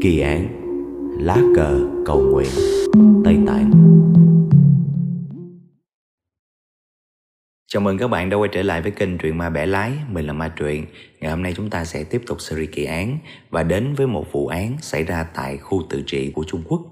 Kỳ 0.00 0.20
án 0.20 0.48
Lá 1.20 1.36
cờ 1.56 1.80
cầu 2.06 2.20
nguyện 2.20 2.48
Tây 3.24 3.38
Tạng. 3.46 3.70
Chào 7.66 7.80
mừng 7.80 7.98
các 7.98 8.08
bạn 8.08 8.30
đã 8.30 8.36
quay 8.36 8.50
trở 8.52 8.62
lại 8.62 8.82
với 8.82 8.90
kênh 8.90 9.18
Truyện 9.18 9.38
Ma 9.38 9.50
Bẻ 9.50 9.66
Lái 9.66 9.92
Mình 10.10 10.26
là 10.26 10.32
Ma 10.32 10.48
Truyện. 10.48 10.86
Ngày 11.20 11.30
hôm 11.30 11.42
nay 11.42 11.52
chúng 11.56 11.70
ta 11.70 11.84
sẽ 11.84 12.04
tiếp 12.04 12.22
tục 12.26 12.40
series 12.40 12.70
kỳ 12.72 12.84
án 12.84 13.18
Và 13.50 13.62
đến 13.62 13.94
với 13.94 14.06
một 14.06 14.32
vụ 14.32 14.46
án 14.46 14.76
xảy 14.80 15.04
ra 15.04 15.26
tại 15.34 15.56
khu 15.56 15.82
tự 15.90 16.02
trị 16.06 16.32
của 16.34 16.44
Trung 16.44 16.62
Quốc. 16.68 16.82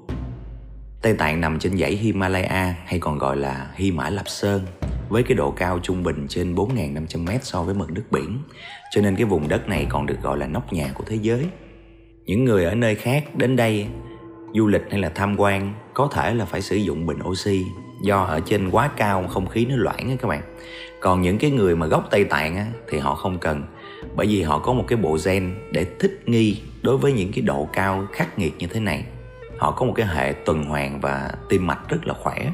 Tây 1.03 1.15
Tạng 1.15 1.41
nằm 1.41 1.59
trên 1.59 1.79
dãy 1.79 1.93
Himalaya 1.93 2.75
hay 2.87 2.99
còn 2.99 3.19
gọi 3.19 3.37
là 3.37 3.71
Hy 3.75 3.93
Mã 3.93 4.11
Lạp 4.11 4.29
Sơn 4.29 4.63
với 5.09 5.23
cái 5.23 5.35
độ 5.35 5.51
cao 5.51 5.79
trung 5.83 6.03
bình 6.03 6.27
trên 6.29 6.55
4.500m 6.55 7.39
so 7.43 7.63
với 7.63 7.75
mực 7.75 7.91
nước 7.91 8.05
biển, 8.11 8.39
cho 8.91 9.03
nên 9.03 9.17
cái 9.17 9.25
vùng 9.25 9.49
đất 9.49 9.69
này 9.69 9.87
còn 9.89 10.07
được 10.07 10.23
gọi 10.23 10.39
là 10.39 10.47
nóc 10.47 10.73
nhà 10.73 10.91
của 10.95 11.05
thế 11.07 11.19
giới. 11.23 11.47
Những 12.27 12.45
người 12.45 12.65
ở 12.65 12.75
nơi 12.75 12.95
khác 12.95 13.25
đến 13.37 13.57
đây 13.57 13.87
du 14.55 14.67
lịch 14.67 14.83
hay 14.91 15.01
là 15.01 15.09
tham 15.09 15.41
quan 15.41 15.75
có 15.95 16.09
thể 16.13 16.35
là 16.35 16.45
phải 16.45 16.63
sử 16.63 16.77
dụng 16.77 17.07
bình 17.07 17.19
oxy 17.29 17.65
do 18.03 18.23
ở 18.23 18.41
trên 18.41 18.71
quá 18.71 18.91
cao 18.97 19.27
không 19.29 19.47
khí 19.47 19.67
nó 19.67 19.77
loãng 19.77 20.11
á 20.11 20.17
các 20.21 20.29
bạn. 20.29 20.43
Còn 21.01 21.23
những 21.23 21.39
cái 21.39 21.51
người 21.51 21.77
mà 21.77 21.87
gốc 21.87 22.09
Tây 22.11 22.25
Tạng 22.25 22.57
á, 22.57 22.67
thì 22.89 22.99
họ 22.99 23.15
không 23.15 23.39
cần 23.39 23.63
bởi 24.17 24.27
vì 24.27 24.43
họ 24.43 24.59
có 24.59 24.73
một 24.73 24.85
cái 24.89 24.97
bộ 24.97 25.19
gen 25.25 25.55
để 25.73 25.87
thích 25.99 26.21
nghi 26.27 26.61
đối 26.83 26.97
với 26.97 27.13
những 27.13 27.33
cái 27.33 27.43
độ 27.43 27.69
cao 27.73 28.07
khắc 28.13 28.39
nghiệt 28.39 28.55
như 28.59 28.67
thế 28.67 28.81
này. 28.81 29.05
Họ 29.59 29.71
có 29.71 29.87
một 29.87 29.93
cái 29.97 30.07
hệ 30.07 30.33
tuần 30.33 30.65
hoàn 30.65 31.01
và 31.01 31.31
tim 31.49 31.67
mạch 31.67 31.89
rất 31.89 32.07
là 32.07 32.15
khỏe 32.15 32.53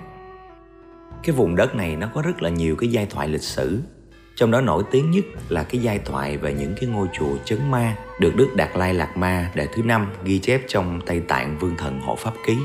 cái 1.23 1.37
vùng 1.37 1.57
đất 1.57 1.75
này 1.75 1.97
nó 1.97 2.09
có 2.15 2.23
rất 2.23 2.43
là 2.43 2.51
nhiều 2.51 2.77
cái 2.77 2.91
giai 2.91 3.07
thoại 3.07 3.29
lịch 3.29 3.43
sử 3.43 3.81
trong 4.37 4.51
đó 4.51 4.61
nổi 4.61 4.83
tiếng 4.91 5.11
nhất 5.11 5.25
là 5.49 5.63
cái 5.63 5.83
giai 5.83 5.99
thoại 5.99 6.37
về 6.37 6.55
những 6.55 6.75
cái 6.81 6.89
ngôi 6.91 7.09
chùa 7.13 7.37
chấn 7.45 7.71
ma 7.71 7.97
được 8.21 8.37
Đức 8.37 8.49
Đạt 8.57 8.77
Lai 8.77 8.95
Lạt 8.95 9.17
Ma 9.17 9.51
đời 9.55 9.69
thứ 9.73 9.83
năm 9.83 10.07
ghi 10.25 10.39
chép 10.39 10.61
trong 10.69 11.01
Tây 11.07 11.21
Tạng 11.21 11.59
Vương 11.59 11.77
Thần 11.77 12.01
Hộ 12.01 12.17
Pháp 12.17 12.33
Ký. 12.47 12.57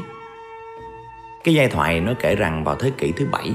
Cái 1.43 1.53
giai 1.53 1.67
thoại 1.67 1.99
nó 1.99 2.13
kể 2.19 2.35
rằng 2.35 2.63
vào 2.63 2.75
thế 2.75 2.91
kỷ 2.97 3.11
thứ 3.11 3.25
bảy 3.31 3.51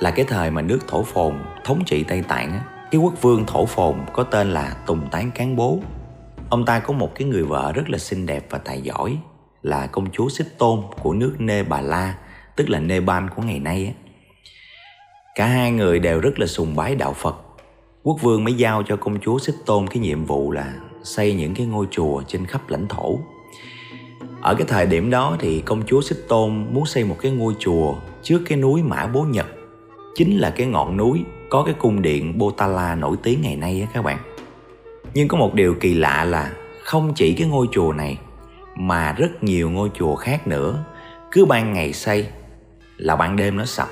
là 0.00 0.10
cái 0.10 0.24
thời 0.28 0.50
mà 0.50 0.62
nước 0.62 0.78
Thổ 0.88 1.02
Phồn 1.02 1.34
thống 1.64 1.82
trị 1.86 2.04
Tây 2.04 2.22
Tạng 2.28 2.60
cái 2.90 3.00
quốc 3.00 3.22
vương 3.22 3.46
Thổ 3.46 3.66
Phồn 3.66 3.96
có 4.12 4.22
tên 4.22 4.50
là 4.50 4.76
Tùng 4.86 5.08
Tán 5.10 5.30
Cán 5.30 5.56
Bố. 5.56 5.80
Ông 6.50 6.64
ta 6.64 6.80
có 6.80 6.92
một 6.92 7.14
cái 7.14 7.28
người 7.28 7.42
vợ 7.42 7.72
rất 7.72 7.90
là 7.90 7.98
xinh 7.98 8.26
đẹp 8.26 8.46
và 8.50 8.58
tài 8.58 8.80
giỏi 8.80 9.18
là 9.62 9.86
công 9.86 10.10
chúa 10.12 10.28
Xích 10.28 10.58
Tôn 10.58 10.80
của 11.02 11.14
nước 11.14 11.34
Nê 11.38 11.62
Bà 11.62 11.80
La, 11.80 12.14
tức 12.56 12.70
là 12.70 12.80
Nepal 12.80 13.24
của 13.36 13.42
ngày 13.42 13.58
nay 13.58 13.94
á 13.98 14.03
Cả 15.34 15.46
hai 15.46 15.70
người 15.70 15.98
đều 15.98 16.20
rất 16.20 16.38
là 16.38 16.46
sùng 16.46 16.76
bái 16.76 16.94
đạo 16.94 17.12
Phật. 17.12 17.36
Quốc 18.02 18.18
vương 18.22 18.44
mới 18.44 18.54
giao 18.54 18.82
cho 18.82 18.96
công 18.96 19.20
chúa 19.20 19.38
Xích 19.38 19.54
Tôn 19.66 19.86
cái 19.86 19.98
nhiệm 19.98 20.24
vụ 20.24 20.50
là 20.50 20.74
xây 21.02 21.34
những 21.34 21.54
cái 21.54 21.66
ngôi 21.66 21.86
chùa 21.90 22.22
trên 22.26 22.46
khắp 22.46 22.70
lãnh 22.70 22.88
thổ. 22.88 23.18
Ở 24.40 24.54
cái 24.54 24.66
thời 24.68 24.86
điểm 24.86 25.10
đó 25.10 25.36
thì 25.40 25.60
công 25.60 25.82
chúa 25.86 26.00
Xích 26.00 26.18
Tôn 26.28 26.66
muốn 26.70 26.86
xây 26.86 27.04
một 27.04 27.16
cái 27.20 27.32
ngôi 27.32 27.54
chùa 27.58 27.94
trước 28.22 28.42
cái 28.46 28.58
núi 28.58 28.82
Mã 28.82 29.06
Bố 29.06 29.22
Nhật. 29.22 29.46
Chính 30.14 30.38
là 30.38 30.50
cái 30.50 30.66
ngọn 30.66 30.96
núi 30.96 31.24
có 31.50 31.62
cái 31.64 31.74
cung 31.78 32.02
điện 32.02 32.38
Botala 32.38 32.94
nổi 32.94 33.16
tiếng 33.22 33.42
ngày 33.42 33.56
nay 33.56 33.80
á 33.80 33.92
các 33.94 34.04
bạn. 34.04 34.18
Nhưng 35.14 35.28
có 35.28 35.38
một 35.38 35.54
điều 35.54 35.74
kỳ 35.74 35.94
lạ 35.94 36.24
là 36.24 36.52
không 36.82 37.12
chỉ 37.14 37.34
cái 37.38 37.48
ngôi 37.48 37.66
chùa 37.72 37.92
này, 37.92 38.18
mà 38.76 39.12
rất 39.12 39.44
nhiều 39.44 39.70
ngôi 39.70 39.90
chùa 39.94 40.14
khác 40.14 40.46
nữa 40.46 40.84
cứ 41.30 41.44
ban 41.44 41.72
ngày 41.72 41.92
xây 41.92 42.26
là 42.96 43.16
ban 43.16 43.36
đêm 43.36 43.56
nó 43.56 43.64
sập 43.64 43.88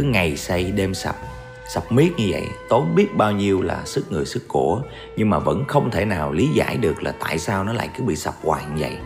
cứ 0.00 0.06
ngày 0.06 0.36
xây 0.36 0.72
đêm 0.72 0.94
sập. 0.94 1.16
Sập 1.68 1.92
miết 1.92 2.12
như 2.16 2.28
vậy, 2.30 2.48
tốn 2.68 2.94
biết 2.94 3.16
bao 3.16 3.32
nhiêu 3.32 3.62
là 3.62 3.84
sức 3.84 4.12
người, 4.12 4.24
sức 4.24 4.48
của. 4.48 4.82
Nhưng 5.16 5.30
mà 5.30 5.38
vẫn 5.38 5.64
không 5.68 5.90
thể 5.90 6.04
nào 6.04 6.32
lý 6.32 6.48
giải 6.48 6.76
được 6.76 7.02
là 7.02 7.12
tại 7.20 7.38
sao 7.38 7.64
nó 7.64 7.72
lại 7.72 7.88
cứ 7.96 8.04
bị 8.04 8.16
sập 8.16 8.34
hoài 8.44 8.64
như 8.64 8.80
vậy. 8.80 8.96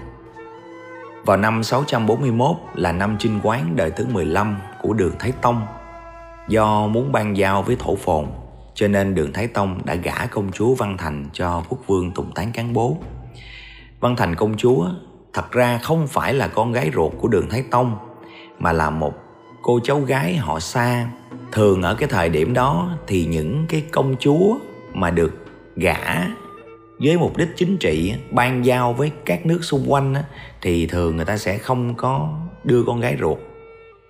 Vào 1.27 1.37
năm 1.37 1.63
641 1.63 2.57
là 2.75 2.93
năm 2.93 3.17
trinh 3.19 3.41
quán 3.43 3.77
đời 3.77 3.91
thứ 3.91 4.07
15 4.13 4.57
của 4.83 4.93
đường 4.93 5.13
Thái 5.19 5.33
Tông. 5.33 5.67
Do 6.49 6.87
muốn 6.87 7.13
ban 7.13 7.37
giao 7.37 7.63
với 7.63 7.77
thổ 7.79 7.97
phồn, 7.97 8.27
cho 8.75 8.89
nên 8.89 9.15
đường 9.15 9.33
Thái 9.33 9.47
Tông 9.47 9.81
đã 9.85 9.95
gả 9.95 10.27
công 10.27 10.53
chúa 10.53 10.75
Văn 10.75 10.97
Thành 10.99 11.27
cho 11.33 11.63
quốc 11.69 11.79
vương 11.87 12.11
Tùng 12.11 12.33
Tán 12.35 12.53
Cán 12.53 12.73
Bố. 12.73 12.97
Văn 14.01 14.17
Thành 14.17 14.35
công 14.35 14.57
chúa, 14.57 14.87
thật 15.33 15.53
ra 15.53 15.79
không 15.79 16.07
phải 16.07 16.35
là 16.35 16.49
con 16.49 16.73
gái 16.73 16.91
ruột 16.95 17.13
của 17.21 17.29
đường 17.29 17.49
Thái 17.51 17.65
Tông, 17.71 17.97
mà 18.59 18.73
là 18.73 18.91
một 18.91 19.24
cô 19.67 19.81
cháu 19.85 20.01
gái 20.01 20.37
họ 20.37 20.61
xa 20.61 21.07
thường 21.53 21.83
ở 21.83 21.95
cái 21.95 22.09
thời 22.09 22.29
điểm 22.29 22.55
đó 22.55 22.91
thì 23.07 23.25
những 23.25 23.67
cái 23.69 23.85
công 23.91 24.17
chúa 24.19 24.57
mà 24.93 25.11
được 25.11 25.33
gả 25.77 26.27
với 26.99 27.19
mục 27.19 27.37
đích 27.37 27.49
chính 27.57 27.77
trị, 27.77 28.15
ban 28.31 28.65
giao 28.65 28.93
với 28.93 29.11
các 29.25 29.47
nước 29.47 29.65
xung 29.65 29.85
quanh 29.89 30.15
thì 30.63 30.87
thường 30.87 31.17
người 31.17 31.25
ta 31.25 31.37
sẽ 31.37 31.59
không 31.59 31.95
có 31.95 32.39
đưa 32.65 32.83
con 32.83 33.01
gái 33.01 33.17
ruột, 33.21 33.39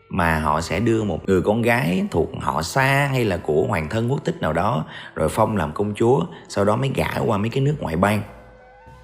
mà 0.08 0.38
họ 0.38 0.60
sẽ 0.60 0.80
đưa 0.80 1.04
một 1.04 1.28
người 1.28 1.42
con 1.42 1.62
gái 1.62 2.04
thuộc 2.10 2.30
họ 2.40 2.62
xa 2.62 3.08
hay 3.12 3.24
là 3.24 3.36
của 3.36 3.66
hoàng 3.68 3.88
thân 3.88 4.10
quốc 4.10 4.24
tích 4.24 4.40
nào 4.40 4.52
đó, 4.52 4.84
rồi 5.14 5.28
phong 5.28 5.56
làm 5.56 5.72
công 5.72 5.94
chúa, 5.94 6.24
sau 6.48 6.64
đó 6.64 6.76
mới 6.76 6.90
gả 6.94 7.10
qua 7.26 7.38
mấy 7.38 7.48
cái 7.48 7.62
nước 7.62 7.74
ngoại 7.80 7.96
bang. 7.96 8.22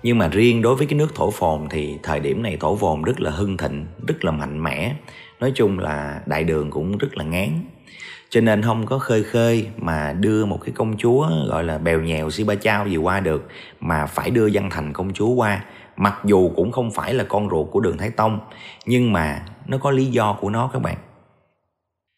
Nhưng 0.02 0.18
mà 0.18 0.28
riêng 0.28 0.62
đối 0.62 0.76
với 0.76 0.86
cái 0.86 0.98
nước 0.98 1.14
thổ 1.14 1.30
phồn 1.30 1.68
thì 1.70 1.98
thời 2.02 2.20
điểm 2.20 2.42
này 2.42 2.56
thổ 2.60 2.76
phồn 2.76 3.02
rất 3.02 3.20
là 3.20 3.30
hưng 3.30 3.56
thịnh, 3.56 3.86
rất 4.06 4.24
là 4.24 4.30
mạnh 4.30 4.62
mẽ 4.62 4.94
nói 5.40 5.52
chung 5.54 5.78
là 5.78 6.20
đại 6.26 6.44
đường 6.44 6.70
cũng 6.70 6.98
rất 6.98 7.16
là 7.16 7.24
ngán. 7.24 7.48
Cho 8.30 8.40
nên 8.40 8.62
không 8.62 8.86
có 8.86 8.98
khơi 8.98 9.22
khơi 9.22 9.66
mà 9.76 10.12
đưa 10.12 10.46
một 10.46 10.58
cái 10.64 10.72
công 10.74 10.96
chúa, 10.96 11.28
gọi 11.48 11.64
là 11.64 11.78
bèo 11.78 12.00
nhèo 12.00 12.30
si 12.30 12.44
ba 12.44 12.54
chao 12.54 12.86
gì 12.86 12.96
qua 12.96 13.20
được, 13.20 13.48
mà 13.80 14.06
phải 14.06 14.30
đưa 14.30 14.48
văn 14.52 14.70
thành 14.70 14.92
công 14.92 15.12
chúa 15.12 15.28
qua. 15.28 15.64
Mặc 15.96 16.20
dù 16.24 16.50
cũng 16.56 16.72
không 16.72 16.90
phải 16.90 17.14
là 17.14 17.24
con 17.24 17.50
ruột 17.50 17.70
của 17.70 17.80
đường 17.80 17.98
thái 17.98 18.10
tông, 18.10 18.40
nhưng 18.86 19.12
mà 19.12 19.42
nó 19.66 19.78
có 19.78 19.90
lý 19.90 20.06
do 20.06 20.36
của 20.40 20.50
nó 20.50 20.70
các 20.72 20.82
bạn. 20.82 20.96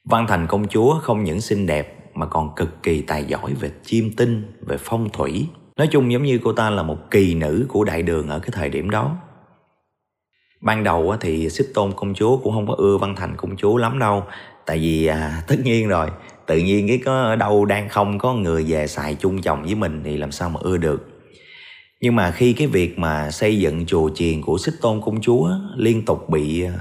Văn 0.04 0.26
thành 0.28 0.46
công 0.46 0.68
chúa 0.68 0.98
không 0.98 1.24
những 1.24 1.40
xinh 1.40 1.66
đẹp, 1.66 1.98
mà 2.14 2.26
còn 2.26 2.54
cực 2.56 2.82
kỳ 2.82 3.02
tài 3.02 3.24
giỏi 3.24 3.54
về 3.60 3.70
chiêm 3.84 4.12
tinh, 4.16 4.52
về 4.60 4.76
phong 4.80 5.10
thủy. 5.10 5.48
Nói 5.76 5.86
chung 5.86 6.12
giống 6.12 6.22
như 6.22 6.40
cô 6.44 6.52
ta 6.52 6.70
là 6.70 6.82
một 6.82 7.10
kỳ 7.10 7.34
nữ 7.34 7.66
của 7.68 7.84
đại 7.84 8.02
đường 8.02 8.28
ở 8.28 8.38
cái 8.38 8.50
thời 8.52 8.68
điểm 8.68 8.90
đó 8.90 9.16
ban 10.62 10.84
đầu 10.84 11.16
thì 11.20 11.50
xích 11.50 11.66
tôn 11.74 11.92
công 11.92 12.14
chúa 12.14 12.36
cũng 12.36 12.52
không 12.52 12.66
có 12.66 12.74
ưa 12.78 12.98
văn 12.98 13.14
thành 13.16 13.36
công 13.36 13.56
chúa 13.56 13.76
lắm 13.76 13.98
đâu. 13.98 14.24
Tại 14.66 14.78
vì 14.78 15.06
à, 15.06 15.42
tất 15.48 15.56
nhiên 15.64 15.88
rồi 15.88 16.08
tự 16.46 16.58
nhiên 16.58 16.88
cái 16.88 16.98
có 17.04 17.22
ở 17.22 17.36
đâu 17.36 17.64
đang 17.64 17.88
không 17.88 18.18
có 18.18 18.34
người 18.34 18.64
về 18.68 18.86
xài 18.86 19.14
chung 19.14 19.42
chồng 19.42 19.62
với 19.62 19.74
mình 19.74 20.00
thì 20.04 20.16
làm 20.16 20.32
sao 20.32 20.50
mà 20.50 20.60
ưa 20.62 20.76
được. 20.76 21.08
Nhưng 22.00 22.16
mà 22.16 22.30
khi 22.30 22.52
cái 22.52 22.66
việc 22.66 22.98
mà 22.98 23.30
xây 23.30 23.58
dựng 23.58 23.86
chùa 23.86 24.10
chiền 24.14 24.42
của 24.42 24.58
xích 24.58 24.74
tôn 24.80 25.00
công 25.04 25.20
chúa 25.20 25.50
liên 25.76 26.04
tục 26.04 26.28
bị 26.28 26.64
à, 26.64 26.72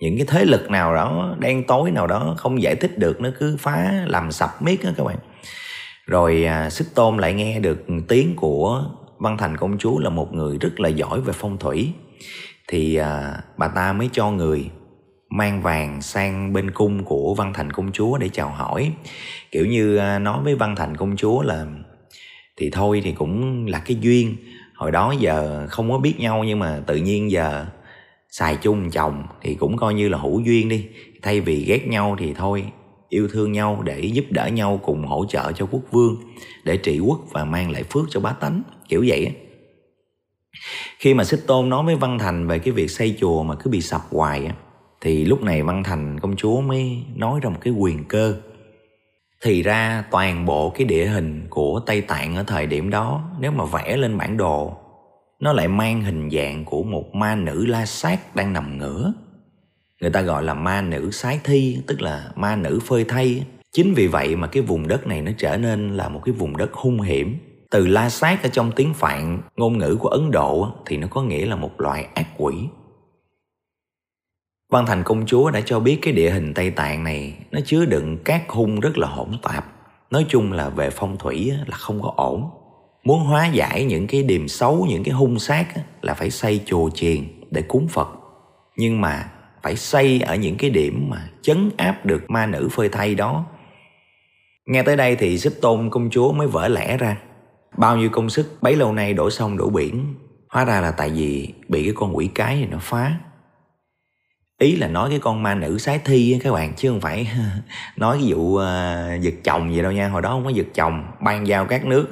những 0.00 0.16
cái 0.16 0.26
thế 0.28 0.44
lực 0.44 0.70
nào 0.70 0.94
đó 0.94 1.36
đen 1.38 1.64
tối 1.66 1.90
nào 1.90 2.06
đó 2.06 2.34
không 2.38 2.62
giải 2.62 2.76
thích 2.76 2.98
được 2.98 3.20
nó 3.20 3.28
cứ 3.38 3.56
phá 3.58 4.04
làm 4.06 4.32
sập 4.32 4.62
miết 4.62 4.84
đó 4.84 4.90
các 4.96 5.04
bạn. 5.04 5.16
Rồi 6.06 6.44
à, 6.44 6.70
xích 6.70 6.88
tôn 6.94 7.16
lại 7.16 7.32
nghe 7.32 7.58
được 7.58 7.86
tiếng 8.08 8.36
của 8.36 8.84
văn 9.18 9.36
thành 9.38 9.56
công 9.56 9.78
chúa 9.78 9.98
là 9.98 10.10
một 10.10 10.34
người 10.34 10.58
rất 10.58 10.80
là 10.80 10.88
giỏi 10.88 11.20
về 11.20 11.32
phong 11.36 11.58
thủy 11.58 11.92
thì 12.68 12.96
à, 12.96 13.40
bà 13.56 13.68
ta 13.68 13.92
mới 13.92 14.08
cho 14.12 14.30
người 14.30 14.70
mang 15.30 15.62
vàng 15.62 16.02
sang 16.02 16.52
bên 16.52 16.70
cung 16.70 17.04
của 17.04 17.34
văn 17.34 17.52
thành 17.54 17.70
công 17.72 17.92
chúa 17.92 18.18
để 18.18 18.28
chào 18.28 18.50
hỏi. 18.50 18.92
Kiểu 19.50 19.66
như 19.66 19.96
à, 19.96 20.18
nói 20.18 20.42
với 20.44 20.54
văn 20.54 20.76
thành 20.76 20.96
công 20.96 21.16
chúa 21.16 21.42
là 21.42 21.66
thì 22.56 22.70
thôi 22.70 23.00
thì 23.04 23.12
cũng 23.12 23.66
là 23.66 23.78
cái 23.78 23.96
duyên. 24.00 24.36
Hồi 24.74 24.90
đó 24.90 25.14
giờ 25.18 25.66
không 25.70 25.90
có 25.90 25.98
biết 25.98 26.14
nhau 26.18 26.44
nhưng 26.44 26.58
mà 26.58 26.80
tự 26.86 26.96
nhiên 26.96 27.30
giờ 27.30 27.66
xài 28.30 28.56
chung 28.56 28.90
chồng 28.90 29.22
thì 29.42 29.54
cũng 29.54 29.76
coi 29.76 29.94
như 29.94 30.08
là 30.08 30.18
hữu 30.18 30.40
duyên 30.40 30.68
đi. 30.68 30.86
Thay 31.22 31.40
vì 31.40 31.64
ghét 31.64 31.86
nhau 31.86 32.16
thì 32.18 32.34
thôi 32.34 32.64
yêu 33.08 33.28
thương 33.32 33.52
nhau 33.52 33.82
để 33.84 34.00
giúp 34.00 34.24
đỡ 34.30 34.46
nhau 34.46 34.80
cùng 34.84 35.06
hỗ 35.06 35.24
trợ 35.28 35.52
cho 35.52 35.66
quốc 35.70 35.82
vương 35.90 36.16
để 36.64 36.76
trị 36.76 36.98
quốc 36.98 37.20
và 37.30 37.44
mang 37.44 37.70
lại 37.70 37.82
phước 37.82 38.04
cho 38.10 38.20
bá 38.20 38.32
tánh. 38.32 38.62
Kiểu 38.88 39.04
vậy 39.08 39.32
khi 40.98 41.14
mà 41.14 41.24
xích 41.24 41.40
tôn 41.46 41.68
nói 41.68 41.84
với 41.84 41.96
văn 41.96 42.18
thành 42.18 42.46
về 42.46 42.58
cái 42.58 42.72
việc 42.72 42.90
xây 42.90 43.16
chùa 43.20 43.42
mà 43.42 43.54
cứ 43.54 43.70
bị 43.70 43.80
sập 43.80 44.00
hoài 44.10 44.46
á, 44.46 44.54
thì 45.00 45.24
lúc 45.24 45.42
này 45.42 45.62
văn 45.62 45.82
thành, 45.84 46.20
công 46.20 46.36
chúa 46.36 46.60
mới 46.60 47.04
nói 47.14 47.40
ra 47.42 47.50
một 47.50 47.58
cái 47.60 47.72
quyền 47.72 48.04
cơ. 48.04 48.36
Thì 49.42 49.62
ra 49.62 50.04
toàn 50.10 50.46
bộ 50.46 50.70
cái 50.70 50.84
địa 50.84 51.06
hình 51.06 51.46
của 51.50 51.80
tây 51.86 52.00
tạng 52.00 52.36
ở 52.36 52.42
thời 52.42 52.66
điểm 52.66 52.90
đó, 52.90 53.30
nếu 53.40 53.50
mà 53.50 53.64
vẽ 53.64 53.96
lên 53.96 54.18
bản 54.18 54.36
đồ, 54.36 54.76
nó 55.40 55.52
lại 55.52 55.68
mang 55.68 56.02
hình 56.02 56.30
dạng 56.30 56.64
của 56.64 56.82
một 56.82 57.14
ma 57.14 57.34
nữ 57.34 57.66
la 57.66 57.86
sát 57.86 58.36
đang 58.36 58.52
nằm 58.52 58.78
ngửa. 58.78 59.12
Người 60.00 60.10
ta 60.10 60.20
gọi 60.20 60.42
là 60.42 60.54
ma 60.54 60.82
nữ 60.82 61.10
sái 61.10 61.40
thi, 61.44 61.78
tức 61.86 62.02
là 62.02 62.30
ma 62.36 62.56
nữ 62.56 62.78
phơi 62.86 63.04
thay 63.04 63.44
chính 63.72 63.94
vì 63.94 64.06
vậy 64.06 64.36
mà 64.36 64.46
cái 64.46 64.62
vùng 64.62 64.88
đất 64.88 65.06
này 65.06 65.22
nó 65.22 65.32
trở 65.38 65.56
nên 65.56 65.96
là 65.96 66.08
một 66.08 66.20
cái 66.24 66.32
vùng 66.32 66.56
đất 66.56 66.72
hung 66.72 67.00
hiểm 67.00 67.36
từ 67.70 67.86
la 67.86 68.08
sát 68.08 68.42
ở 68.42 68.48
trong 68.48 68.72
tiếng 68.72 68.94
phạn, 68.94 69.38
ngôn 69.56 69.78
ngữ 69.78 69.96
của 70.00 70.08
ấn 70.08 70.30
độ 70.30 70.68
thì 70.86 70.96
nó 70.96 71.08
có 71.10 71.22
nghĩa 71.22 71.46
là 71.46 71.56
một 71.56 71.80
loại 71.80 72.08
ác 72.14 72.26
quỷ. 72.36 72.54
Văn 74.72 74.86
thành 74.86 75.02
công 75.04 75.26
chúa 75.26 75.50
đã 75.50 75.60
cho 75.60 75.80
biết 75.80 75.98
cái 76.02 76.12
địa 76.12 76.30
hình 76.30 76.54
tây 76.54 76.70
tạng 76.70 77.04
này, 77.04 77.34
nó 77.50 77.60
chứa 77.64 77.84
đựng 77.84 78.18
các 78.24 78.48
hung 78.48 78.80
rất 78.80 78.98
là 78.98 79.08
hỗn 79.08 79.38
tạp. 79.42 79.66
Nói 80.10 80.26
chung 80.28 80.52
là 80.52 80.68
về 80.68 80.90
phong 80.90 81.16
thủy 81.18 81.52
là 81.66 81.76
không 81.76 82.02
có 82.02 82.12
ổn. 82.16 82.50
Muốn 83.04 83.20
hóa 83.20 83.46
giải 83.46 83.84
những 83.84 84.06
cái 84.06 84.22
điềm 84.22 84.48
xấu, 84.48 84.86
những 84.88 85.04
cái 85.04 85.14
hung 85.14 85.38
sát 85.38 85.66
là 86.02 86.14
phải 86.14 86.30
xây 86.30 86.60
chùa 86.66 86.90
chiền 86.90 87.24
để 87.50 87.62
cúng 87.62 87.88
phật. 87.88 88.08
Nhưng 88.76 89.00
mà 89.00 89.30
phải 89.62 89.76
xây 89.76 90.20
ở 90.20 90.36
những 90.36 90.56
cái 90.56 90.70
điểm 90.70 91.06
mà 91.10 91.28
chấn 91.42 91.70
áp 91.76 92.06
được 92.06 92.30
ma 92.30 92.46
nữ 92.46 92.68
phơi 92.72 92.88
thay 92.88 93.14
đó. 93.14 93.44
Nghe 94.66 94.82
tới 94.82 94.96
đây 94.96 95.16
thì 95.16 95.38
xích 95.38 95.58
tôn 95.62 95.90
công 95.90 96.10
chúa 96.10 96.32
mới 96.32 96.46
vỡ 96.46 96.68
lẽ 96.68 96.96
ra 96.96 97.16
bao 97.76 97.96
nhiêu 97.96 98.10
công 98.10 98.30
sức 98.30 98.58
bấy 98.60 98.76
lâu 98.76 98.92
nay 98.92 99.14
đổ 99.14 99.30
sông 99.30 99.56
đổ 99.56 99.70
biển. 99.70 100.14
Hóa 100.48 100.64
ra 100.64 100.80
là 100.80 100.90
tại 100.90 101.10
vì 101.10 101.54
bị 101.68 101.84
cái 101.84 101.92
con 101.96 102.16
quỷ 102.16 102.30
cái 102.34 102.56
này 102.56 102.68
nó 102.70 102.78
phá. 102.80 103.12
Ý 104.58 104.76
là 104.76 104.88
nói 104.88 105.10
cái 105.10 105.18
con 105.18 105.42
ma 105.42 105.54
nữ 105.54 105.78
sái 105.78 106.00
thi 106.04 106.38
các 106.44 106.52
bạn 106.52 106.74
chứ 106.76 106.88
không 106.90 107.00
phải 107.00 107.28
nói 107.96 108.18
cái 108.20 108.32
vụ 108.32 108.38
uh, 108.38 108.62
giật 109.20 109.34
chồng 109.44 109.74
gì 109.74 109.82
đâu 109.82 109.92
nha. 109.92 110.08
Hồi 110.08 110.22
đó 110.22 110.30
không 110.30 110.44
có 110.44 110.50
giật 110.50 110.66
chồng 110.74 111.06
ban 111.20 111.46
giao 111.46 111.66
các 111.66 111.86
nước 111.86 112.06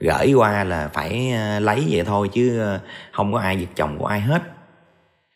gửi 0.00 0.32
qua 0.32 0.64
là 0.64 0.90
phải 0.94 1.32
uh, 1.34 1.62
lấy 1.62 1.84
vậy 1.88 2.04
thôi 2.04 2.28
chứ 2.32 2.74
uh, 2.76 2.80
không 3.12 3.32
có 3.32 3.38
ai 3.38 3.60
giật 3.60 3.68
chồng 3.76 3.98
của 3.98 4.06
ai 4.06 4.20
hết. 4.20 4.42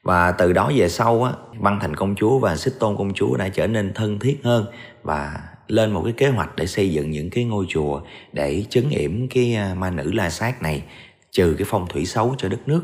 Và 0.05 0.33
từ 0.33 0.53
đó 0.53 0.71
về 0.75 0.89
sau 0.89 1.25
á 1.25 1.33
văn 1.59 1.79
thành 1.81 1.97
công 1.97 2.15
chúa 2.15 2.39
và 2.39 2.57
xích 2.57 2.75
tôn 2.79 2.97
công 2.97 3.15
chúa 3.15 3.37
đã 3.37 3.49
trở 3.49 3.67
nên 3.67 3.95
thân 3.95 4.19
thiết 4.19 4.41
hơn 4.45 4.67
và 5.03 5.41
lên 5.69 5.91
một 5.91 6.03
cái 6.05 6.13
kế 6.13 6.29
hoạch 6.29 6.57
để 6.57 6.67
xây 6.67 6.93
dựng 6.93 7.11
những 7.11 7.31
cái 7.31 7.45
ngôi 7.45 7.67
chùa 7.69 8.01
để 8.33 8.65
chấn 8.71 8.91
yểm 8.91 9.29
cái 9.29 9.55
à, 9.55 9.75
ma 9.75 9.91
nữ 9.91 10.13
la 10.13 10.31
sát 10.31 10.63
này 10.63 10.83
trừ 11.31 11.55
cái 11.59 11.67
phong 11.71 11.87
thủy 11.89 12.07
xấu 12.07 12.35
cho 12.39 12.49
đất 12.49 12.69
nước 12.69 12.83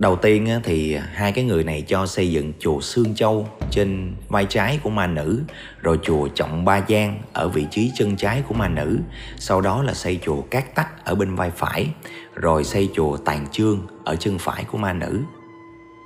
Đầu 0.00 0.16
tiên 0.16 0.48
thì 0.64 0.96
hai 1.12 1.32
cái 1.32 1.44
người 1.44 1.64
này 1.64 1.84
cho 1.86 2.06
xây 2.06 2.32
dựng 2.32 2.52
chùa 2.58 2.80
Sương 2.80 3.14
Châu 3.14 3.48
trên 3.70 4.14
vai 4.28 4.46
trái 4.48 4.78
của 4.82 4.90
ma 4.90 5.06
nữ, 5.06 5.42
rồi 5.82 5.98
chùa 6.02 6.28
Trọng 6.28 6.64
Ba 6.64 6.84
Giang 6.88 7.22
ở 7.32 7.48
vị 7.48 7.66
trí 7.70 7.90
chân 7.94 8.16
trái 8.16 8.42
của 8.48 8.54
ma 8.54 8.68
nữ, 8.68 8.98
sau 9.36 9.60
đó 9.60 9.82
là 9.82 9.94
xây 9.94 10.18
chùa 10.22 10.42
Cát 10.42 10.74
Tách 10.74 11.04
ở 11.04 11.14
bên 11.14 11.34
vai 11.34 11.50
phải, 11.50 11.86
rồi 12.34 12.64
xây 12.64 12.88
chùa 12.94 13.16
Tàn 13.16 13.46
Chương 13.52 13.86
ở 14.04 14.16
chân 14.16 14.38
phải 14.38 14.64
của 14.64 14.78
ma 14.78 14.92
nữ. 14.92 15.20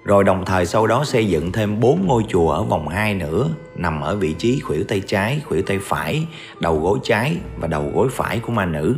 Rồi 0.05 0.25
đồng 0.25 0.45
thời 0.45 0.67
sau 0.67 0.87
đó 0.87 1.05
xây 1.05 1.29
dựng 1.29 1.53
thêm 1.53 1.81
bốn 1.81 2.07
ngôi 2.07 2.23
chùa 2.29 2.51
ở 2.51 2.63
vòng 2.63 2.89
hai 2.89 3.15
nữa, 3.15 3.49
nằm 3.77 4.01
ở 4.01 4.17
vị 4.17 4.35
trí 4.39 4.61
khuỷu 4.61 4.85
tay 4.85 5.03
trái, 5.07 5.41
khuỷu 5.49 5.63
tay 5.63 5.79
phải, 5.83 6.27
đầu 6.61 6.81
gối 6.81 6.99
trái 7.03 7.37
và 7.57 7.69
đầu 7.69 7.91
gối 7.95 8.09
phải 8.13 8.39
của 8.39 8.53
ma 8.53 8.65
nữ. 8.65 8.97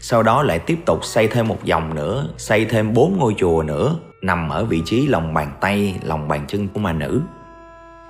Sau 0.00 0.22
đó 0.22 0.42
lại 0.42 0.58
tiếp 0.58 0.78
tục 0.86 1.04
xây 1.04 1.28
thêm 1.28 1.48
một 1.48 1.58
vòng 1.68 1.94
nữa, 1.94 2.28
xây 2.36 2.64
thêm 2.64 2.94
bốn 2.94 3.16
ngôi 3.18 3.34
chùa 3.38 3.62
nữa, 3.62 3.96
nằm 4.22 4.48
ở 4.48 4.64
vị 4.64 4.82
trí 4.84 5.06
lòng 5.06 5.34
bàn 5.34 5.52
tay, 5.60 5.94
lòng 6.02 6.28
bàn 6.28 6.44
chân 6.48 6.68
của 6.68 6.80
ma 6.80 6.92
nữ. 6.92 7.20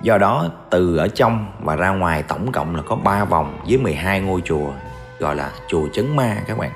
Do 0.01 0.17
đó, 0.17 0.49
từ 0.69 0.97
ở 0.97 1.07
trong 1.07 1.45
và 1.63 1.75
ra 1.75 1.89
ngoài 1.89 2.23
tổng 2.23 2.51
cộng 2.51 2.75
là 2.75 2.81
có 2.81 2.95
3 2.95 3.25
vòng 3.25 3.57
với 3.67 3.77
12 3.77 4.19
ngôi 4.19 4.41
chùa, 4.41 4.71
gọi 5.19 5.35
là 5.35 5.51
chùa 5.67 5.87
chấn 5.93 6.15
ma 6.15 6.37
các 6.47 6.57
bạn. 6.57 6.71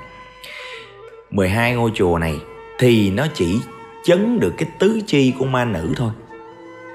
12 1.30 1.74
ngôi 1.74 1.90
chùa 1.94 2.18
này 2.18 2.40
thì 2.78 3.10
nó 3.10 3.26
chỉ 3.34 3.60
chấn 4.04 4.40
được 4.40 4.54
cái 4.58 4.68
tứ 4.78 5.00
chi 5.06 5.34
của 5.38 5.44
ma 5.44 5.64
nữ 5.64 5.92
thôi. 5.96 6.10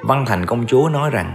Văn 0.04 0.25
Thành 0.25 0.46
công 0.46 0.68
chúa 0.68 0.90
nói 0.90 1.10
rằng, 1.10 1.34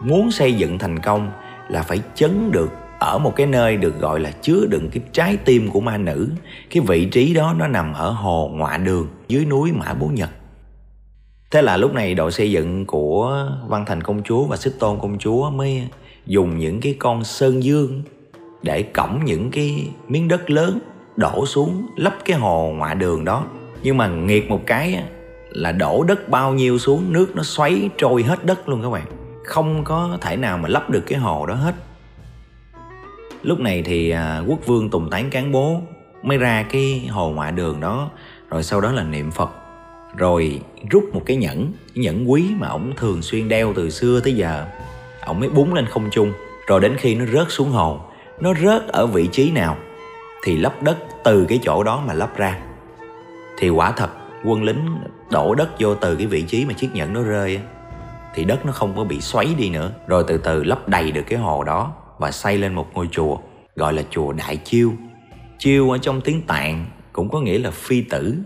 muốn 0.00 0.30
xây 0.30 0.54
dựng 0.54 0.78
thành 0.78 0.98
công 0.98 1.30
là 1.68 1.82
phải 1.82 2.02
chấn 2.14 2.52
được 2.52 2.70
ở 2.98 3.18
một 3.18 3.36
cái 3.36 3.46
nơi 3.46 3.76
được 3.76 4.00
gọi 4.00 4.20
là 4.20 4.30
chứa 4.30 4.66
đựng 4.70 4.90
cái 4.92 5.02
trái 5.12 5.36
tim 5.36 5.70
của 5.70 5.80
ma 5.80 5.98
nữ. 5.98 6.28
Cái 6.70 6.82
vị 6.86 7.04
trí 7.04 7.34
đó 7.34 7.54
nó 7.58 7.66
nằm 7.66 7.92
ở 7.92 8.10
hồ 8.10 8.50
Ngoại 8.54 8.78
Đường, 8.78 9.08
dưới 9.28 9.44
núi 9.44 9.72
Mã 9.72 9.94
Bố 9.94 10.06
Nhật. 10.06 10.30
Thế 11.50 11.62
là 11.62 11.76
lúc 11.76 11.94
này 11.94 12.14
đội 12.14 12.32
xây 12.32 12.50
dựng 12.50 12.86
của 12.86 13.48
Văn 13.68 13.84
Thành 13.86 14.02
công 14.02 14.22
chúa 14.22 14.44
và 14.44 14.56
Xích 14.56 14.74
Tôn 14.78 14.98
công 15.02 15.18
chúa 15.18 15.50
mới 15.50 15.82
dùng 16.26 16.58
những 16.58 16.80
cái 16.80 16.96
con 16.98 17.24
sơn 17.24 17.62
dương 17.62 18.02
để 18.62 18.82
cõng 18.82 19.24
những 19.24 19.50
cái 19.50 19.88
miếng 20.08 20.28
đất 20.28 20.50
lớn 20.50 20.78
đổ 21.16 21.46
xuống 21.46 21.86
lấp 21.96 22.14
cái 22.24 22.38
hồ 22.38 22.72
ngoại 22.76 22.94
đường 22.94 23.24
đó. 23.24 23.44
Nhưng 23.82 23.96
mà 23.96 24.08
nghiệt 24.08 24.50
một 24.50 24.60
cái 24.66 25.02
là 25.50 25.72
đổ 25.72 26.04
đất 26.08 26.28
bao 26.28 26.54
nhiêu 26.54 26.78
xuống 26.78 27.12
nước 27.12 27.36
nó 27.36 27.42
xoáy 27.42 27.90
trôi 27.98 28.22
hết 28.22 28.44
đất 28.44 28.68
luôn 28.68 28.82
các 28.82 28.90
bạn. 28.90 29.06
Không 29.44 29.84
có 29.84 30.18
thể 30.20 30.36
nào 30.36 30.58
mà 30.58 30.68
lấp 30.68 30.90
được 30.90 31.02
cái 31.06 31.18
hồ 31.18 31.46
đó 31.46 31.54
hết. 31.54 31.74
Lúc 33.42 33.60
này 33.60 33.82
thì 33.82 34.10
à, 34.10 34.42
quốc 34.46 34.66
vương 34.66 34.90
Tùng 34.90 35.10
Tán 35.10 35.30
Cán 35.30 35.52
Bố 35.52 35.80
mới 36.22 36.38
ra 36.38 36.64
cái 36.70 37.08
hồ 37.10 37.30
ngoại 37.30 37.52
đường 37.52 37.80
đó 37.80 38.10
rồi 38.50 38.62
sau 38.62 38.80
đó 38.80 38.92
là 38.92 39.02
niệm 39.02 39.30
Phật 39.30 39.50
rồi 40.16 40.60
rút 40.90 41.04
một 41.12 41.22
cái 41.26 41.36
nhẫn 41.36 41.72
cái 41.94 42.04
nhẫn 42.04 42.30
quý 42.30 42.50
mà 42.58 42.68
ổng 42.68 42.92
thường 42.96 43.22
xuyên 43.22 43.48
đeo 43.48 43.72
từ 43.76 43.90
xưa 43.90 44.20
tới 44.20 44.32
giờ 44.32 44.66
ổng 45.26 45.40
mới 45.40 45.48
búng 45.48 45.74
lên 45.74 45.86
không 45.86 46.10
trung 46.10 46.32
rồi 46.66 46.80
đến 46.80 46.96
khi 46.96 47.14
nó 47.14 47.24
rớt 47.26 47.46
xuống 47.48 47.70
hồ 47.70 48.00
nó 48.40 48.54
rớt 48.54 48.88
ở 48.88 49.06
vị 49.06 49.28
trí 49.32 49.50
nào 49.50 49.76
thì 50.44 50.56
lấp 50.56 50.82
đất 50.82 50.98
từ 51.24 51.46
cái 51.48 51.60
chỗ 51.62 51.82
đó 51.82 52.02
mà 52.06 52.14
lấp 52.14 52.36
ra 52.36 52.58
thì 53.58 53.68
quả 53.68 53.92
thật, 53.92 54.10
quân 54.44 54.62
lính 54.62 54.98
đổ 55.30 55.54
đất 55.54 55.68
vô 55.78 55.94
từ 55.94 56.16
cái 56.16 56.26
vị 56.26 56.42
trí 56.42 56.64
mà 56.64 56.72
chiếc 56.72 56.88
nhẫn 56.94 57.12
nó 57.12 57.22
rơi 57.22 57.60
thì 58.34 58.44
đất 58.44 58.66
nó 58.66 58.72
không 58.72 58.96
có 58.96 59.04
bị 59.04 59.20
xoáy 59.20 59.54
đi 59.58 59.70
nữa. 59.70 59.92
Rồi 60.06 60.24
từ 60.26 60.38
từ 60.38 60.64
lấp 60.64 60.88
đầy 60.88 61.12
được 61.12 61.22
cái 61.26 61.38
hồ 61.38 61.64
đó 61.64 61.92
và 62.18 62.30
xây 62.30 62.58
lên 62.58 62.74
một 62.74 62.90
ngôi 62.94 63.08
chùa, 63.12 63.38
gọi 63.76 63.92
là 63.92 64.02
chùa 64.10 64.32
đại 64.32 64.56
chiêu. 64.56 64.92
Chiêu 65.58 65.90
ở 65.90 65.98
trong 65.98 66.20
tiếng 66.20 66.42
tạng 66.42 66.86
cũng 67.12 67.28
có 67.28 67.40
nghĩa 67.40 67.58
là 67.58 67.70
phi 67.70 68.02
tử. 68.02 68.36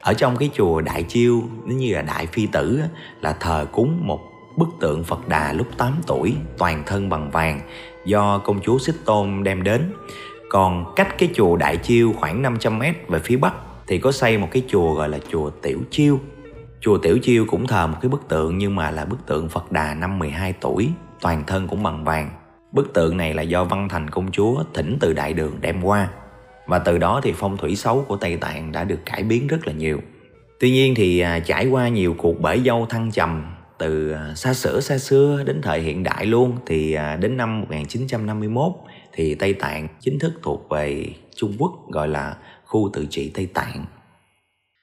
Ở 0.00 0.14
trong 0.14 0.36
cái 0.36 0.50
chùa 0.54 0.80
đại 0.80 1.02
chiêu 1.02 1.42
nếu 1.64 1.78
như 1.78 1.94
là 1.94 2.02
đại 2.02 2.26
phi 2.26 2.46
tử 2.46 2.80
là 3.20 3.32
thờ 3.40 3.66
cúng 3.72 4.00
một 4.02 4.20
bức 4.56 4.68
tượng 4.80 5.04
phật 5.04 5.28
đà 5.28 5.52
lúc 5.52 5.66
8 5.78 5.92
tuổi, 6.06 6.34
toàn 6.58 6.82
thân 6.86 7.08
bằng 7.08 7.30
vàng, 7.30 7.60
do 8.04 8.38
công 8.38 8.60
chúa 8.60 8.78
xích 8.78 8.96
tôn 9.04 9.44
đem 9.44 9.62
đến. 9.62 9.92
Còn 10.50 10.92
cách 10.96 11.18
cái 11.18 11.28
chùa 11.34 11.56
đại 11.56 11.76
chiêu 11.76 12.14
khoảng 12.16 12.42
500 12.42 12.78
mét 12.78 13.08
về 13.08 13.18
phía 13.18 13.36
bắc 13.36 13.54
thì 13.88 13.98
có 13.98 14.12
xây 14.12 14.38
một 14.38 14.48
cái 14.50 14.62
chùa 14.68 14.94
gọi 14.94 15.08
là 15.08 15.18
chùa 15.28 15.50
tiểu 15.50 15.78
chiêu. 15.90 16.20
Chùa 16.80 16.98
tiểu 16.98 17.18
chiêu 17.18 17.46
cũng 17.48 17.66
thờ 17.66 17.86
một 17.86 17.98
cái 18.02 18.08
bức 18.08 18.28
tượng 18.28 18.58
nhưng 18.58 18.76
mà 18.76 18.90
là 18.90 19.04
bức 19.04 19.26
tượng 19.26 19.48
phật 19.48 19.72
đà 19.72 19.94
năm 19.94 20.18
12 20.18 20.52
tuổi, 20.52 20.88
toàn 21.20 21.44
thân 21.46 21.68
cũng 21.68 21.82
bằng 21.82 22.04
vàng. 22.04 22.30
Bức 22.72 22.94
tượng 22.94 23.16
này 23.16 23.34
là 23.34 23.42
do 23.42 23.64
văn 23.64 23.88
thành 23.88 24.10
công 24.10 24.30
chúa 24.32 24.64
thỉnh 24.74 24.96
từ 25.00 25.12
đại 25.12 25.32
đường 25.32 25.56
đem 25.60 25.82
qua. 25.82 26.08
Và 26.66 26.78
từ 26.78 26.98
đó 26.98 27.20
thì 27.22 27.32
phong 27.36 27.56
thủy 27.56 27.76
xấu 27.76 28.04
của 28.08 28.16
Tây 28.16 28.36
Tạng 28.36 28.72
đã 28.72 28.84
được 28.84 28.98
cải 29.06 29.22
biến 29.22 29.46
rất 29.46 29.66
là 29.66 29.72
nhiều. 29.72 30.00
Tuy 30.60 30.70
nhiên 30.70 30.94
thì 30.94 31.20
à, 31.20 31.38
trải 31.38 31.66
qua 31.66 31.88
nhiều 31.88 32.14
cuộc 32.18 32.40
bể 32.40 32.58
dâu 32.64 32.86
thăng 32.86 33.10
trầm, 33.10 33.44
từ 33.78 34.12
à, 34.12 34.32
xa 34.36 34.54
xưa 34.54 34.80
xa 34.80 34.98
xưa 34.98 35.42
đến 35.46 35.60
thời 35.62 35.80
hiện 35.80 36.02
đại 36.02 36.26
luôn, 36.26 36.52
thì 36.66 36.92
à, 36.92 37.16
đến 37.16 37.36
năm 37.36 37.60
1951 37.60 38.72
thì 39.12 39.34
Tây 39.34 39.52
Tạng 39.52 39.88
chính 40.00 40.18
thức 40.18 40.32
thuộc 40.42 40.66
về 40.70 41.06
Trung 41.36 41.54
Quốc, 41.58 41.72
gọi 41.90 42.08
là 42.08 42.36
khu 42.66 42.90
tự 42.92 43.06
trị 43.10 43.30
Tây 43.34 43.46
Tạng. 43.54 43.84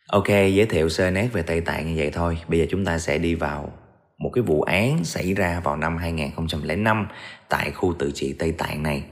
Ok, 0.08 0.28
giới 0.28 0.66
thiệu 0.66 0.90
sơ 0.90 1.12
nét 1.12 1.30
về 1.34 1.42
Tây 1.42 1.62
Tạng 1.62 1.88
như 1.88 1.94
vậy 1.98 2.12
thôi. 2.12 2.38
Bây 2.48 2.60
giờ 2.60 2.66
chúng 2.70 2.86
ta 2.86 2.98
sẽ 2.98 3.18
đi 3.18 3.36
vào 3.36 3.72
một 4.18 4.30
cái 4.34 4.42
vụ 4.42 4.62
án 4.62 5.04
xảy 5.04 5.34
ra 5.34 5.60
vào 5.64 5.78
năm 5.78 5.98
2005 5.98 7.08
tại 7.50 7.72
khu 7.72 7.94
tự 8.00 8.12
trị 8.16 8.36
Tây 8.40 8.52
Tạng 8.52 8.84
này 8.84 9.04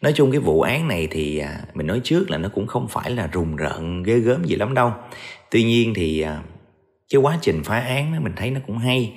nói 0.00 0.12
chung 0.16 0.30
cái 0.30 0.40
vụ 0.40 0.60
án 0.60 0.88
này 0.88 1.08
thì 1.10 1.38
à, 1.38 1.60
mình 1.74 1.86
nói 1.86 2.00
trước 2.04 2.30
là 2.30 2.38
nó 2.38 2.48
cũng 2.48 2.66
không 2.66 2.88
phải 2.88 3.10
là 3.10 3.28
rùng 3.32 3.56
rợn 3.56 4.02
ghê 4.02 4.18
gớm 4.18 4.44
gì 4.44 4.56
lắm 4.56 4.74
đâu 4.74 4.92
tuy 5.50 5.64
nhiên 5.64 5.92
thì 5.94 6.20
à, 6.20 6.42
cái 7.12 7.20
quá 7.20 7.38
trình 7.42 7.62
phá 7.64 7.78
án 7.78 8.24
mình 8.24 8.32
thấy 8.36 8.50
nó 8.50 8.60
cũng 8.66 8.78
hay 8.78 9.12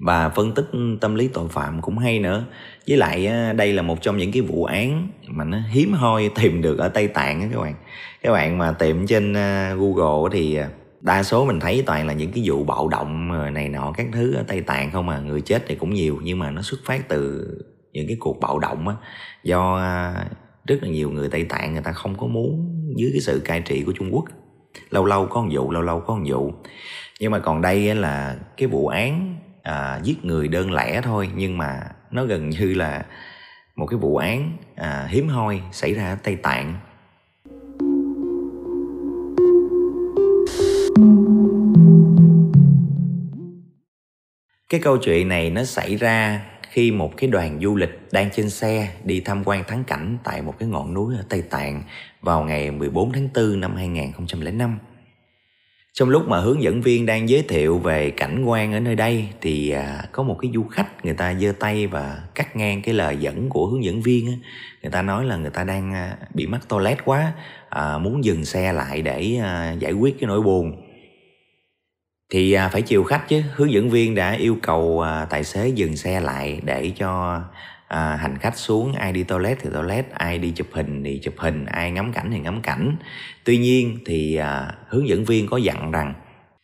và 0.00 0.28
phân 0.28 0.52
tích 0.54 0.66
tâm 1.00 1.14
lý 1.14 1.28
tội 1.28 1.48
phạm 1.48 1.82
cũng 1.82 1.98
hay 1.98 2.18
nữa. 2.18 2.44
Với 2.88 2.96
lại 2.96 3.30
đây 3.56 3.72
là 3.72 3.82
một 3.82 4.02
trong 4.02 4.16
những 4.16 4.32
cái 4.32 4.42
vụ 4.42 4.64
án 4.64 5.08
mà 5.26 5.44
nó 5.44 5.58
hiếm 5.70 5.92
hoi 5.92 6.30
tìm 6.42 6.62
được 6.62 6.78
ở 6.78 6.88
tây 6.88 7.08
tạng 7.08 7.50
các 7.52 7.60
bạn. 7.60 7.74
Các 8.22 8.32
bạn 8.32 8.58
mà 8.58 8.72
tìm 8.72 9.06
trên 9.06 9.32
google 9.78 10.30
thì 10.32 10.54
à, 10.56 10.68
đa 11.00 11.22
số 11.22 11.44
mình 11.44 11.60
thấy 11.60 11.82
toàn 11.86 12.06
là 12.06 12.12
những 12.12 12.32
cái 12.32 12.42
vụ 12.46 12.64
bạo 12.64 12.88
động 12.88 13.32
này 13.54 13.68
nọ 13.68 13.92
các 13.96 14.06
thứ 14.12 14.34
ở 14.34 14.44
tây 14.46 14.60
tạng 14.60 14.90
không 14.90 15.08
à. 15.08 15.18
Người 15.18 15.40
chết 15.40 15.64
thì 15.66 15.74
cũng 15.74 15.94
nhiều 15.94 16.18
nhưng 16.22 16.38
mà 16.38 16.50
nó 16.50 16.62
xuất 16.62 16.80
phát 16.84 17.08
từ 17.08 17.48
những 17.92 18.06
cái 18.06 18.16
cuộc 18.20 18.40
bạo 18.40 18.58
động 18.58 18.88
á. 18.88 18.94
Do 19.44 19.80
rất 20.66 20.82
là 20.82 20.88
nhiều 20.88 21.10
người 21.10 21.28
Tây 21.28 21.44
Tạng 21.44 21.72
người 21.72 21.82
ta 21.82 21.92
không 21.92 22.16
có 22.16 22.26
muốn 22.26 22.76
dưới 22.96 23.10
cái 23.12 23.20
sự 23.20 23.42
cai 23.44 23.60
trị 23.60 23.82
của 23.86 23.92
Trung 23.92 24.14
Quốc. 24.14 24.24
Lâu 24.90 25.04
lâu 25.04 25.26
có 25.26 25.42
một 25.42 25.48
vụ, 25.52 25.70
lâu 25.70 25.82
lâu 25.82 26.00
có 26.00 26.14
một 26.14 26.24
vụ. 26.26 26.52
Nhưng 27.20 27.32
mà 27.32 27.38
còn 27.38 27.60
đây 27.60 27.94
là 27.94 28.36
cái 28.56 28.68
vụ 28.68 28.86
án 28.86 29.36
à, 29.62 30.00
giết 30.02 30.24
người 30.24 30.48
đơn 30.48 30.72
lẻ 30.72 31.00
thôi 31.00 31.30
nhưng 31.36 31.58
mà 31.58 31.80
nó 32.10 32.24
gần 32.24 32.50
như 32.50 32.74
là 32.74 33.04
một 33.76 33.86
cái 33.86 33.98
vụ 33.98 34.16
án 34.16 34.56
à, 34.76 35.06
hiếm 35.10 35.28
hoi 35.28 35.60
xảy 35.72 35.94
ra 35.94 36.10
ở 36.10 36.16
Tây 36.22 36.36
Tạng 36.36 36.74
cái 44.68 44.80
câu 44.80 44.98
chuyện 44.98 45.28
này 45.28 45.50
nó 45.50 45.64
xảy 45.64 45.96
ra 45.96 46.44
khi 46.70 46.90
một 46.90 47.16
cái 47.16 47.30
đoàn 47.30 47.58
du 47.62 47.76
lịch 47.76 48.12
đang 48.12 48.30
trên 48.30 48.50
xe 48.50 48.88
đi 49.04 49.20
tham 49.20 49.42
quan 49.44 49.64
thắng 49.64 49.84
cảnh 49.84 50.18
tại 50.24 50.42
một 50.42 50.54
cái 50.58 50.68
ngọn 50.68 50.94
núi 50.94 51.16
ở 51.16 51.24
Tây 51.28 51.42
Tạng 51.42 51.82
vào 52.20 52.44
ngày 52.44 52.70
14 52.70 53.12
tháng 53.12 53.28
4 53.34 53.60
năm 53.60 53.76
2005 53.76 54.78
trong 56.00 56.08
lúc 56.08 56.28
mà 56.28 56.40
hướng 56.40 56.62
dẫn 56.62 56.82
viên 56.82 57.06
đang 57.06 57.28
giới 57.28 57.42
thiệu 57.42 57.78
về 57.78 58.10
cảnh 58.10 58.44
quan 58.44 58.72
ở 58.72 58.80
nơi 58.80 58.94
đây 58.94 59.28
thì 59.40 59.70
à, 59.70 60.04
có 60.12 60.22
một 60.22 60.36
cái 60.42 60.50
du 60.54 60.64
khách 60.64 61.04
người 61.04 61.14
ta 61.14 61.34
giơ 61.34 61.52
tay 61.60 61.86
và 61.86 62.22
cắt 62.34 62.56
ngang 62.56 62.82
cái 62.82 62.94
lời 62.94 63.16
dẫn 63.16 63.48
của 63.48 63.66
hướng 63.66 63.84
dẫn 63.84 64.02
viên 64.02 64.26
á. 64.26 64.32
người 64.82 64.90
ta 64.90 65.02
nói 65.02 65.24
là 65.24 65.36
người 65.36 65.50
ta 65.50 65.64
đang 65.64 65.94
à, 65.94 66.16
bị 66.34 66.46
mắc 66.46 66.68
toilet 66.68 67.04
quá 67.04 67.32
à, 67.68 67.98
muốn 67.98 68.24
dừng 68.24 68.44
xe 68.44 68.72
lại 68.72 69.02
để 69.02 69.38
à, 69.42 69.72
giải 69.72 69.92
quyết 69.92 70.20
cái 70.20 70.28
nỗi 70.28 70.40
buồn 70.40 70.72
thì 72.30 72.52
à, 72.52 72.68
phải 72.68 72.82
chiều 72.82 73.04
khách 73.04 73.28
chứ 73.28 73.42
hướng 73.54 73.72
dẫn 73.72 73.90
viên 73.90 74.14
đã 74.14 74.32
yêu 74.32 74.56
cầu 74.62 75.00
à, 75.00 75.24
tài 75.24 75.44
xế 75.44 75.68
dừng 75.68 75.96
xe 75.96 76.20
lại 76.20 76.60
để 76.64 76.92
cho 76.96 77.40
à, 77.90 78.16
hành 78.16 78.38
khách 78.38 78.56
xuống 78.56 78.92
ai 78.92 79.12
đi 79.12 79.22
toilet 79.22 79.58
thì 79.60 79.70
toilet 79.72 80.10
ai 80.10 80.38
đi 80.38 80.50
chụp 80.50 80.66
hình 80.72 81.04
thì 81.04 81.20
chụp 81.22 81.34
hình 81.36 81.66
ai 81.66 81.90
ngắm 81.90 82.12
cảnh 82.12 82.28
thì 82.32 82.38
ngắm 82.38 82.62
cảnh. 82.62 82.96
Tuy 83.44 83.58
nhiên 83.58 83.98
thì 84.06 84.36
à, 84.36 84.74
hướng 84.88 85.08
dẫn 85.08 85.24
viên 85.24 85.46
có 85.46 85.56
dặn 85.56 85.90
rằng 85.90 86.14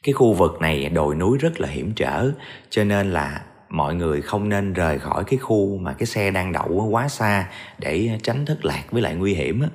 cái 0.02 0.12
khu 0.12 0.33
vực 0.33 0.61
này 0.61 0.88
đồi 0.88 1.14
núi 1.14 1.38
rất 1.38 1.61
là 1.61 1.68
hiểm 1.68 1.92
trở 1.97 2.30
cho 2.71 2.85
nên 2.85 3.11
là 3.11 3.42
mọi 3.68 3.95
người 3.95 4.23
không 4.23 4.49
nên 4.49 4.73
rời 4.73 4.99
khỏi 4.99 5.25
cái 5.25 5.38
khu 5.38 5.78
mà 5.78 5.92
cái 5.92 6.06
xe 6.06 6.30
đang 6.30 6.52
đậu 6.52 6.88
quá 6.90 7.09
xa 7.09 7.49
để 7.78 8.18
tránh 8.23 8.47
thất 8.47 8.64
lạc 8.64 8.85
với 8.90 9.02
lại 9.02 9.14
nguy 9.14 9.35
hiểm 9.35 9.61
á. 9.61 9.68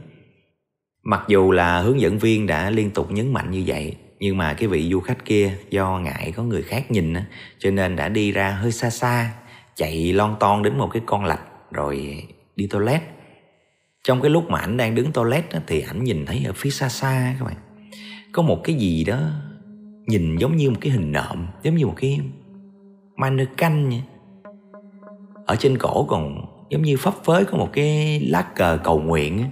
Mặc 1.03 1.23
dù 1.27 1.51
là 1.51 1.79
hướng 1.79 2.01
dẫn 2.01 2.17
viên 2.17 2.47
đã 2.47 2.69
liên 2.69 2.91
tục 2.91 3.11
nhấn 3.11 3.33
mạnh 3.33 3.51
như 3.51 3.63
vậy 3.67 3.95
nhưng 4.19 4.37
mà 4.37 4.53
cái 4.53 4.67
vị 4.67 4.89
du 4.91 4.99
khách 4.99 5.25
kia 5.25 5.51
do 5.69 5.99
ngại 5.99 6.33
có 6.35 6.43
người 6.43 6.61
khác 6.61 6.91
nhìn 6.91 7.13
á 7.13 7.25
cho 7.59 7.71
nên 7.71 7.95
đã 7.95 8.09
đi 8.09 8.31
ra 8.31 8.51
hơi 8.51 8.71
xa 8.71 8.89
xa 8.89 9.31
chạy 9.81 10.13
lon 10.13 10.35
ton 10.39 10.63
đến 10.63 10.77
một 10.77 10.89
cái 10.93 11.01
con 11.05 11.25
lạch 11.25 11.41
rồi 11.71 12.23
đi 12.55 12.67
toilet. 12.67 13.01
Trong 14.03 14.21
cái 14.21 14.31
lúc 14.31 14.49
mà 14.49 14.59
ảnh 14.59 14.77
đang 14.77 14.95
đứng 14.95 15.11
toilet 15.11 15.53
đó, 15.53 15.59
thì 15.67 15.81
ảnh 15.81 16.03
nhìn 16.03 16.25
thấy 16.25 16.43
ở 16.45 16.53
phía 16.55 16.69
xa 16.69 16.89
xa 16.89 17.35
các 17.39 17.45
bạn. 17.45 17.55
Có 18.31 18.41
một 18.41 18.61
cái 18.63 18.75
gì 18.75 19.03
đó 19.03 19.19
nhìn 20.07 20.37
giống 20.37 20.55
như 20.55 20.69
một 20.69 20.77
cái 20.81 20.91
hình 20.91 21.11
nộm 21.11 21.47
giống 21.63 21.75
như 21.75 21.85
một 21.85 21.93
cái 21.97 22.19
mannequin 23.15 23.91
ở 25.45 25.55
trên 25.55 25.77
cổ 25.77 26.05
còn 26.09 26.45
giống 26.71 26.81
như 26.81 26.97
phấp 26.97 27.13
phới 27.23 27.45
có 27.45 27.57
một 27.57 27.69
cái 27.73 28.19
lá 28.19 28.41
cờ 28.41 28.79
cầu 28.83 28.99
nguyện 28.99 29.45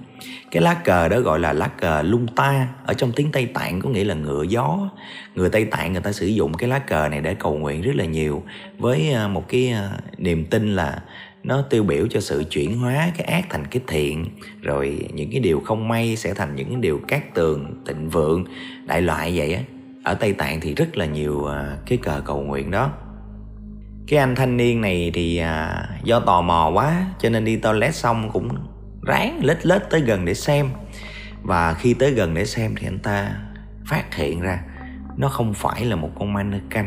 cái 0.51 0.63
lá 0.63 0.73
cờ 0.73 1.07
đó 1.07 1.19
gọi 1.19 1.39
là 1.39 1.53
lá 1.53 1.67
cờ 1.67 2.01
lung 2.01 2.27
ta. 2.35 2.67
Ở 2.85 2.93
trong 2.93 3.11
tiếng 3.11 3.31
tây 3.31 3.45
tạng 3.45 3.79
có 3.81 3.89
nghĩa 3.89 4.03
là 4.03 4.15
ngựa 4.15 4.43
gió. 4.43 4.89
Người 5.35 5.49
tây 5.49 5.65
tạng 5.65 5.93
người 5.93 6.01
ta 6.01 6.11
sử 6.11 6.25
dụng 6.25 6.53
cái 6.53 6.69
lá 6.69 6.79
cờ 6.79 7.09
này 7.09 7.21
để 7.21 7.33
cầu 7.33 7.57
nguyện 7.57 7.81
rất 7.81 7.95
là 7.95 8.05
nhiều 8.05 8.43
với 8.77 9.13
à, 9.13 9.27
một 9.27 9.45
cái 9.47 9.69
à, 9.69 9.89
niềm 10.17 10.45
tin 10.45 10.75
là 10.75 11.03
nó 11.43 11.61
tiêu 11.61 11.83
biểu 11.83 12.07
cho 12.07 12.19
sự 12.19 12.43
chuyển 12.49 12.79
hóa 12.79 13.11
cái 13.17 13.27
ác 13.27 13.45
thành 13.49 13.65
cái 13.67 13.81
thiện. 13.87 14.25
Rồi 14.61 14.99
những 15.13 15.31
cái 15.31 15.39
điều 15.39 15.59
không 15.59 15.87
may 15.87 16.15
sẽ 16.15 16.33
thành 16.33 16.55
những 16.55 16.81
điều 16.81 16.99
cát 17.07 17.33
tường, 17.33 17.81
tịnh 17.85 18.09
vượng, 18.09 18.45
đại 18.85 19.01
loại 19.01 19.33
vậy 19.35 19.53
á. 19.53 19.61
Ở 20.03 20.13
tây 20.13 20.33
tạng 20.33 20.61
thì 20.61 20.73
rất 20.73 20.97
là 20.97 21.05
nhiều 21.05 21.45
à, 21.45 21.77
cái 21.85 21.97
cờ 21.97 22.21
cầu 22.25 22.41
nguyện 22.41 22.71
đó 22.71 22.91
cái 24.09 24.19
anh 24.19 24.35
thanh 24.35 24.57
niên 24.57 24.81
này 24.81 25.11
thì 25.13 25.37
à, 25.37 25.85
do 26.03 26.19
tò 26.19 26.41
mò 26.41 26.71
quá 26.73 27.05
cho 27.19 27.29
nên 27.29 27.45
đi 27.45 27.55
toilet 27.55 27.95
xong 27.95 28.29
cũng 28.33 28.49
ráng 29.01 29.39
lết 29.43 29.65
lết 29.65 29.89
tới 29.89 30.01
gần 30.01 30.25
để 30.25 30.33
xem. 30.33 30.69
Và 31.41 31.73
khi 31.73 31.93
tới 31.93 32.11
gần 32.11 32.33
để 32.33 32.45
xem 32.45 32.75
thì 32.77 32.87
anh 32.87 32.99
ta 32.99 33.31
phát 33.85 34.15
hiện 34.15 34.41
ra 34.41 34.59
nó 35.17 35.27
không 35.27 35.53
phải 35.53 35.85
là 35.85 35.95
một 35.95 36.09
con 36.19 36.33
mannequin 36.33 36.85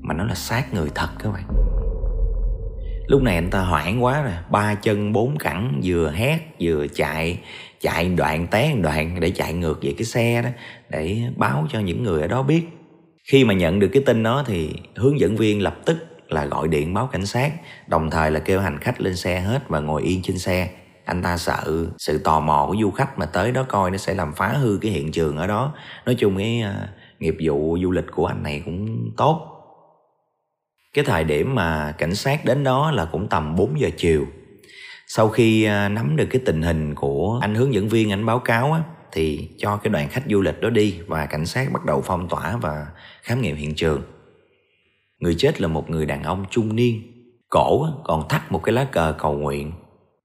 mà 0.00 0.14
nó 0.14 0.24
là 0.24 0.34
xác 0.34 0.74
người 0.74 0.88
thật 0.94 1.08
các 1.18 1.32
bạn. 1.32 1.44
Lúc 3.06 3.22
này 3.22 3.34
anh 3.34 3.50
ta 3.50 3.60
hoảng 3.60 4.04
quá 4.04 4.22
rồi 4.22 4.32
ba 4.50 4.74
chân 4.74 5.12
bốn 5.12 5.38
cẳng 5.38 5.80
vừa 5.84 6.10
hét 6.10 6.38
vừa 6.60 6.86
chạy 6.94 7.38
chạy 7.80 8.08
đoạn 8.08 8.46
té 8.46 8.74
đoạn 8.82 9.20
để 9.20 9.30
chạy 9.30 9.52
ngược 9.52 9.82
về 9.82 9.94
cái 9.98 10.04
xe 10.04 10.42
đó 10.42 10.48
để 10.90 11.22
báo 11.36 11.66
cho 11.72 11.80
những 11.80 12.02
người 12.02 12.22
ở 12.22 12.26
đó 12.26 12.42
biết 12.42 12.81
khi 13.24 13.44
mà 13.44 13.54
nhận 13.54 13.78
được 13.78 13.88
cái 13.92 14.02
tin 14.06 14.22
đó 14.22 14.44
thì 14.46 14.74
hướng 14.96 15.20
dẫn 15.20 15.36
viên 15.36 15.62
lập 15.62 15.76
tức 15.84 15.96
là 16.28 16.44
gọi 16.44 16.68
điện 16.68 16.94
báo 16.94 17.06
cảnh 17.06 17.26
sát 17.26 17.52
đồng 17.86 18.10
thời 18.10 18.30
là 18.30 18.40
kêu 18.40 18.60
hành 18.60 18.78
khách 18.78 19.00
lên 19.00 19.16
xe 19.16 19.40
hết 19.40 19.68
và 19.68 19.80
ngồi 19.80 20.02
yên 20.02 20.22
trên 20.22 20.38
xe. 20.38 20.70
Anh 21.04 21.22
ta 21.22 21.36
sợ 21.36 21.86
sự 21.98 22.18
tò 22.18 22.40
mò 22.40 22.66
của 22.68 22.76
du 22.80 22.90
khách 22.90 23.18
mà 23.18 23.26
tới 23.26 23.52
đó 23.52 23.64
coi 23.68 23.90
nó 23.90 23.96
sẽ 23.96 24.14
làm 24.14 24.32
phá 24.32 24.48
hư 24.48 24.78
cái 24.82 24.92
hiện 24.92 25.12
trường 25.12 25.36
ở 25.36 25.46
đó. 25.46 25.74
Nói 26.06 26.14
chung 26.14 26.36
cái 26.38 26.62
uh, 26.66 26.88
nghiệp 27.20 27.36
vụ 27.42 27.78
du 27.82 27.90
lịch 27.90 28.06
của 28.10 28.26
anh 28.26 28.42
này 28.42 28.62
cũng 28.64 29.10
tốt. 29.16 29.48
Cái 30.94 31.04
thời 31.04 31.24
điểm 31.24 31.54
mà 31.54 31.94
cảnh 31.98 32.14
sát 32.14 32.44
đến 32.44 32.64
đó 32.64 32.90
là 32.90 33.04
cũng 33.04 33.28
tầm 33.28 33.56
4 33.56 33.80
giờ 33.80 33.90
chiều. 33.96 34.26
Sau 35.06 35.28
khi 35.28 35.66
uh, 35.66 35.92
nắm 35.92 36.16
được 36.16 36.26
cái 36.30 36.42
tình 36.46 36.62
hình 36.62 36.94
của 36.94 37.38
anh 37.42 37.54
hướng 37.54 37.74
dẫn 37.74 37.88
viên 37.88 38.12
anh 38.12 38.26
báo 38.26 38.38
cáo 38.38 38.72
á 38.72 38.82
thì 39.12 39.48
cho 39.58 39.76
cái 39.76 39.90
đoàn 39.90 40.08
khách 40.08 40.24
du 40.30 40.40
lịch 40.40 40.60
đó 40.60 40.70
đi 40.70 41.00
và 41.06 41.26
cảnh 41.26 41.46
sát 41.46 41.72
bắt 41.72 41.84
đầu 41.84 42.02
phong 42.04 42.28
tỏa 42.28 42.56
và 42.56 42.86
khám 43.22 43.40
nghiệm 43.40 43.56
hiện 43.56 43.74
trường. 43.74 44.02
Người 45.18 45.34
chết 45.38 45.60
là 45.60 45.68
một 45.68 45.90
người 45.90 46.06
đàn 46.06 46.22
ông 46.22 46.44
trung 46.50 46.76
niên, 46.76 47.02
cổ 47.48 47.86
còn 48.04 48.28
thắt 48.28 48.52
một 48.52 48.62
cái 48.62 48.72
lá 48.72 48.84
cờ 48.84 49.14
cầu 49.18 49.32
nguyện. 49.38 49.72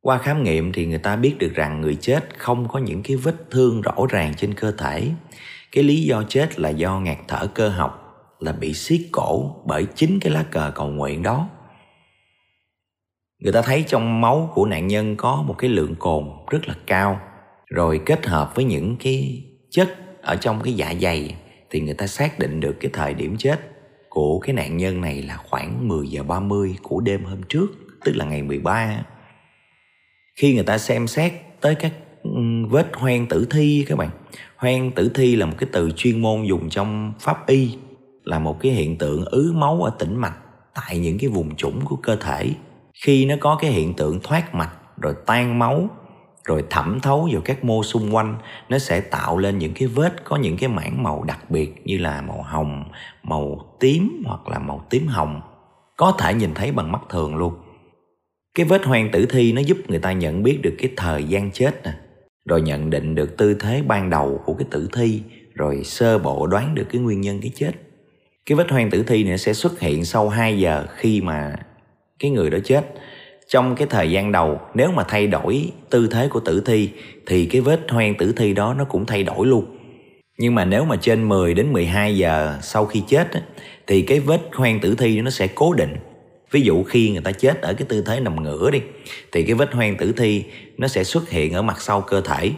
Qua 0.01 0.17
khám 0.17 0.43
nghiệm 0.43 0.73
thì 0.73 0.85
người 0.85 0.97
ta 0.97 1.15
biết 1.15 1.35
được 1.39 1.51
rằng 1.55 1.81
người 1.81 1.95
chết 1.95 2.39
không 2.39 2.67
có 2.67 2.79
những 2.79 3.03
cái 3.03 3.17
vết 3.17 3.35
thương 3.51 3.81
rõ 3.81 3.95
ràng 4.09 4.33
trên 4.37 4.53
cơ 4.53 4.71
thể. 4.71 5.09
Cái 5.71 5.83
lý 5.83 6.03
do 6.03 6.23
chết 6.23 6.59
là 6.59 6.69
do 6.69 6.99
ngạt 6.99 7.17
thở 7.27 7.47
cơ 7.53 7.69
học, 7.69 8.03
là 8.39 8.51
bị 8.51 8.73
siết 8.73 9.01
cổ 9.11 9.55
bởi 9.65 9.85
chính 9.95 10.19
cái 10.19 10.33
lá 10.33 10.43
cờ 10.51 10.71
cầu 10.75 10.87
nguyện 10.87 11.23
đó. 11.23 11.49
Người 13.39 13.53
ta 13.53 13.61
thấy 13.61 13.83
trong 13.87 14.21
máu 14.21 14.51
của 14.53 14.65
nạn 14.65 14.87
nhân 14.87 15.15
có 15.15 15.43
một 15.47 15.55
cái 15.57 15.69
lượng 15.69 15.95
cồn 15.99 16.29
rất 16.49 16.67
là 16.67 16.75
cao 16.85 17.21
rồi 17.69 18.01
kết 18.05 18.25
hợp 18.25 18.55
với 18.55 18.65
những 18.65 18.95
cái 18.99 19.43
chất 19.69 19.95
ở 20.21 20.35
trong 20.35 20.61
cái 20.63 20.73
dạ 20.73 20.93
dày 21.01 21.35
thì 21.69 21.81
người 21.81 21.93
ta 21.93 22.07
xác 22.07 22.39
định 22.39 22.59
được 22.59 22.75
cái 22.79 22.91
thời 22.93 23.13
điểm 23.13 23.37
chết 23.37 23.59
của 24.09 24.39
cái 24.39 24.53
nạn 24.53 24.77
nhân 24.77 25.01
này 25.01 25.21
là 25.21 25.37
khoảng 25.37 25.87
10 25.87 26.07
giờ 26.07 26.23
30 26.23 26.75
của 26.81 27.01
đêm 27.01 27.23
hôm 27.23 27.43
trước, 27.49 27.67
tức 28.05 28.15
là 28.15 28.25
ngày 28.25 28.43
13. 28.43 29.03
Khi 30.35 30.55
người 30.55 30.63
ta 30.63 30.77
xem 30.77 31.07
xét 31.07 31.33
tới 31.61 31.75
các 31.75 31.93
vết 32.69 32.87
hoen 32.93 33.27
tử 33.27 33.47
thi 33.49 33.85
các 33.87 33.97
bạn. 33.97 34.09
Hoen 34.55 34.91
tử 34.91 35.11
thi 35.15 35.35
là 35.35 35.45
một 35.45 35.55
cái 35.57 35.69
từ 35.71 35.91
chuyên 35.95 36.21
môn 36.21 36.43
dùng 36.43 36.69
trong 36.69 37.13
pháp 37.19 37.47
y 37.47 37.77
là 38.23 38.39
một 38.39 38.59
cái 38.59 38.71
hiện 38.71 38.97
tượng 38.97 39.25
ứ 39.25 39.51
máu 39.55 39.83
ở 39.83 39.91
tĩnh 39.99 40.15
mạch 40.15 40.37
tại 40.73 40.97
những 40.97 41.17
cái 41.17 41.29
vùng 41.29 41.55
trũng 41.55 41.85
của 41.85 41.95
cơ 41.95 42.15
thể. 42.15 42.49
Khi 43.05 43.25
nó 43.25 43.35
có 43.39 43.57
cái 43.61 43.71
hiện 43.71 43.93
tượng 43.93 44.19
thoát 44.23 44.55
mạch 44.55 44.71
rồi 45.01 45.13
tan 45.25 45.59
máu 45.59 45.89
rồi 46.47 46.63
thẩm 46.69 46.99
thấu 46.99 47.29
vào 47.31 47.41
các 47.45 47.63
mô 47.63 47.83
xung 47.83 48.15
quanh, 48.15 48.37
nó 48.69 48.77
sẽ 48.77 49.01
tạo 49.01 49.37
lên 49.37 49.57
những 49.57 49.73
cái 49.73 49.87
vết 49.87 50.23
có 50.23 50.35
những 50.35 50.57
cái 50.57 50.69
mảng 50.69 51.03
màu 51.03 51.23
đặc 51.23 51.51
biệt 51.51 51.81
như 51.85 51.97
là 51.97 52.21
màu 52.21 52.41
hồng, 52.41 52.83
màu 53.23 53.75
tím 53.79 54.23
hoặc 54.25 54.47
là 54.47 54.59
màu 54.59 54.85
tím 54.89 55.07
hồng. 55.07 55.41
Có 55.97 56.15
thể 56.19 56.33
nhìn 56.33 56.53
thấy 56.53 56.71
bằng 56.71 56.91
mắt 56.91 57.01
thường 57.09 57.35
luôn. 57.35 57.53
Cái 58.55 58.65
vết 58.65 58.85
hoen 58.85 59.11
tử 59.11 59.25
thi 59.29 59.53
nó 59.53 59.61
giúp 59.61 59.77
người 59.87 59.99
ta 59.99 60.11
nhận 60.11 60.43
biết 60.43 60.59
được 60.63 60.75
cái 60.77 60.91
thời 60.97 61.23
gian 61.23 61.51
chết 61.51 61.83
nè, 61.83 61.91
rồi 62.45 62.61
nhận 62.61 62.89
định 62.89 63.15
được 63.15 63.37
tư 63.37 63.53
thế 63.53 63.81
ban 63.87 64.09
đầu 64.09 64.41
của 64.45 64.53
cái 64.53 64.67
tử 64.71 64.89
thi, 64.93 65.21
rồi 65.53 65.83
sơ 65.83 66.19
bộ 66.19 66.47
đoán 66.47 66.75
được 66.75 66.85
cái 66.91 67.01
nguyên 67.01 67.21
nhân 67.21 67.39
cái 67.41 67.51
chết. 67.55 67.71
Cái 68.45 68.55
vết 68.55 68.71
hoen 68.71 68.89
tử 68.89 69.03
thi 69.03 69.23
này 69.23 69.37
sẽ 69.37 69.53
xuất 69.53 69.79
hiện 69.79 70.05
sau 70.05 70.29
2 70.29 70.59
giờ 70.59 70.85
khi 70.95 71.21
mà 71.21 71.55
cái 72.19 72.31
người 72.31 72.49
đó 72.49 72.57
chết 72.63 72.93
trong 73.47 73.75
cái 73.75 73.87
thời 73.89 74.11
gian 74.11 74.31
đầu, 74.31 74.61
nếu 74.73 74.91
mà 74.91 75.03
thay 75.07 75.27
đổi 75.27 75.71
tư 75.89 76.07
thế 76.11 76.27
của 76.27 76.39
tử 76.39 76.61
thi, 76.65 76.89
thì 77.25 77.45
cái 77.45 77.61
vết 77.61 77.79
hoen 77.89 78.17
tử 78.17 78.33
thi 78.37 78.53
đó 78.53 78.73
nó 78.73 78.83
cũng 78.83 79.05
thay 79.05 79.23
đổi 79.23 79.47
luôn. 79.47 79.65
Nhưng 80.37 80.55
mà 80.55 80.65
nếu 80.65 80.85
mà 80.85 80.95
trên 80.95 81.29
10 81.29 81.53
đến 81.53 81.73
12 81.73 82.17
giờ 82.17 82.57
sau 82.61 82.85
khi 82.85 83.03
chết 83.07 83.27
thì 83.87 84.01
cái 84.01 84.19
vết 84.19 84.41
hoen 84.53 84.79
tử 84.79 84.95
thi 84.97 85.21
nó 85.21 85.29
sẽ 85.29 85.47
cố 85.47 85.73
định. 85.73 85.95
Ví 86.51 86.61
dụ 86.61 86.83
khi 86.83 87.09
người 87.09 87.21
ta 87.21 87.31
chết 87.31 87.61
ở 87.61 87.73
cái 87.73 87.85
tư 87.89 88.03
thế 88.05 88.19
nằm 88.19 88.43
ngửa 88.43 88.71
đi, 88.71 88.81
thì 89.31 89.43
cái 89.43 89.53
vết 89.53 89.73
hoen 89.73 89.97
tử 89.97 90.13
thi 90.17 90.43
nó 90.77 90.87
sẽ 90.87 91.03
xuất 91.03 91.29
hiện 91.29 91.53
ở 91.53 91.61
mặt 91.61 91.81
sau 91.81 92.01
cơ 92.01 92.21
thể. 92.21 92.51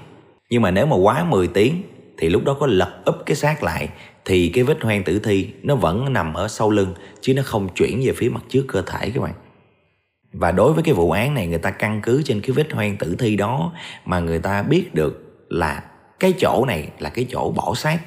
Nhưng 0.49 0.61
mà 0.61 0.71
nếu 0.71 0.85
mà 0.85 0.95
quá 0.95 1.23
10 1.23 1.47
tiếng, 1.47 1.83
thì 2.17 2.29
lúc 2.29 2.43
đó 2.45 2.53
có 2.59 2.67
lật 2.67 3.01
úp 3.05 3.15
cái 3.25 3.35
xác 3.35 3.63
lại, 3.63 3.89
thì 4.25 4.49
cái 4.49 4.63
vết 4.63 4.81
hoen 4.81 5.03
tử 5.03 5.19
thi 5.19 5.47
nó 5.63 5.75
vẫn 5.75 6.13
nằm 6.13 6.33
ở 6.33 6.47
sau 6.47 6.69
lưng, 6.69 6.93
chứ 7.21 7.33
nó 7.33 7.41
không 7.45 7.69
chuyển 7.75 8.01
về 8.05 8.13
phía 8.15 8.29
mặt 8.29 8.43
trước 8.49 8.65
cơ 8.67 8.81
thể 8.81 9.09
các 9.09 9.21
bạn 9.21 9.33
và 10.33 10.51
đối 10.51 10.73
với 10.73 10.83
cái 10.83 10.93
vụ 10.93 11.11
án 11.11 11.33
này, 11.33 11.47
người 11.47 11.59
ta 11.59 11.71
căn 11.71 11.99
cứ 12.03 12.21
trên 12.25 12.41
cái 12.41 12.51
vết 12.51 12.71
hoen 12.71 12.97
tử 12.97 13.15
thi 13.19 13.35
đó 13.35 13.73
mà 14.05 14.19
người 14.19 14.39
ta 14.39 14.61
biết 14.61 14.93
được 14.93 15.45
là 15.49 15.83
cái 16.19 16.33
chỗ 16.39 16.65
này 16.67 16.89
là 16.99 17.09
cái 17.09 17.25
chỗ 17.29 17.51
bỏ 17.51 17.73
xác. 17.75 17.99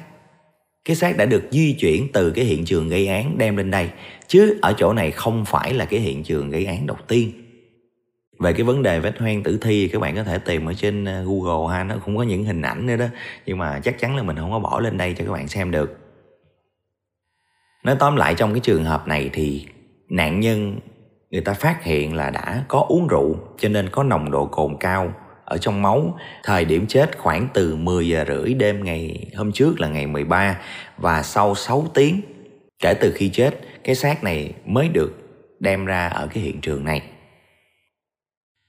Cái 0.85 0.95
xác 0.95 1.17
đã 1.17 1.25
được 1.25 1.43
di 1.51 1.73
chuyển 1.79 2.07
từ 2.13 2.31
cái 2.31 2.45
hiện 2.45 2.65
trường 2.65 2.89
gây 2.89 3.07
án 3.07 3.37
đem 3.37 3.57
lên 3.57 3.71
đây, 3.71 3.89
chứ 4.27 4.59
ở 4.61 4.73
chỗ 4.77 4.93
này 4.93 5.11
không 5.11 5.45
phải 5.45 5.73
là 5.73 5.85
cái 5.85 5.99
hiện 5.99 6.23
trường 6.23 6.49
gây 6.49 6.65
án 6.65 6.87
đầu 6.87 6.97
tiên. 7.07 7.31
Về 8.39 8.53
cái 8.53 8.63
vấn 8.63 8.83
đề 8.83 8.99
vết 8.99 9.19
hoen 9.19 9.43
tử 9.43 9.57
thi, 9.61 9.87
các 9.87 10.01
bạn 10.01 10.15
có 10.15 10.23
thể 10.23 10.37
tìm 10.37 10.65
ở 10.65 10.73
trên 10.73 11.05
ờ, 11.05 11.23
Google 11.23 11.75
ha, 11.75 11.83
nó 11.83 11.95
cũng 12.05 12.17
có 12.17 12.23
những 12.23 12.43
hình 12.43 12.61
ảnh 12.61 12.85
nữa 12.85 12.95
đó. 12.95 13.05
Nhưng 13.45 13.57
mà 13.57 13.79
chắc 13.83 13.99
chắn 13.99 14.15
là 14.15 14.23
mình 14.23 14.35
không 14.35 14.51
có 14.51 14.59
bỏ 14.59 14.79
lên 14.79 14.97
đây 14.97 15.13
cho 15.17 15.25
các 15.25 15.31
bạn 15.31 15.47
xem 15.47 15.71
được. 15.71 15.97
Nói 17.83 17.95
tóm 17.99 18.15
lại 18.15 18.35
trong 18.35 18.53
cái 18.53 18.59
trường 18.59 18.83
hợp 18.83 19.07
này 19.07 19.29
thì 19.33 19.65
nạn 20.09 20.39
nhân 20.39 20.79
người 21.33 21.41
ta 21.41 21.53
phát 21.53 21.83
hiện 21.83 22.15
là 22.15 22.29
đã 22.29 22.63
có 22.67 22.85
uống 22.89 23.07
rượu 23.07 23.35
cho 23.57 23.69
nên 23.69 23.89
có 23.89 24.03
nồng 24.03 24.31
độ 24.31 24.45
cồn 24.45 24.77
cao 24.79 25.13
ở 25.45 25.57
trong 25.57 25.81
máu. 25.81 26.19
Thời 26.43 26.65
điểm 26.65 26.85
chết 26.87 27.17
khoảng 27.17 27.47
từ 27.53 27.75
10 27.75 28.07
giờ 28.07 28.25
rưỡi 28.27 28.53
đêm 28.53 28.83
ngày 28.83 29.31
hôm 29.35 29.51
trước 29.51 29.79
là 29.79 29.87
ngày 29.87 30.07
13 30.07 30.57
và 30.97 31.23
sau 31.23 31.55
6 31.55 31.87
tiếng 31.93 32.21
kể 32.79 32.93
từ 32.93 33.11
khi 33.15 33.29
chết, 33.29 33.59
cái 33.83 33.95
xác 33.95 34.23
này 34.23 34.53
mới 34.65 34.89
được 34.89 35.13
đem 35.59 35.85
ra 35.85 36.07
ở 36.07 36.27
cái 36.27 36.43
hiện 36.43 36.61
trường 36.61 36.85
này. 36.85 37.01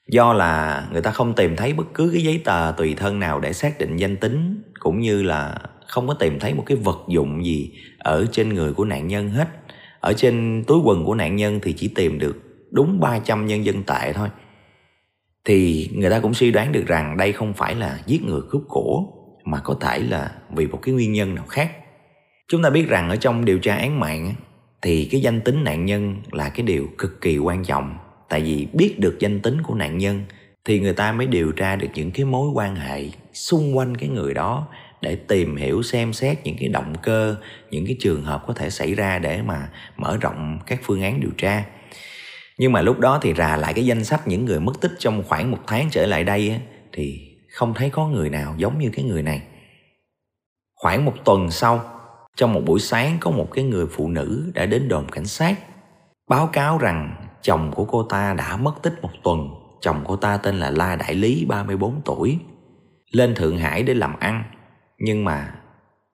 Do 0.09 0.33
là 0.33 0.87
người 0.93 1.03
ta 1.03 1.11
không 1.11 1.35
tìm 1.35 1.57
thấy 1.57 1.73
bất 1.73 1.87
cứ 1.95 2.11
cái 2.13 2.23
giấy 2.23 2.41
tờ 2.45 2.73
tùy 2.77 2.95
thân 2.97 3.21
nào 3.21 3.41
để 3.41 3.53
xác 3.53 3.79
định 3.79 3.97
danh 3.97 4.17
tính 4.17 4.63
cũng 4.79 5.01
như 5.01 5.23
là 5.23 5.59
không 5.87 6.09
có 6.09 6.15
tìm 6.15 6.39
thấy 6.39 6.55
một 6.55 6.63
cái 6.67 6.77
vật 6.77 6.99
dụng 7.09 7.45
gì 7.45 7.73
ở 7.99 8.27
trên 8.33 8.55
người 8.55 8.73
của 8.73 8.85
nạn 8.85 9.09
nhân 9.09 9.31
hết. 9.31 9.49
Ở 10.01 10.13
trên 10.13 10.65
túi 10.67 10.79
quần 10.85 11.05
của 11.05 11.15
nạn 11.15 11.37
nhân 11.37 11.61
thì 11.63 11.73
chỉ 11.73 11.89
tìm 11.89 12.19
được 12.19 12.44
đúng 12.75 13.01
300 13.01 13.47
nhân 13.47 13.65
dân 13.65 13.83
tệ 13.83 14.13
thôi. 14.13 14.29
Thì 15.45 15.91
người 15.95 16.11
ta 16.11 16.21
cũng 16.21 16.35
suy 16.35 16.51
đoán 16.51 16.73
được 16.73 16.87
rằng 16.87 17.17
đây 17.17 17.33
không 17.33 17.53
phải 17.55 17.75
là 17.75 17.99
giết 18.07 18.23
người 18.23 18.41
cướp 18.51 18.63
của 18.69 19.03
mà 19.45 19.61
có 19.61 19.75
thể 19.81 19.99
là 19.99 20.31
vì 20.57 20.67
một 20.67 20.79
cái 20.83 20.95
nguyên 20.95 21.13
nhân 21.13 21.35
nào 21.35 21.45
khác. 21.49 21.73
Chúng 22.49 22.63
ta 22.63 22.71
biết 22.71 22.89
rằng 22.89 23.11
ở 23.11 23.17
trong 23.17 23.45
điều 23.45 23.59
tra 23.59 23.77
án 23.77 24.01
mạng 24.01 24.35
thì 24.83 25.09
cái 25.11 25.21
danh 25.21 25.41
tính 25.41 25.65
nạn 25.65 25.85
nhân 25.85 26.17
là 26.33 26.49
cái 26.49 26.67
điều 26.67 26.89
cực 26.99 27.21
kỳ 27.21 27.39
quan 27.39 27.65
trọng 27.65 27.99
tại 28.29 28.41
vì 28.41 28.69
biết 28.73 28.95
được 28.99 29.17
danh 29.21 29.41
tính 29.41 29.63
của 29.63 29.75
nạn 29.75 29.99
nhân 29.99 30.23
thì 30.65 30.81
người 30.81 30.93
ta 30.93 31.13
mới 31.13 31.27
điều 31.27 31.53
tra 31.53 31.77
được 31.77 31.89
những 31.95 32.11
cái 32.11 32.25
mối 32.25 32.51
quan 32.55 32.77
hệ 32.77 33.09
xung 33.33 33.77
quanh 33.77 33.97
cái 33.97 34.09
người 34.09 34.35
đó 34.35 34.69
để 35.01 35.17
tìm 35.17 35.57
hiểu, 35.57 35.83
xem 35.83 36.13
xét 36.13 36.39
những 36.45 36.57
cái 36.61 36.69
động 36.69 36.95
cơ, 37.03 37.37
những 37.71 37.87
cái 37.87 37.97
trường 38.01 38.23
hợp 38.23 38.45
có 38.47 38.55
thể 38.55 38.71
xảy 38.71 38.95
ra 38.95 39.19
để 39.19 39.43
mà 39.43 39.69
mở 39.97 40.17
rộng 40.21 40.59
các 40.67 40.81
phương 40.83 41.03
án 41.03 41.21
điều 41.21 41.31
tra 41.39 41.65
nhưng 42.59 42.73
mà 42.73 42.83
lúc 42.83 42.99
đó 42.99 43.19
thì 43.23 43.35
rà 43.35 43.57
lại 43.57 43.75
cái 43.75 43.87
danh 43.87 44.05
sách 44.05 44.29
những 44.29 44.45
người 44.45 44.61
mất 44.61 44.81
tích 44.81 44.93
trong 44.99 45.23
khoảng 45.29 45.51
một 45.51 45.61
tháng 45.67 45.89
trở 45.91 46.07
lại 46.07 46.25
đây 46.25 46.61
thì 46.93 47.37
không 47.53 47.75
thấy 47.75 47.91
có 47.91 48.09
người 48.09 48.31
nào 48.31 48.55
giống 48.59 48.79
như 48.79 48.91
cái 48.93 49.05
người 49.05 49.23
này 49.23 49.43
khoảng 50.85 51.05
một 51.05 51.15
tuần 51.25 51.51
sau, 51.51 51.85
trong 52.37 52.53
một 52.53 52.61
buổi 52.67 52.81
sáng 52.81 53.17
có 53.21 53.31
một 53.31 53.49
cái 53.53 53.65
người 53.65 53.87
phụ 53.87 54.09
nữ 54.09 54.51
đã 54.55 54.67
đến 54.67 54.89
đồn 54.89 55.07
cảnh 55.11 55.27
sát, 55.27 55.59
báo 56.29 56.47
cáo 56.47 56.79
rằng 56.79 57.27
chồng 57.43 57.73
của 57.75 57.85
cô 57.85 58.03
ta 58.03 58.35
đã 58.35 58.57
mất 58.57 58.75
tích 58.83 58.95
một 59.03 59.11
tuần. 59.23 59.49
Chồng 59.81 60.05
cô 60.07 60.17
ta 60.17 60.37
tên 60.37 60.55
là 60.55 60.71
La 60.71 60.97
Đại 60.97 61.15
Lý 61.15 61.45
34 61.45 62.01
tuổi. 62.05 62.39
Lên 63.11 63.35
Thượng 63.35 63.59
Hải 63.59 63.83
để 63.83 63.95
làm 63.95 64.19
ăn. 64.19 64.45
Nhưng 64.99 65.25
mà 65.25 65.55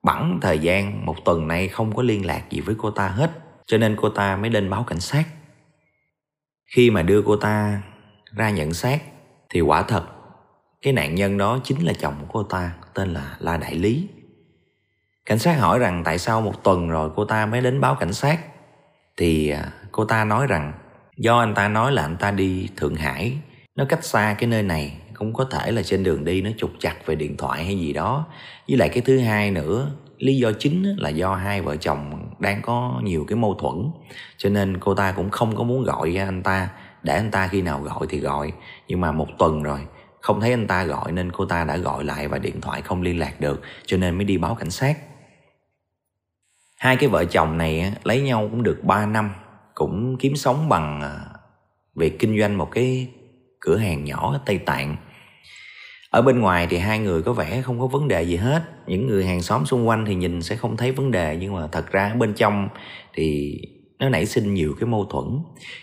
bẵng 0.02 0.38
thời 0.42 0.58
gian 0.58 1.06
một 1.06 1.24
tuần 1.24 1.48
nay 1.48 1.68
không 1.68 1.96
có 1.96 2.02
liên 2.02 2.26
lạc 2.26 2.50
gì 2.50 2.60
với 2.60 2.74
cô 2.78 2.90
ta 2.90 3.08
hết. 3.08 3.30
Cho 3.66 3.78
nên 3.78 3.96
cô 4.00 4.08
ta 4.08 4.36
mới 4.36 4.50
lên 4.50 4.70
báo 4.70 4.82
cảnh 4.82 5.00
sát. 5.00 5.24
Khi 6.70 6.90
mà 6.90 7.02
đưa 7.02 7.22
cô 7.22 7.36
ta 7.36 7.82
ra 8.32 8.50
nhận 8.50 8.72
xác 8.72 9.02
thì 9.48 9.60
quả 9.60 9.82
thật, 9.82 10.04
cái 10.82 10.92
nạn 10.92 11.14
nhân 11.14 11.38
đó 11.38 11.58
chính 11.64 11.86
là 11.86 11.92
chồng 11.92 12.14
của 12.20 12.26
cô 12.32 12.42
ta, 12.42 12.72
tên 12.94 13.12
là 13.12 13.36
La 13.38 13.56
Đại 13.56 13.74
Lý. 13.74 14.08
Cảnh 15.26 15.38
sát 15.38 15.58
hỏi 15.58 15.78
rằng 15.78 16.02
tại 16.04 16.18
sao 16.18 16.40
một 16.40 16.64
tuần 16.64 16.88
rồi 16.88 17.10
cô 17.16 17.24
ta 17.24 17.46
mới 17.46 17.60
đến 17.60 17.80
báo 17.80 17.94
cảnh 17.94 18.12
sát? 18.12 18.40
Thì 19.16 19.48
à, 19.48 19.72
cô 19.92 20.04
ta 20.04 20.24
nói 20.24 20.46
rằng 20.46 20.72
do 21.16 21.38
anh 21.38 21.54
ta 21.54 21.68
nói 21.68 21.92
là 21.92 22.02
anh 22.02 22.16
ta 22.16 22.30
đi 22.30 22.68
Thượng 22.76 22.94
Hải. 22.94 23.38
Nó 23.76 23.84
cách 23.88 24.04
xa 24.04 24.36
cái 24.38 24.48
nơi 24.48 24.62
này, 24.62 24.96
cũng 25.14 25.32
có 25.32 25.44
thể 25.44 25.70
là 25.70 25.82
trên 25.82 26.04
đường 26.04 26.24
đi 26.24 26.42
nó 26.42 26.50
trục 26.58 26.70
chặt 26.80 27.06
về 27.06 27.14
điện 27.14 27.36
thoại 27.36 27.64
hay 27.64 27.78
gì 27.78 27.92
đó. 27.92 28.26
Với 28.68 28.76
lại 28.76 28.88
cái 28.88 29.02
thứ 29.06 29.18
hai 29.18 29.50
nữa 29.50 29.90
lý 30.20 30.36
do 30.36 30.52
chính 30.58 30.96
là 30.98 31.08
do 31.08 31.34
hai 31.34 31.62
vợ 31.62 31.76
chồng 31.76 32.30
đang 32.38 32.62
có 32.62 33.00
nhiều 33.04 33.24
cái 33.28 33.36
mâu 33.36 33.54
thuẫn. 33.54 33.90
Cho 34.36 34.50
nên 34.50 34.78
cô 34.80 34.94
ta 34.94 35.12
cũng 35.12 35.30
không 35.30 35.56
có 35.56 35.64
muốn 35.64 35.82
gọi 35.82 36.16
anh 36.18 36.42
ta. 36.42 36.68
Để 37.02 37.14
anh 37.14 37.30
ta 37.30 37.48
khi 37.48 37.62
nào 37.62 37.80
gọi 37.80 38.06
thì 38.08 38.18
gọi. 38.18 38.52
Nhưng 38.88 39.00
mà 39.00 39.12
một 39.12 39.26
tuần 39.38 39.62
rồi, 39.62 39.80
không 40.20 40.40
thấy 40.40 40.50
anh 40.50 40.66
ta 40.66 40.84
gọi 40.84 41.12
nên 41.12 41.32
cô 41.32 41.44
ta 41.44 41.64
đã 41.64 41.76
gọi 41.76 42.04
lại 42.04 42.28
và 42.28 42.38
điện 42.38 42.60
thoại 42.60 42.82
không 42.82 43.02
liên 43.02 43.18
lạc 43.18 43.40
được. 43.40 43.62
Cho 43.86 43.96
nên 43.96 44.14
mới 44.14 44.24
đi 44.24 44.38
báo 44.38 44.54
cảnh 44.54 44.70
sát. 44.70 44.98
Hai 46.78 46.96
cái 46.96 47.08
vợ 47.08 47.24
chồng 47.24 47.58
này 47.58 47.92
lấy 48.04 48.20
nhau 48.20 48.48
cũng 48.50 48.62
được 48.62 48.84
3 48.84 49.06
năm. 49.06 49.30
Cũng 49.74 50.16
kiếm 50.18 50.36
sống 50.36 50.68
bằng 50.68 51.00
à, 51.00 51.20
việc 51.94 52.18
kinh 52.18 52.38
doanh 52.40 52.58
một 52.58 52.68
cái 52.70 53.08
cửa 53.60 53.76
hàng 53.76 54.04
nhỏ 54.04 54.32
ở 54.32 54.40
Tây 54.46 54.58
Tạng. 54.58 54.96
Ở 56.10 56.22
bên 56.22 56.40
ngoài 56.40 56.66
thì 56.70 56.78
hai 56.78 56.98
người 56.98 57.22
có 57.22 57.32
vẻ 57.32 57.62
không 57.62 57.80
có 57.80 57.86
vấn 57.86 58.08
đề 58.08 58.22
gì 58.22 58.36
hết. 58.36 58.62
Những 58.86 59.06
người 59.06 59.24
hàng 59.24 59.42
xóm 59.42 59.66
xung 59.66 59.88
quanh 59.88 60.04
thì 60.04 60.14
nhìn 60.14 60.42
sẽ 60.42 60.56
không 60.56 60.76
thấy 60.76 60.92
vấn 60.92 61.10
đề 61.10 61.36
nhưng 61.40 61.54
mà 61.54 61.66
thật 61.72 61.92
ra 61.92 62.08
ở 62.08 62.16
bên 62.16 62.34
trong 62.34 62.68
thì 63.14 63.58
nó 63.98 64.08
nảy 64.08 64.26
sinh 64.26 64.54
nhiều 64.54 64.74
cái 64.80 64.86
mâu 64.86 65.04
thuẫn. 65.04 65.38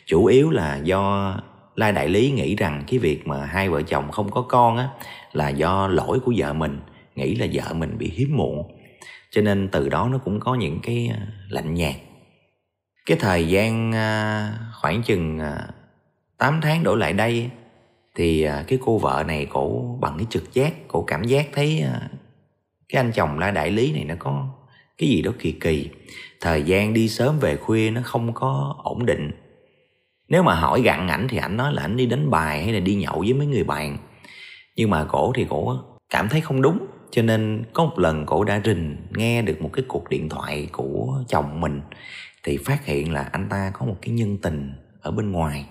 Chủ 0.06 0.26
yếu 0.26 0.50
là 0.50 0.78
do 0.84 1.34
Lai 1.76 1.92
Đại 1.92 2.10
Lý 2.10 2.32
nghĩ 2.32 2.56
rằng 2.56 2.84
cái 2.88 3.00
việc 3.00 3.28
mà 3.28 3.46
hai 3.46 3.70
vợ 3.70 3.82
chồng 3.82 4.12
không 4.12 4.32
có 4.32 4.42
con 4.42 4.78
á 4.78 4.90
là 5.32 5.50
do 5.50 5.88
lỗi 5.88 6.20
của 6.26 6.34
vợ 6.38 6.54
mình, 6.54 6.80
nghĩ 7.16 7.36
là 7.36 7.48
vợ 7.54 7.74
mình 7.74 7.98
bị 7.98 8.10
hiếm 8.10 8.38
muộn. 8.38 8.72
Cho 9.32 9.42
nên 9.42 9.70
từ 9.72 9.90
đó 9.90 10.10
nó 10.12 10.18
cũng 10.18 10.40
có 10.40 10.56
những 10.56 10.80
cái 10.84 11.12
à, 11.14 11.28
lạnh 11.50 11.74
nhạt 11.74 11.96
cái 13.08 13.18
thời 13.20 13.48
gian 13.48 13.92
à, 13.92 14.54
khoảng 14.82 15.04
chừng 15.04 15.40
à, 15.40 15.68
8 16.38 16.60
tháng 16.62 16.84
đổ 16.84 16.96
lại 16.96 17.14
đây 17.14 17.50
thì 18.18 18.44
à, 18.44 18.64
cái 18.68 18.80
cô 18.82 18.98
vợ 18.98 19.24
này 19.28 19.46
cổ 19.50 19.98
bằng 20.02 20.14
cái 20.18 20.28
trực 20.30 20.54
giác, 20.54 20.88
cổ 20.88 21.04
cảm 21.08 21.24
giác 21.24 21.48
thấy 21.54 21.82
à, 21.82 22.10
cái 22.90 23.00
anh 23.00 23.12
chồng 23.12 23.40
là 23.40 23.52
đại 23.52 23.72
lý 23.72 23.94
này 23.94 24.04
nó 24.06 24.16
có 24.20 24.48
cái 24.98 25.10
gì 25.10 25.22
đó 25.22 25.32
kỳ 25.40 25.52
kỳ. 25.52 25.90
Thời 26.42 26.64
gian 26.64 26.94
đi 26.94 27.10
sớm 27.10 27.40
về 27.40 27.56
khuya 27.56 27.92
nó 27.92 28.02
không 28.04 28.34
có 28.34 28.76
ổn 28.84 29.06
định. 29.06 29.32
Nếu 30.30 30.44
mà 30.44 30.56
hỏi 30.56 30.82
gặn 30.82 31.08
ảnh 31.08 31.28
thì 31.30 31.38
ảnh 31.38 31.58
nói 31.58 31.74
là 31.74 31.82
ảnh 31.82 31.98
đi 31.98 32.06
đánh 32.06 32.30
bài 32.30 32.64
hay 32.64 32.74
là 32.74 32.80
đi 32.80 32.96
nhậu 32.96 33.20
với 33.20 33.34
mấy 33.34 33.48
người 33.48 33.64
bạn. 33.64 33.98
Nhưng 34.76 34.90
mà 34.90 35.06
cổ 35.06 35.32
thì 35.36 35.46
cổ 35.50 35.78
cảm 36.10 36.30
thấy 36.30 36.42
không 36.42 36.62
đúng, 36.62 36.88
cho 37.12 37.22
nên 37.22 37.64
có 37.74 37.86
một 37.86 38.00
lần 38.00 38.26
cổ 38.26 38.44
đã 38.44 38.62
rình 38.66 38.98
nghe 39.16 39.42
được 39.42 39.62
một 39.62 39.70
cái 39.74 39.86
cuộc 39.88 40.10
điện 40.10 40.30
thoại 40.30 40.70
của 40.72 41.24
chồng 41.28 41.62
mình, 41.62 41.82
thì 42.44 42.58
phát 42.58 42.86
hiện 42.86 43.14
là 43.14 43.30
anh 43.32 43.50
ta 43.50 43.72
có 43.74 43.86
một 43.86 43.98
cái 44.02 44.14
nhân 44.14 44.38
tình 44.42 44.74
ở 45.02 45.12
bên 45.12 45.32
ngoài 45.32 45.66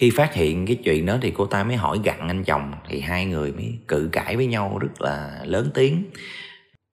khi 0.00 0.10
phát 0.10 0.34
hiện 0.34 0.66
cái 0.66 0.76
chuyện 0.76 1.06
đó 1.06 1.18
thì 1.22 1.30
cô 1.30 1.46
ta 1.46 1.64
mới 1.64 1.76
hỏi 1.76 2.00
gặn 2.04 2.28
anh 2.28 2.44
chồng, 2.44 2.72
thì 2.88 3.00
hai 3.00 3.26
người 3.26 3.52
mới 3.52 3.78
cự 3.88 4.08
cãi 4.12 4.36
với 4.36 4.46
nhau 4.46 4.78
rất 4.78 5.00
là 5.00 5.40
lớn 5.44 5.70
tiếng. 5.74 6.04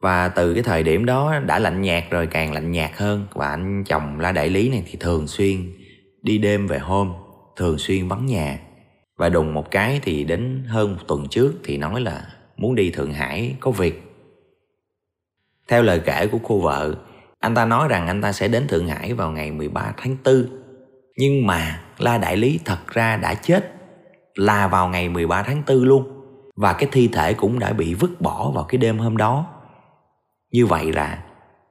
Và 0.01 0.27
từ 0.27 0.53
cái 0.53 0.63
thời 0.63 0.83
điểm 0.83 1.05
đó 1.05 1.39
đã 1.45 1.59
lạnh 1.59 1.81
nhạt 1.81 2.03
rồi, 2.09 2.27
càng 2.27 2.53
lạnh 2.53 2.71
nhạt 2.71 2.91
hơn. 2.95 3.27
Và 3.33 3.49
anh 3.49 3.83
chồng 3.83 4.19
la 4.19 4.31
đại 4.31 4.49
lý 4.49 4.69
này 4.69 4.83
thì 4.85 4.97
thường 4.99 5.27
xuyên 5.27 5.73
đi 6.21 6.37
đêm 6.37 6.67
về 6.67 6.79
hôm, 6.79 7.13
thường 7.55 7.77
xuyên 7.77 8.07
vắng 8.07 8.25
nhà. 8.25 8.59
Và 9.17 9.29
đùng 9.29 9.53
một 9.53 9.71
cái 9.71 9.99
thì 10.03 10.23
đến 10.23 10.63
hơn 10.67 10.91
một 10.91 11.01
tuần 11.07 11.27
trước 11.29 11.53
thì 11.63 11.77
nói 11.77 12.01
là 12.01 12.27
muốn 12.57 12.75
đi 12.75 12.89
thượng 12.89 13.13
hải 13.13 13.55
có 13.59 13.71
việc. 13.71 14.03
Theo 15.67 15.83
lời 15.83 16.01
kể 16.05 16.27
của 16.27 16.39
cô 16.43 16.59
vợ, 16.59 16.95
anh 17.39 17.55
ta 17.55 17.65
nói 17.65 17.87
rằng 17.87 18.07
anh 18.07 18.21
ta 18.21 18.31
sẽ 18.31 18.47
đến 18.47 18.67
Thượng 18.67 18.87
Hải 18.87 19.13
vào 19.13 19.31
ngày 19.31 19.51
13 19.51 19.93
tháng 19.97 20.17
4. 20.25 20.45
Nhưng 21.17 21.47
mà 21.47 21.82
La 22.03 22.17
Đại 22.17 22.37
Lý 22.37 22.59
thật 22.65 22.87
ra 22.87 23.17
đã 23.17 23.33
chết 23.33 23.71
là 24.35 24.67
vào 24.67 24.89
ngày 24.89 25.09
13 25.09 25.43
tháng 25.43 25.63
4 25.67 25.83
luôn. 25.83 26.03
Và 26.55 26.73
cái 26.73 26.89
thi 26.91 27.07
thể 27.07 27.33
cũng 27.33 27.59
đã 27.59 27.73
bị 27.73 27.93
vứt 27.93 28.21
bỏ 28.21 28.51
vào 28.51 28.63
cái 28.63 28.77
đêm 28.77 28.97
hôm 28.97 29.17
đó. 29.17 29.47
Như 30.51 30.65
vậy 30.65 30.91
là 30.91 31.23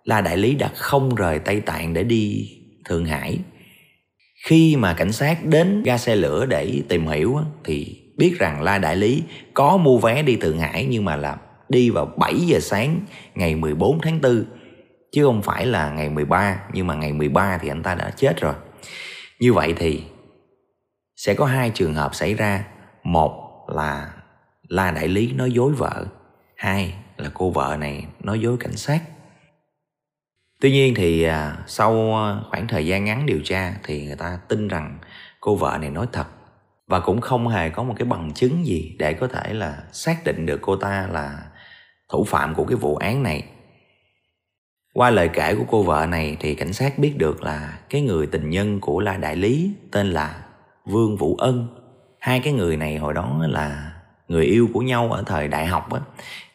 La 0.05 0.21
Đại 0.21 0.37
Lý 0.37 0.55
đã 0.55 0.71
không 0.75 1.15
rời 1.15 1.39
Tây 1.39 1.61
Tạng 1.61 1.95
để 1.95 2.05
đi 2.05 2.51
Thượng 2.85 3.05
Hải. 3.05 3.39
Khi 4.47 4.77
mà 4.77 4.95
cảnh 4.95 5.13
sát 5.13 5.45
đến 5.45 5.83
ga 5.83 5.99
xe 5.99 6.17
lửa 6.17 6.47
để 6.47 6.83
tìm 6.89 7.07
hiểu 7.07 7.39
thì 7.65 7.99
biết 8.19 8.39
rằng 8.39 8.63
La 8.63 8.79
Đại 8.79 8.97
Lý 8.97 9.23
có 9.55 9.77
mua 9.77 9.99
vé 9.99 10.23
đi 10.23 10.37
Thượng 10.37 10.59
Hải, 10.59 10.87
nhưng 10.91 11.05
mà 11.05 11.17
là 11.17 11.37
đi 11.69 11.91
vào 11.91 12.07
7 12.17 12.35
giờ 12.35 12.61
sáng 12.61 13.01
ngày 13.35 13.55
14 13.55 14.01
tháng 14.03 14.21
4 14.21 14.45
chứ 15.13 15.25
không 15.25 15.43
phải 15.43 15.67
là 15.67 15.91
ngày 15.91 16.09
13 16.09 16.57
nhưng 16.73 16.87
mà 16.87 16.95
ngày 16.95 17.13
13 17.13 17.59
thì 17.63 17.69
anh 17.69 17.83
ta 17.83 17.95
đã 17.95 18.11
chết 18.17 18.41
rồi 18.41 18.55
như 19.41 19.53
vậy 19.53 19.75
thì 19.77 20.03
sẽ 21.23 21.35
có 21.35 21.47
hai 21.47 21.71
trường 21.71 21.95
hợp 21.95 22.15
xảy 22.15 22.35
ra. 22.35 22.65
Một 23.03 23.65
là 23.69 24.13
la 24.69 24.91
đại 24.91 25.09
lý 25.09 25.33
nói 25.33 25.53
dối 25.53 25.73
vợ. 25.73 26.07
Hai 26.57 26.95
là 27.17 27.31
cô 27.35 27.51
vợ 27.51 27.77
này 27.81 28.07
nói 28.21 28.41
dối 28.41 28.57
cảnh 28.61 28.77
sát. 28.77 29.01
Tuy 30.61 30.71
nhiên 30.71 30.95
thì 30.97 31.23
à, 31.23 31.57
sau 31.67 32.17
à, 32.17 32.41
khoảng 32.51 32.69
thời 32.69 32.87
gian 32.87 33.05
ngắn 33.05 33.27
điều 33.27 33.41
tra 33.45 33.75
thì 33.85 34.07
người 34.07 34.17
ta 34.17 34.39
tin 34.49 34.69
rằng 34.69 34.99
cô 35.41 35.57
vợ 35.57 35.79
này 35.81 35.91
nói 35.91 36.07
thật. 36.13 36.27
Và 36.87 37.01
cũng 37.01 37.21
không 37.21 37.49
hề 37.49 37.71
có 37.71 37.83
một 37.83 37.95
cái 37.99 38.07
bằng 38.07 38.33
chứng 38.35 38.67
gì 38.67 38.97
để 38.99 39.13
có 39.13 39.27
thể 39.27 39.55
là 39.55 39.83
xác 39.93 40.25
định 40.25 40.47
được 40.47 40.59
cô 40.63 40.77
ta 40.77 41.09
là 41.13 41.39
thủ 42.09 42.25
phạm 42.25 42.55
của 42.55 42.65
cái 42.65 42.77
vụ 42.77 42.97
án 42.97 43.23
này. 43.23 43.45
Qua 44.95 45.11
lời 45.11 45.31
kể 45.33 45.55
của 45.55 45.65
cô 45.69 45.83
vợ 45.83 46.07
này 46.07 46.37
thì 46.41 46.55
cảnh 46.55 46.73
sát 46.73 46.99
biết 46.99 47.15
được 47.19 47.43
là 47.43 47.79
cái 47.91 48.01
người 48.01 48.27
tình 48.27 48.51
nhân 48.51 48.81
của 48.81 49.01
La 49.01 49.17
Đại 49.17 49.37
Lý 49.37 49.75
tên 49.91 50.11
là 50.11 50.42
Vương 50.85 51.17
Vũ 51.17 51.37
Ân. 51.37 51.67
Hai 52.19 52.41
cái 52.41 52.53
người 52.53 52.77
này 52.77 52.97
hồi 52.97 53.15
đó 53.15 53.41
là 53.49 53.93
người 54.29 54.45
yêu 54.45 54.69
của 54.73 54.81
nhau 54.81 55.13
ở 55.13 55.23
thời 55.27 55.49
đại 55.49 55.67
học 55.67 55.93
á. 55.93 56.01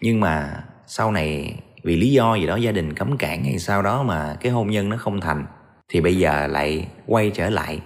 Nhưng 0.01 0.19
mà 0.19 0.63
sau 0.87 1.11
này 1.11 1.59
vì 1.83 1.95
lý 1.95 2.11
do 2.11 2.35
gì 2.35 2.47
đó 2.47 2.55
gia 2.55 2.71
đình 2.71 2.93
cấm 2.93 3.17
cản 3.17 3.43
hay 3.43 3.59
sau 3.59 3.81
đó 3.81 4.03
mà 4.03 4.37
cái 4.41 4.51
hôn 4.51 4.69
nhân 4.69 4.89
nó 4.89 4.97
không 4.97 5.21
thành 5.21 5.45
thì 5.89 6.01
bây 6.01 6.17
giờ 6.17 6.47
lại 6.47 6.87
quay 7.05 7.31
trở 7.33 7.49
lại. 7.49 7.81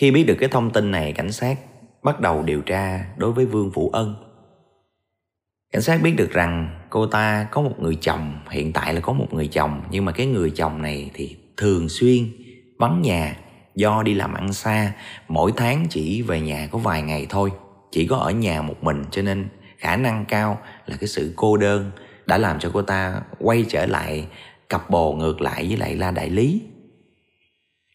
Khi 0.00 0.10
biết 0.10 0.24
được 0.24 0.36
cái 0.40 0.48
thông 0.48 0.70
tin 0.70 0.90
này 0.90 1.12
cảnh 1.12 1.32
sát 1.32 1.58
bắt 2.02 2.20
đầu 2.20 2.42
điều 2.42 2.60
tra 2.60 3.04
đối 3.16 3.32
với 3.32 3.46
Vương 3.46 3.70
Vũ 3.70 3.90
Ân. 3.90 4.14
Cảnh 5.72 5.82
sát 5.82 6.02
biết 6.02 6.14
được 6.16 6.30
rằng 6.30 6.80
cô 6.90 7.06
ta 7.06 7.48
có 7.50 7.62
một 7.62 7.74
người 7.78 7.98
chồng, 8.00 8.32
hiện 8.50 8.72
tại 8.72 8.94
là 8.94 9.00
có 9.00 9.12
một 9.12 9.26
người 9.30 9.48
chồng 9.48 9.82
nhưng 9.90 10.04
mà 10.04 10.12
cái 10.12 10.26
người 10.26 10.50
chồng 10.50 10.82
này 10.82 11.10
thì 11.14 11.36
thường 11.56 11.88
xuyên 11.88 12.24
vắng 12.78 13.02
nhà 13.02 13.36
do 13.74 14.02
đi 14.02 14.14
làm 14.14 14.34
ăn 14.34 14.52
xa, 14.52 14.92
mỗi 15.28 15.52
tháng 15.56 15.86
chỉ 15.90 16.22
về 16.22 16.40
nhà 16.40 16.68
có 16.70 16.78
vài 16.78 17.02
ngày 17.02 17.26
thôi, 17.28 17.50
chỉ 17.90 18.06
có 18.06 18.16
ở 18.16 18.30
nhà 18.30 18.62
một 18.62 18.84
mình 18.84 19.04
cho 19.10 19.22
nên 19.22 19.48
khả 19.78 19.96
năng 19.96 20.24
cao 20.24 20.58
là 20.86 20.96
cái 20.96 21.08
sự 21.08 21.32
cô 21.36 21.56
đơn 21.56 21.90
đã 22.26 22.38
làm 22.38 22.58
cho 22.58 22.70
cô 22.74 22.82
ta 22.82 23.20
quay 23.38 23.64
trở 23.68 23.86
lại 23.86 24.26
cặp 24.68 24.90
bồ 24.90 25.12
ngược 25.12 25.40
lại 25.40 25.66
với 25.68 25.76
lại 25.76 25.94
La 25.96 26.10
Đại 26.10 26.30
Lý. 26.30 26.62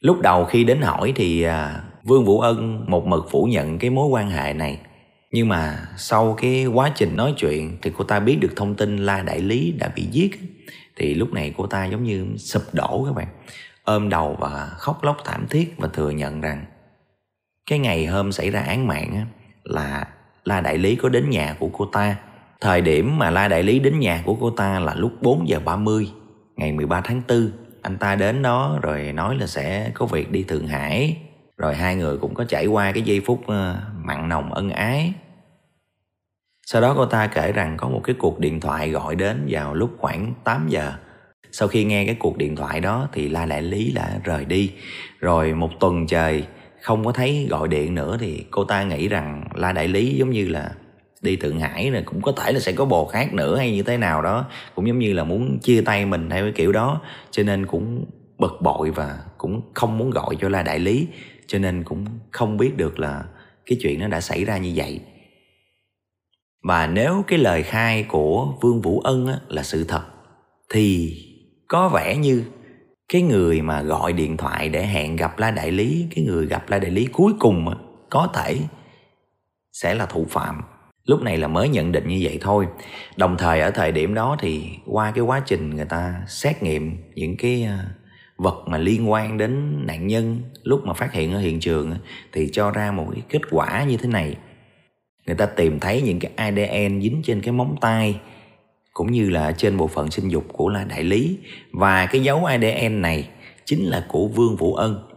Lúc 0.01 0.21
đầu 0.21 0.45
khi 0.45 0.63
đến 0.63 0.81
hỏi 0.81 1.13
thì 1.15 1.41
à, 1.43 1.83
Vương 2.03 2.25
Vũ 2.25 2.39
Ân 2.39 2.85
một 2.87 3.07
mực 3.07 3.27
phủ 3.31 3.45
nhận 3.45 3.79
cái 3.79 3.89
mối 3.89 4.07
quan 4.07 4.29
hệ 4.29 4.53
này. 4.53 4.79
Nhưng 5.31 5.49
mà 5.49 5.87
sau 5.97 6.33
cái 6.41 6.65
quá 6.65 6.91
trình 6.95 7.15
nói 7.15 7.33
chuyện 7.37 7.77
thì 7.81 7.91
cô 7.97 8.03
ta 8.03 8.19
biết 8.19 8.37
được 8.41 8.53
thông 8.55 8.75
tin 8.75 8.97
La 8.97 9.21
Đại 9.21 9.39
Lý 9.39 9.73
đã 9.79 9.91
bị 9.95 10.03
giết. 10.11 10.39
Thì 10.95 11.13
lúc 11.13 11.33
này 11.33 11.53
cô 11.57 11.67
ta 11.67 11.85
giống 11.85 12.03
như 12.03 12.25
sụp 12.37 12.63
đổ 12.73 13.03
các 13.07 13.15
bạn. 13.15 13.27
Ôm 13.85 14.09
đầu 14.09 14.35
và 14.39 14.71
khóc 14.77 15.03
lóc 15.03 15.17
thảm 15.25 15.47
thiết 15.49 15.75
và 15.77 15.87
thừa 15.93 16.09
nhận 16.09 16.41
rằng 16.41 16.65
cái 17.69 17.79
ngày 17.79 18.05
hôm 18.05 18.31
xảy 18.31 18.51
ra 18.51 18.59
án 18.59 18.87
mạng 18.87 19.25
là 19.63 20.07
La 20.43 20.61
Đại 20.61 20.77
Lý 20.77 20.95
có 20.95 21.09
đến 21.09 21.29
nhà 21.29 21.55
của 21.59 21.69
cô 21.73 21.85
ta. 21.85 22.15
Thời 22.61 22.81
điểm 22.81 23.17
mà 23.17 23.29
La 23.29 23.47
Đại 23.47 23.63
Lý 23.63 23.79
đến 23.79 23.99
nhà 23.99 24.21
của 24.25 24.37
cô 24.41 24.49
ta 24.49 24.79
là 24.79 24.95
lúc 24.95 25.11
4 25.21 25.47
giờ 25.47 25.59
30 25.65 26.11
ngày 26.55 26.71
13 26.71 27.01
tháng 27.01 27.21
4. 27.27 27.51
Anh 27.81 27.97
ta 27.97 28.15
đến 28.15 28.41
đó 28.41 28.79
rồi 28.81 29.11
nói 29.11 29.37
là 29.37 29.47
sẽ 29.47 29.91
có 29.93 30.05
việc 30.05 30.31
đi 30.31 30.43
Thượng 30.43 30.67
Hải. 30.67 31.17
Rồi 31.57 31.75
hai 31.75 31.95
người 31.95 32.17
cũng 32.17 32.33
có 32.33 32.43
trải 32.43 32.65
qua 32.65 32.91
cái 32.91 33.03
giây 33.03 33.21
phút 33.25 33.47
ờ, 33.47 33.77
mặn 34.03 34.29
nồng 34.29 34.53
ân 34.53 34.69
ái. 34.69 35.13
Sau 36.65 36.81
đó 36.81 36.93
cô 36.97 37.05
ta 37.05 37.27
kể 37.27 37.51
rằng 37.51 37.77
có 37.77 37.89
một 37.89 38.01
cái 38.03 38.15
cuộc 38.19 38.39
điện 38.39 38.59
thoại 38.59 38.89
gọi 38.89 39.15
đến 39.15 39.47
vào 39.49 39.73
lúc 39.73 39.91
khoảng 39.97 40.33
8 40.43 40.67
giờ. 40.69 40.93
Sau 41.57 41.67
khi 41.67 41.83
nghe 41.83 42.05
cái 42.05 42.15
cuộc 42.19 42.37
điện 42.37 42.55
thoại 42.55 42.79
đó 42.79 43.09
thì 43.13 43.29
La 43.29 43.45
Đại 43.45 43.61
Lý 43.61 43.91
đã 43.91 44.19
rời 44.23 44.45
đi. 44.45 44.71
Rồi 45.19 45.53
một 45.53 45.69
tuần 45.79 46.07
trời 46.07 46.43
không 46.81 47.05
có 47.05 47.11
thấy 47.11 47.47
gọi 47.49 47.67
điện 47.67 47.95
nữa 47.95 48.17
thì 48.19 48.45
cô 48.51 48.63
ta 48.63 48.83
nghĩ 48.83 49.07
rằng 49.07 49.47
La 49.53 49.71
Đại 49.71 49.87
Lý 49.87 50.15
giống 50.15 50.29
như 50.29 50.47
là 50.47 50.71
đi 51.21 51.35
Thượng 51.35 51.59
Hải 51.59 51.89
này 51.89 52.03
cũng 52.05 52.21
có 52.21 52.31
thể 52.31 52.51
là 52.51 52.59
sẽ 52.59 52.71
có 52.71 52.85
bồ 52.85 53.05
khác 53.05 53.33
nữa 53.33 53.57
hay 53.57 53.71
như 53.71 53.83
thế 53.83 53.97
nào 53.97 54.21
đó. 54.21 54.45
Cũng 54.75 54.87
giống 54.87 54.99
như 54.99 55.13
là 55.13 55.23
muốn 55.23 55.59
chia 55.59 55.81
tay 55.81 56.05
mình 56.05 56.29
theo 56.29 56.43
cái 56.43 56.51
kiểu 56.51 56.71
đó. 56.71 57.01
Cho 57.31 57.43
nên 57.43 57.65
cũng 57.65 58.05
bực 58.37 58.61
bội 58.61 58.91
và 58.91 59.19
cũng 59.37 59.61
không 59.73 59.97
muốn 59.97 60.09
gọi 60.09 60.35
cho 60.41 60.49
La 60.49 60.63
Đại 60.63 60.79
Lý. 60.79 61.07
Cho 61.47 61.59
nên 61.59 61.83
cũng 61.83 62.05
không 62.31 62.57
biết 62.57 62.77
được 62.77 62.99
là 62.99 63.23
cái 63.65 63.77
chuyện 63.81 63.99
nó 63.99 64.07
đã 64.07 64.21
xảy 64.21 64.45
ra 64.45 64.57
như 64.57 64.71
vậy. 64.75 64.99
Và 66.63 66.87
nếu 66.87 67.23
cái 67.27 67.39
lời 67.39 67.63
khai 67.63 68.03
của 68.03 68.53
Vương 68.61 68.81
Vũ 68.81 68.99
Ân 68.99 69.27
á, 69.27 69.39
là 69.47 69.63
sự 69.63 69.83
thật 69.83 70.03
thì 70.73 71.17
có 71.67 71.89
vẻ 71.89 72.17
như 72.17 72.43
cái 73.09 73.21
người 73.21 73.61
mà 73.61 73.81
gọi 73.81 74.13
điện 74.13 74.37
thoại 74.37 74.69
để 74.69 74.85
hẹn 74.85 75.15
gặp 75.15 75.39
La 75.39 75.51
Đại 75.51 75.71
Lý, 75.71 76.07
cái 76.15 76.25
người 76.25 76.45
gặp 76.45 76.69
La 76.69 76.79
Đại 76.79 76.91
Lý 76.91 77.05
cuối 77.05 77.33
cùng 77.39 77.65
có 78.09 78.29
thể 78.33 78.57
sẽ 79.71 79.95
là 79.95 80.05
thủ 80.05 80.25
phạm. 80.29 80.61
Lúc 81.05 81.21
này 81.21 81.37
là 81.37 81.47
mới 81.47 81.69
nhận 81.69 81.91
định 81.91 82.07
như 82.07 82.19
vậy 82.21 82.37
thôi. 82.41 82.67
Đồng 83.17 83.37
thời 83.37 83.61
ở 83.61 83.71
thời 83.71 83.91
điểm 83.91 84.13
đó 84.13 84.37
thì 84.39 84.69
qua 84.85 85.11
cái 85.11 85.23
quá 85.23 85.41
trình 85.45 85.75
người 85.75 85.85
ta 85.85 86.13
xét 86.27 86.63
nghiệm 86.63 86.97
những 87.15 87.37
cái 87.37 87.63
ờ, 87.63 87.77
vật 88.37 88.63
mà 88.67 88.77
liên 88.77 89.11
quan 89.11 89.37
đến 89.37 89.83
nạn 89.87 90.07
nhân 90.07 90.41
lúc 90.63 90.85
mà 90.85 90.93
phát 90.93 91.13
hiện 91.13 91.33
ở 91.33 91.39
hiện 91.39 91.59
trường 91.59 91.95
thì 92.31 92.49
cho 92.51 92.71
ra 92.71 92.91
một 92.91 93.07
cái 93.11 93.21
kết 93.29 93.41
quả 93.51 93.83
như 93.83 93.97
thế 93.97 94.07
này. 94.07 94.35
Người 95.25 95.35
ta 95.35 95.45
tìm 95.45 95.79
thấy 95.79 96.01
những 96.01 96.19
cái 96.19 96.31
ADN 96.35 97.01
dính 97.01 97.21
trên 97.23 97.41
cái 97.41 97.51
móng 97.51 97.75
tay 97.81 98.19
cũng 98.95 99.11
như 99.11 99.29
là 99.29 99.51
trên 99.51 99.77
bộ 99.77 99.87
phận 99.87 100.11
sinh 100.11 100.29
dục 100.29 100.43
của 100.53 100.69
là 100.69 100.83
đại 100.83 101.03
lý 101.03 101.37
và 101.71 102.05
cái 102.05 102.21
dấu 102.21 102.45
ADN 102.45 103.01
này 103.01 103.29
chính 103.65 103.85
là 103.85 104.05
của 104.07 104.27
Vương 104.27 104.55
Vũ 104.55 104.75
Ân 104.75 105.09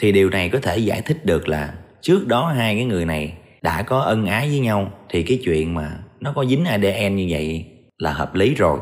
thì 0.00 0.12
điều 0.12 0.30
này 0.30 0.48
có 0.48 0.58
thể 0.62 0.78
giải 0.78 1.02
thích 1.02 1.26
được 1.26 1.48
là 1.48 1.74
trước 2.00 2.26
đó 2.26 2.52
hai 2.56 2.74
cái 2.74 2.84
người 2.84 3.04
này 3.04 3.38
đã 3.62 3.82
có 3.82 4.00
ân 4.00 4.26
ái 4.26 4.48
với 4.48 4.60
nhau, 4.60 4.92
thì 5.08 5.22
cái 5.22 5.40
chuyện 5.44 5.74
mà 5.74 5.98
nó 6.20 6.32
có 6.32 6.44
dính 6.44 6.64
ADN 6.64 7.16
như 7.16 7.26
vậy 7.30 7.66
là 7.98 8.12
hợp 8.12 8.34
lý 8.34 8.54
rồi. 8.54 8.78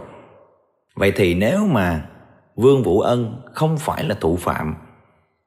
Vậy 0.96 1.12
thì 1.16 1.35
nếu 1.35 1.66
mà 1.66 2.06
Vương 2.56 2.83
Vũ 2.83 3.00
Ân 3.00 3.42
không 3.54 3.78
phải 3.78 4.04
là 4.04 4.14
thủ 4.14 4.37
phạm, 4.37 4.74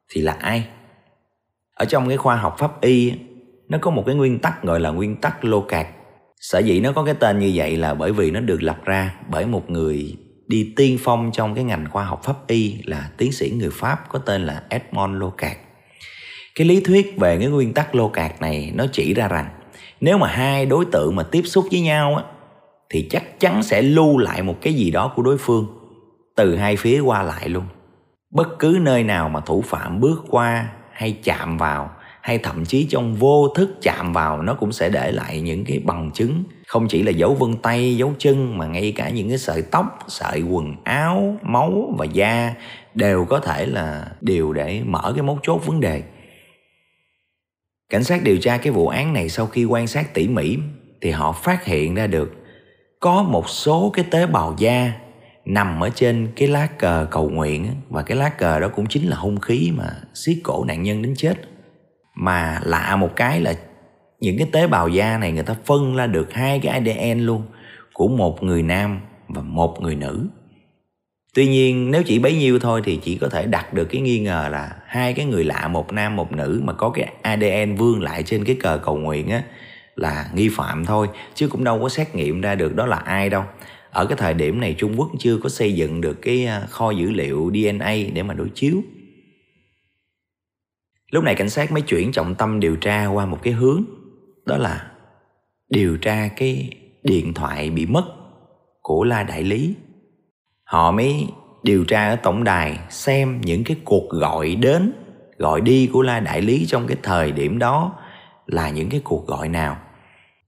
thì 0.09 0.21
là 0.21 0.33
ai? 0.39 0.65
Ở 1.73 1.86
trong 1.86 2.07
cái 2.07 2.17
khoa 2.17 2.36
học 2.36 2.55
pháp 2.57 2.81
y 2.81 3.13
nó 3.69 3.77
có 3.81 3.91
một 3.91 4.03
cái 4.05 4.15
nguyên 4.15 4.39
tắc 4.39 4.63
gọi 4.63 4.79
là 4.79 4.89
nguyên 4.89 5.15
tắc 5.15 5.45
lô 5.45 5.62
cạc. 5.62 5.88
Sở 6.43 6.60
dĩ 6.60 6.79
nó 6.79 6.91
có 6.91 7.03
cái 7.03 7.13
tên 7.13 7.39
như 7.39 7.51
vậy 7.56 7.77
là 7.77 7.93
bởi 7.93 8.12
vì 8.12 8.32
nó 8.32 8.39
được 8.39 8.63
lập 8.63 8.77
ra 8.86 9.13
bởi 9.29 9.45
một 9.45 9.69
người 9.69 10.17
đi 10.47 10.73
tiên 10.75 10.97
phong 11.01 11.32
trong 11.34 11.56
cái 11.56 11.63
ngành 11.63 11.86
khoa 11.89 12.03
học 12.03 12.21
pháp 12.23 12.47
y 12.47 12.77
là 12.84 13.10
tiến 13.17 13.32
sĩ 13.32 13.51
người 13.51 13.69
Pháp 13.69 14.10
có 14.10 14.19
tên 14.19 14.45
là 14.45 14.63
Edmond 14.69 15.21
Locard. 15.21 15.56
Cái 16.56 16.67
lý 16.67 16.82
thuyết 16.82 17.15
về 17.19 17.38
cái 17.38 17.47
nguyên 17.47 17.73
tắc 17.73 17.95
lô 17.95 18.12
này 18.39 18.71
nó 18.75 18.86
chỉ 18.91 19.13
ra 19.13 19.27
rằng 19.27 19.49
nếu 20.01 20.17
mà 20.17 20.27
hai 20.27 20.65
đối 20.65 20.86
tượng 20.86 21.15
mà 21.15 21.23
tiếp 21.23 21.41
xúc 21.45 21.65
với 21.71 21.82
nhau 21.82 22.15
á, 22.15 22.23
thì 22.89 23.08
chắc 23.10 23.39
chắn 23.39 23.63
sẽ 23.63 23.82
lưu 23.82 24.17
lại 24.17 24.41
một 24.41 24.56
cái 24.62 24.73
gì 24.73 24.91
đó 24.91 25.13
của 25.15 25.21
đối 25.21 25.38
phương 25.38 25.67
từ 26.36 26.56
hai 26.56 26.75
phía 26.75 26.99
qua 26.99 27.23
lại 27.23 27.49
luôn. 27.49 27.65
Bất 28.32 28.60
cứ 28.60 28.77
nơi 28.82 29.03
nào 29.03 29.29
mà 29.29 29.39
thủ 29.39 29.62
phạm 29.62 29.99
bước 29.99 30.23
qua 30.29 30.69
hay 30.91 31.17
chạm 31.23 31.58
vào 31.58 31.91
hay 32.23 32.38
thậm 32.38 32.65
chí 32.65 32.88
trong 32.89 33.15
vô 33.15 33.47
thức 33.47 33.77
chạm 33.81 34.13
vào, 34.13 34.41
nó 34.41 34.53
cũng 34.53 34.71
sẽ 34.71 34.89
để 34.89 35.12
lại 35.12 35.41
những 35.41 35.65
cái 35.65 35.79
bằng 35.79 36.12
chứng. 36.13 36.43
Không 36.67 36.88
chỉ 36.88 37.03
là 37.03 37.12
dấu 37.12 37.33
vân 37.33 37.57
tay, 37.57 37.97
dấu 37.97 38.13
chân, 38.17 38.57
mà 38.57 38.67
ngay 38.67 38.93
cả 38.95 39.09
những 39.09 39.29
cái 39.29 39.38
sợi 39.38 39.62
tóc, 39.62 39.99
sợi 40.07 40.41
quần 40.41 40.75
áo, 40.83 41.38
máu 41.41 41.93
và 41.97 42.05
da 42.05 42.53
đều 42.95 43.25
có 43.25 43.39
thể 43.39 43.65
là 43.65 44.07
điều 44.21 44.53
để 44.53 44.81
mở 44.86 45.12
cái 45.15 45.23
mấu 45.23 45.39
chốt 45.43 45.65
vấn 45.65 45.79
đề. 45.79 46.03
Cảnh 47.89 48.03
sát 48.03 48.23
điều 48.23 48.38
tra 48.38 48.57
cái 48.57 48.73
vụ 48.73 48.88
án 48.88 49.13
này 49.13 49.29
sau 49.29 49.45
khi 49.45 49.65
quan 49.65 49.88
sát 49.88 50.13
tỉ 50.13 50.27
mỉ 50.27 50.57
thì 51.01 51.12
họ 51.12 51.31
phát 51.31 51.65
hiện 51.65 51.95
ra 51.95 52.07
được 52.07 52.33
có 52.99 53.23
một 53.23 53.49
số 53.49 53.91
cái 53.93 54.05
tế 54.12 54.25
bào 54.25 54.55
da 54.57 54.91
nằm 55.45 55.83
ở 55.83 55.89
trên 55.95 56.27
cái 56.36 56.47
lá 56.47 56.67
cờ 56.79 57.07
cầu 57.12 57.29
nguyện 57.29 57.67
và 57.89 58.03
cái 58.03 58.17
lá 58.17 58.29
cờ 58.29 58.59
đó 58.59 58.67
cũng 58.75 58.86
chính 58.86 59.09
là 59.09 59.17
hung 59.17 59.39
khí 59.39 59.71
mà 59.77 59.89
xiết 60.13 60.38
cổ 60.43 60.63
nạn 60.65 60.83
nhân 60.83 61.01
đến 61.01 61.13
chết. 61.17 61.52
Mà 62.15 62.60
lạ 62.63 62.95
một 62.95 63.15
cái 63.15 63.41
là 63.41 63.54
những 64.19 64.38
cái 64.38 64.47
tế 64.52 64.67
bào 64.67 64.88
da 64.88 65.17
này 65.17 65.32
người 65.32 65.43
ta 65.43 65.56
phân 65.65 65.95
ra 65.95 66.08
được 66.08 66.34
hai 66.34 66.60
cái 66.60 66.73
ADN 66.73 67.19
luôn, 67.19 67.43
của 67.93 68.08
một 68.08 68.43
người 68.43 68.63
nam 68.63 68.99
và 69.28 69.41
một 69.41 69.82
người 69.82 69.95
nữ. 69.95 70.28
Tuy 71.34 71.47
nhiên, 71.47 71.91
nếu 71.91 72.04
chỉ 72.04 72.19
bấy 72.19 72.36
nhiêu 72.36 72.60
thôi 72.60 72.82
thì 72.86 72.99
chỉ 73.04 73.17
có 73.17 73.30
thể 73.30 73.45
đặt 73.45 73.73
được 73.73 73.86
cái 73.86 74.02
nghi 74.02 74.19
ngờ 74.19 74.49
là 74.52 74.76
hai 74.86 75.13
cái 75.13 75.26
người 75.26 75.43
lạ, 75.43 75.67
một 75.67 75.93
nam, 75.93 76.15
một 76.15 76.32
nữ, 76.32 76.62
mà 76.63 76.73
có 76.73 76.89
cái 76.89 77.13
ADN 77.21 77.76
vương 77.76 78.02
lại 78.02 78.23
trên 78.23 78.43
cái 78.43 78.56
cờ 78.56 78.78
cầu 78.78 78.97
nguyện 78.97 79.30
á, 79.30 79.43
là 79.95 80.30
nghi 80.34 80.49
phạm 80.49 80.86
thôi, 80.86 81.08
chứ 81.36 81.47
cũng 81.47 81.63
đâu 81.63 81.80
có 81.82 81.89
xét 81.89 82.15
nghiệm 82.15 82.41
ra 82.41 82.56
được 82.56 82.76
đó 82.76 82.86
là 82.86 82.97
ai 82.97 83.30
đâu. 83.30 83.43
Ở 83.91 84.06
cái 84.06 84.17
thời 84.17 84.34
điểm 84.34 84.62
này, 84.62 84.76
Trung 84.78 84.99
Quốc 84.99 85.12
chưa 85.19 85.38
có 85.38 85.49
xây 85.49 85.73
dựng 85.73 86.02
được 86.02 86.21
cái 86.21 86.45
à, 86.45 86.62
kho 86.69 86.91
dữ 86.91 87.12
liệu 87.12 87.52
DNA 87.54 87.93
để 88.13 88.23
mà 88.23 88.34
đối 88.34 88.49
chiếu. 88.49 88.82
Lúc 91.13 91.23
này 91.23 91.36
cảnh 91.36 91.49
sát 91.49 91.71
mới 91.71 91.82
chuyển 91.82 92.12
trọng 92.12 92.36
tâm 92.36 92.60
điều 92.60 92.76
tra 92.76 93.06
qua 93.06 93.26
một 93.26 93.38
cái 93.43 93.54
hướng, 93.54 93.84
đó 94.45 94.58
là 94.58 94.91
điều 95.69 95.97
tra 95.97 96.28
cái 96.38 96.69
điện 97.04 97.34
thoại 97.34 97.69
bị 97.69 97.86
mất 97.86 98.04
của 98.82 99.04
La 99.04 99.23
Đại 99.23 99.43
Lý. 99.43 99.76
Họ 100.63 100.91
mới 100.91 101.28
điều 101.63 101.86
tra 101.86 102.10
ở 102.10 102.15
tổng 102.15 102.43
đài 102.43 102.80
xem 102.89 103.41
những 103.41 103.63
cái 103.63 103.78
cuộc 103.86 104.10
gọi 104.10 104.56
đến, 104.56 104.93
gọi 105.38 105.62
đi 105.62 105.89
của 105.93 106.02
la 106.02 106.19
đại 106.19 106.41
lý 106.41 106.65
trong 106.65 106.88
cái 106.88 106.97
thời 107.04 107.32
điểm 107.32 107.60
đó 107.60 107.95
là 108.45 108.69
những 108.69 108.89
cái 108.89 109.02
cuộc 109.04 109.28
gọi 109.28 109.49
nào. 109.49 109.78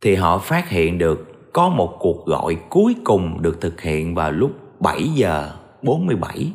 Thì 0.02 0.16
họ 0.16 0.38
phát 0.38 0.70
hiện 0.70 0.98
được 0.98 1.54
có 1.54 1.70
một 1.70 1.98
cuộc 2.00 2.26
gọi 2.26 2.58
cuối 2.70 2.96
cùng 3.04 3.42
được 3.42 3.62
thực 3.62 3.82
hiện 3.82 4.16
vào 4.16 4.32
lúc 4.32 4.52
7 4.80 5.04
giờ 5.04 5.52
47 5.82 6.52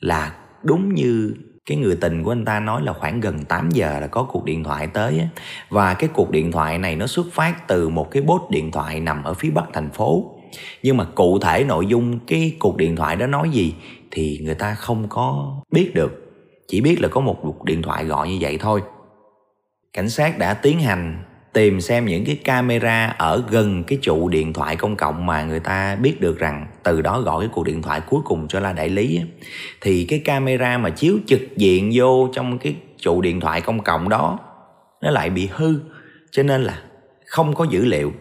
là 0.00 0.36
đúng 0.62 0.94
như 0.94 1.34
cái 1.66 1.78
người 1.78 1.96
tình 2.00 2.22
của 2.22 2.32
anh 2.32 2.44
ta 2.44 2.60
nói 2.60 2.82
là 2.82 2.92
khoảng 2.92 3.20
gần 3.20 3.44
8 3.44 3.70
giờ 3.70 4.00
là 4.00 4.06
có 4.06 4.22
cuộc 4.22 4.44
điện 4.44 4.64
thoại 4.64 4.86
tới 4.86 5.20
và 5.68 5.94
cái 5.94 6.08
cuộc 6.12 6.30
điện 6.30 6.52
thoại 6.52 6.78
này 6.78 6.96
nó 6.96 7.06
xuất 7.06 7.26
phát 7.32 7.68
từ 7.68 7.88
một 7.88 8.10
cái 8.10 8.22
bốt 8.22 8.50
điện 8.50 8.70
thoại 8.70 9.00
nằm 9.00 9.24
ở 9.24 9.34
phía 9.34 9.50
bắc 9.50 9.64
thành 9.72 9.90
phố. 9.90 10.34
Nhưng 10.82 10.96
mà 10.96 11.04
cụ 11.14 11.38
thể 11.38 11.64
nội 11.64 11.86
dung 11.86 12.18
cái 12.26 12.56
cuộc 12.58 12.76
điện 12.76 12.96
thoại 12.96 13.16
đó 13.16 13.26
nói 13.26 13.50
gì 13.50 13.74
thì 14.10 14.40
người 14.42 14.54
ta 14.54 14.74
không 14.74 15.08
có 15.08 15.56
biết 15.70 15.94
được. 15.94 16.20
Chỉ 16.68 16.80
biết 16.80 17.00
là 17.00 17.08
có 17.08 17.20
một 17.20 17.38
cuộc 17.42 17.64
điện 17.64 17.82
thoại 17.82 18.04
gọi 18.04 18.28
như 18.28 18.38
vậy 18.40 18.58
thôi. 18.60 18.82
Cảnh 19.92 20.08
sát 20.08 20.38
đã 20.38 20.54
tiến 20.54 20.80
hành 20.80 21.22
tìm 21.54 21.80
xem 21.80 22.06
những 22.06 22.24
cái 22.24 22.36
camera 22.44 23.14
ở 23.18 23.44
gần 23.50 23.84
cái 23.84 23.98
trụ 24.02 24.28
điện 24.28 24.52
thoại 24.52 24.76
công 24.76 24.96
cộng 24.96 25.26
mà 25.26 25.44
người 25.44 25.60
ta 25.60 25.96
biết 25.96 26.20
được 26.20 26.38
rằng 26.38 26.66
từ 26.82 27.02
đó 27.02 27.20
gọi 27.20 27.40
cái 27.40 27.50
cuộc 27.52 27.64
điện 27.64 27.82
thoại 27.82 28.00
cuối 28.00 28.20
cùng 28.24 28.48
cho 28.48 28.60
la 28.60 28.72
đại 28.72 28.88
lý 28.88 29.20
thì 29.80 30.06
cái 30.08 30.18
camera 30.18 30.78
mà 30.78 30.90
chiếu 30.90 31.18
trực 31.26 31.40
diện 31.56 31.90
vô 31.94 32.28
trong 32.32 32.58
cái 32.58 32.76
trụ 33.04 33.20
điện 33.20 33.40
thoại 33.40 33.60
công 33.60 33.82
cộng 33.82 34.08
đó, 34.08 34.38
nó 35.02 35.10
lại 35.10 35.30
bị 35.30 35.48
hư. 35.52 35.74
Cho 36.30 36.42
nên 36.42 36.64
là 36.64 36.82
không 37.26 37.54
có 37.54 37.64
dữ 37.64 37.84
liệu. 37.84 38.12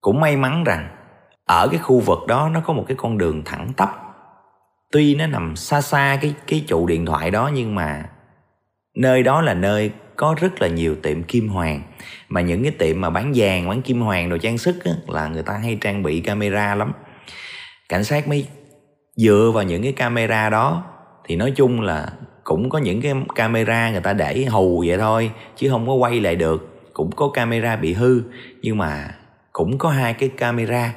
Cũng 0.00 0.20
may 0.20 0.36
mắn 0.36 0.64
rằng, 0.64 0.88
ở 1.44 1.68
cái 1.68 1.78
khu 1.78 2.00
vực 2.00 2.18
đó 2.28 2.50
nó 2.52 2.60
có 2.60 2.72
một 2.72 2.84
cái 2.88 2.96
con 2.96 3.18
đường 3.18 3.42
thẳng 3.44 3.72
tắp. 3.76 4.02
Tuy 4.92 5.14
nó 5.14 5.26
nằm 5.26 5.56
xa 5.56 5.80
xa 5.80 6.18
cái 6.22 6.34
cái 6.46 6.64
trụ 6.66 6.86
điện 6.86 7.06
thoại 7.06 7.30
đó 7.30 7.50
nhưng 7.54 7.74
mà 7.74 8.04
nơi 8.96 9.22
đó 9.22 9.42
là 9.42 9.54
nơi 9.54 9.90
có 10.16 10.34
rất 10.40 10.62
là 10.62 10.68
nhiều 10.68 10.96
tiệm 11.02 11.22
kim 11.22 11.48
hoàng. 11.48 11.82
Mà 12.28 12.40
những 12.40 12.62
cái 12.62 12.72
tiệm 12.72 13.00
mà 13.00 13.10
bán 13.10 13.32
vàng 13.34 13.68
bán 13.68 13.82
kim 13.82 14.00
hoàng 14.00 14.28
đồ 14.28 14.38
trang 14.38 14.58
sức 14.58 14.84
á, 14.84 14.92
là 15.08 15.28
người 15.28 15.42
ta 15.42 15.52
hay 15.52 15.78
trang 15.80 16.02
bị 16.02 16.20
camera 16.20 16.74
lắm. 16.74 16.92
Cảnh 17.88 18.04
sát 18.04 18.28
mới 18.28 18.46
dựa 19.16 19.50
vào 19.54 19.64
những 19.64 19.82
cái 19.82 19.92
camera 19.92 20.50
đó 20.50 20.84
thì 21.24 21.36
nói 21.36 21.52
chung 21.56 21.80
là 21.80 22.12
cũng 22.44 22.70
có 22.70 22.78
những 22.78 23.00
cái 23.00 23.12
camera 23.34 23.90
người 23.90 24.00
ta 24.00 24.12
để 24.12 24.44
hù 24.44 24.84
vậy 24.86 24.98
thôi 24.98 25.30
chứ 25.56 25.68
không 25.70 25.86
có 25.86 25.92
quay 25.92 26.20
lại 26.20 26.36
được. 26.36 26.90
Cũng 26.92 27.10
có 27.12 27.28
camera 27.28 27.76
bị 27.76 27.92
hư 27.92 28.22
nhưng 28.62 28.78
mà 28.78 29.10
cũng 29.52 29.78
có 29.78 29.90
hai 29.90 30.14
cái 30.14 30.28
camera 30.28 30.94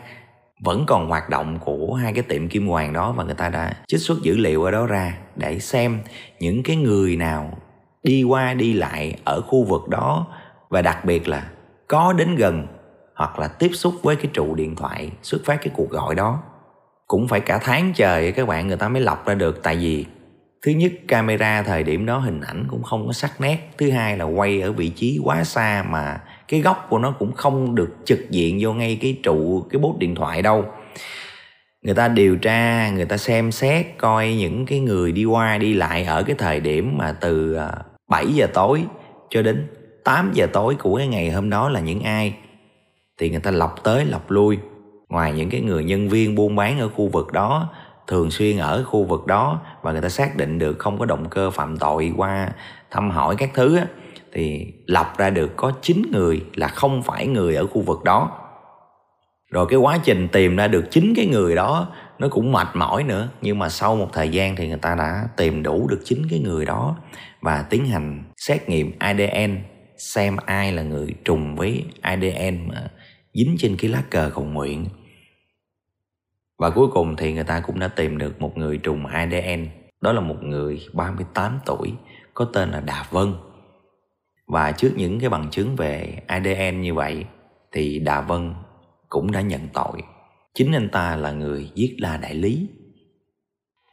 vẫn 0.64 0.84
còn 0.88 1.10
hoạt 1.10 1.30
động 1.30 1.60
của 1.60 1.94
hai 1.94 2.14
cái 2.14 2.24
tiệm 2.24 2.48
kim 2.48 2.68
hoàng 2.68 2.94
đó 2.94 3.12
và 3.12 3.24
người 3.24 3.36
ta 3.36 3.50
đã 3.50 3.74
trích 3.88 4.00
xuất 4.00 4.18
dữ 4.22 4.38
liệu 4.38 4.64
ở 4.64 4.72
đó 4.72 4.86
ra 4.86 5.18
để 5.36 5.60
xem 5.60 6.00
những 6.40 6.64
cái 6.64 6.76
người 6.76 7.16
nào 7.16 7.58
đi 8.04 8.24
qua 8.24 8.54
đi 8.54 8.74
lại 8.74 9.16
ở 9.24 9.42
khu 9.42 9.64
vực 9.64 9.90
đó 9.90 10.28
và 10.70 10.82
đặc 10.82 11.06
biệt 11.06 11.28
là 11.28 11.50
có 11.88 12.14
đến 12.14 12.36
gần 12.36 12.68
hoặc 13.16 13.40
là 13.40 13.48
tiếp 13.48 13.70
xúc 13.74 13.94
với 14.04 14.16
cái 14.16 14.32
trụ 14.34 14.56
điện 14.56 14.76
thoại 14.76 15.12
xuất 15.22 15.42
phát 15.46 15.62
cái 15.62 15.74
cuộc 15.76 15.90
gọi 15.90 16.16
đó. 16.16 16.40
Cũng 17.08 17.28
phải 17.28 17.40
cả 17.40 17.60
tháng 17.64 17.94
trời 17.96 18.32
các 18.32 18.48
bạn 18.48 18.68
người 18.68 18.78
ta 18.78 18.90
mới 18.90 19.02
lọc 19.02 19.26
ra 19.28 19.34
được, 19.34 19.64
tại 19.64 19.76
vì 19.76 20.06
thứ 20.62 20.72
nhất 20.72 20.92
camera 21.08 21.62
thời 21.62 21.84
điểm 21.84 22.06
đó 22.06 22.18
hình 22.18 22.42
ảnh 22.42 22.66
cũng 22.70 22.84
không 22.84 23.08
có 23.08 23.14
sắc 23.14 23.42
nét, 23.42 23.58
thứ 23.78 23.92
hai 23.92 24.18
là 24.18 24.26
quay 24.26 24.62
ở 24.62 24.72
vị 24.72 24.90
trí 24.90 25.20
quá 25.24 25.44
xa 25.44 25.86
mà 25.90 26.22
cái 26.48 26.62
góc 26.62 26.88
của 26.90 27.00
nó 27.00 27.12
cũng 27.12 27.32
không 27.32 27.76
được 27.76 27.96
trực 28.06 28.20
diện 28.30 28.58
vô 28.62 28.74
ngay 28.74 28.98
cái 29.02 29.18
trụ, 29.24 29.68
cái 29.70 29.80
bốt 29.80 29.98
điện 30.00 30.16
thoại 30.16 30.42
đâu 30.42 30.66
người 31.82 31.96
ta 31.96 32.08
điều 32.08 32.36
tra, 32.36 32.90
người 32.90 33.06
ta 33.06 33.18
xem 33.18 33.52
xét, 33.52 33.86
coi 33.98 34.34
những 34.34 34.66
cái 34.66 34.80
người 34.80 35.12
đi 35.12 35.26
qua 35.26 35.58
đi 35.58 35.74
lại 35.74 36.04
ở 36.04 36.24
cái 36.24 36.36
thời 36.40 36.60
điểm 36.60 36.98
mà 36.98 37.12
từ 37.22 37.54
à, 37.54 37.72
7 38.10 38.28
giờ 38.28 38.48
tối 38.54 38.86
cho 39.30 39.42
đến 39.42 39.68
8 40.04 40.32
giờ 40.34 40.48
tối 40.54 40.76
của 40.80 40.98
cái 40.98 41.08
ngày 41.08 41.32
hôm 41.32 41.50
đó 41.50 41.70
là 41.70 41.80
những 41.80 42.02
ai. 42.02 42.36
Thì 43.20 43.30
người 43.30 43.40
ta 43.40 43.52
lọc 43.52 43.84
tới 43.84 44.06
lọc 44.06 44.32
lui. 44.32 44.58
Ngoài 45.10 45.34
những 45.34 45.50
cái 45.50 45.62
người 45.62 45.84
nhân 45.84 46.10
viên 46.10 46.36
buôn 46.36 46.56
bán 46.56 46.80
ở 46.80 46.90
khu 46.90 47.08
vực 47.08 47.32
đó, 47.34 47.70
thường 48.08 48.32
xuyên 48.32 48.58
ở 48.58 48.84
khu 48.84 49.04
vực 49.04 49.28
đó 49.28 49.62
và 49.82 49.92
người 49.92 50.02
ta 50.02 50.10
xác 50.10 50.36
định 50.36 50.60
được 50.60 50.80
không 50.80 51.00
có 51.00 51.06
động 51.06 51.30
cơ 51.30 51.52
phạm 51.52 51.78
tội 51.78 52.14
qua 52.18 52.50
thăm 52.92 53.12
hỏi 53.12 53.36
các 53.38 53.50
thứ 53.54 53.80
thì 54.34 54.74
lọc 54.86 55.18
ra 55.18 55.30
được 55.30 55.52
có 55.56 55.72
9 55.82 56.02
người 56.12 56.46
là 56.56 56.68
không 56.68 57.04
phải 57.04 57.28
người 57.28 57.56
ở 57.56 57.68
khu 57.68 57.82
vực 57.82 58.04
đó 58.04 58.49
rồi 59.50 59.66
cái 59.70 59.80
quá 59.80 60.00
trình 60.04 60.28
tìm 60.32 60.56
ra 60.56 60.68
được 60.68 60.86
chính 60.92 61.14
cái 61.16 61.26
người 61.26 61.56
đó, 61.56 61.92
nó 62.20 62.28
cũng 62.28 62.52
mệt 62.52 62.68
mỏi 62.74 63.04
nữa. 63.04 63.30
Nhưng 63.42 63.60
mà 63.60 63.70
sau 63.70 63.96
một 63.96 64.10
thời 64.14 64.30
gian 64.30 64.56
thì 64.56 64.68
người 64.68 64.78
ta 64.78 64.96
đã 64.96 65.28
tìm 65.38 65.64
đủ 65.64 65.88
được 65.88 66.02
chính 66.06 66.28
cái 66.30 66.40
người 66.40 66.66
đó 66.66 66.98
và 67.42 67.66
tiến 67.70 67.86
hành 67.86 68.24
xét 68.38 68.70
nghiệm 68.70 68.92
ADN 69.00 69.58
xem 69.98 70.38
ai 70.46 70.72
là 70.72 70.82
người 70.82 71.16
trùng 71.26 71.56
với 71.56 71.86
ADN 72.02 72.68
mà 72.68 72.92
dính 73.34 73.56
trên 73.60 73.76
cái 73.80 73.92
lá 73.92 74.04
cờ 74.10 74.32
cầu 74.36 74.44
nguyện. 74.46 74.86
Và 76.58 76.70
cuối 76.70 76.88
cùng 76.94 77.16
thì 77.16 77.34
người 77.34 77.44
ta 77.44 77.60
cũng 77.60 77.80
đã 77.80 77.88
tìm 77.88 78.18
được 78.18 78.42
một 78.42 78.58
người 78.58 78.78
trùng 78.78 79.06
ADN 79.06 79.68
đó 80.02 80.14
là 80.14 80.22
một 80.22 80.44
người 80.44 80.82
38 80.94 81.60
tuổi, 81.66 81.94
có 82.34 82.46
tên 82.54 82.72
là 82.72 82.80
Đà 82.80 83.06
Vân. 83.12 83.34
Và 84.48 84.72
trước 84.72 84.92
những 84.96 85.20
cái 85.20 85.30
bằng 85.30 85.50
chứng 85.52 85.76
về 85.76 86.22
ADN 86.28 86.82
như 86.82 86.94
vậy 86.94 87.26
thì 87.72 88.00
Đà 88.00 88.22
Vân 88.22 88.54
cũng 89.10 89.32
đã 89.32 89.42
nhận 89.42 89.68
tội. 89.74 90.02
Chính 90.54 90.76
anh 90.76 90.90
ta 90.90 91.16
là 91.16 91.32
người 91.32 91.72
giết 91.76 91.96
La 91.98 92.18
Đại 92.18 92.36
Lý. 92.36 92.68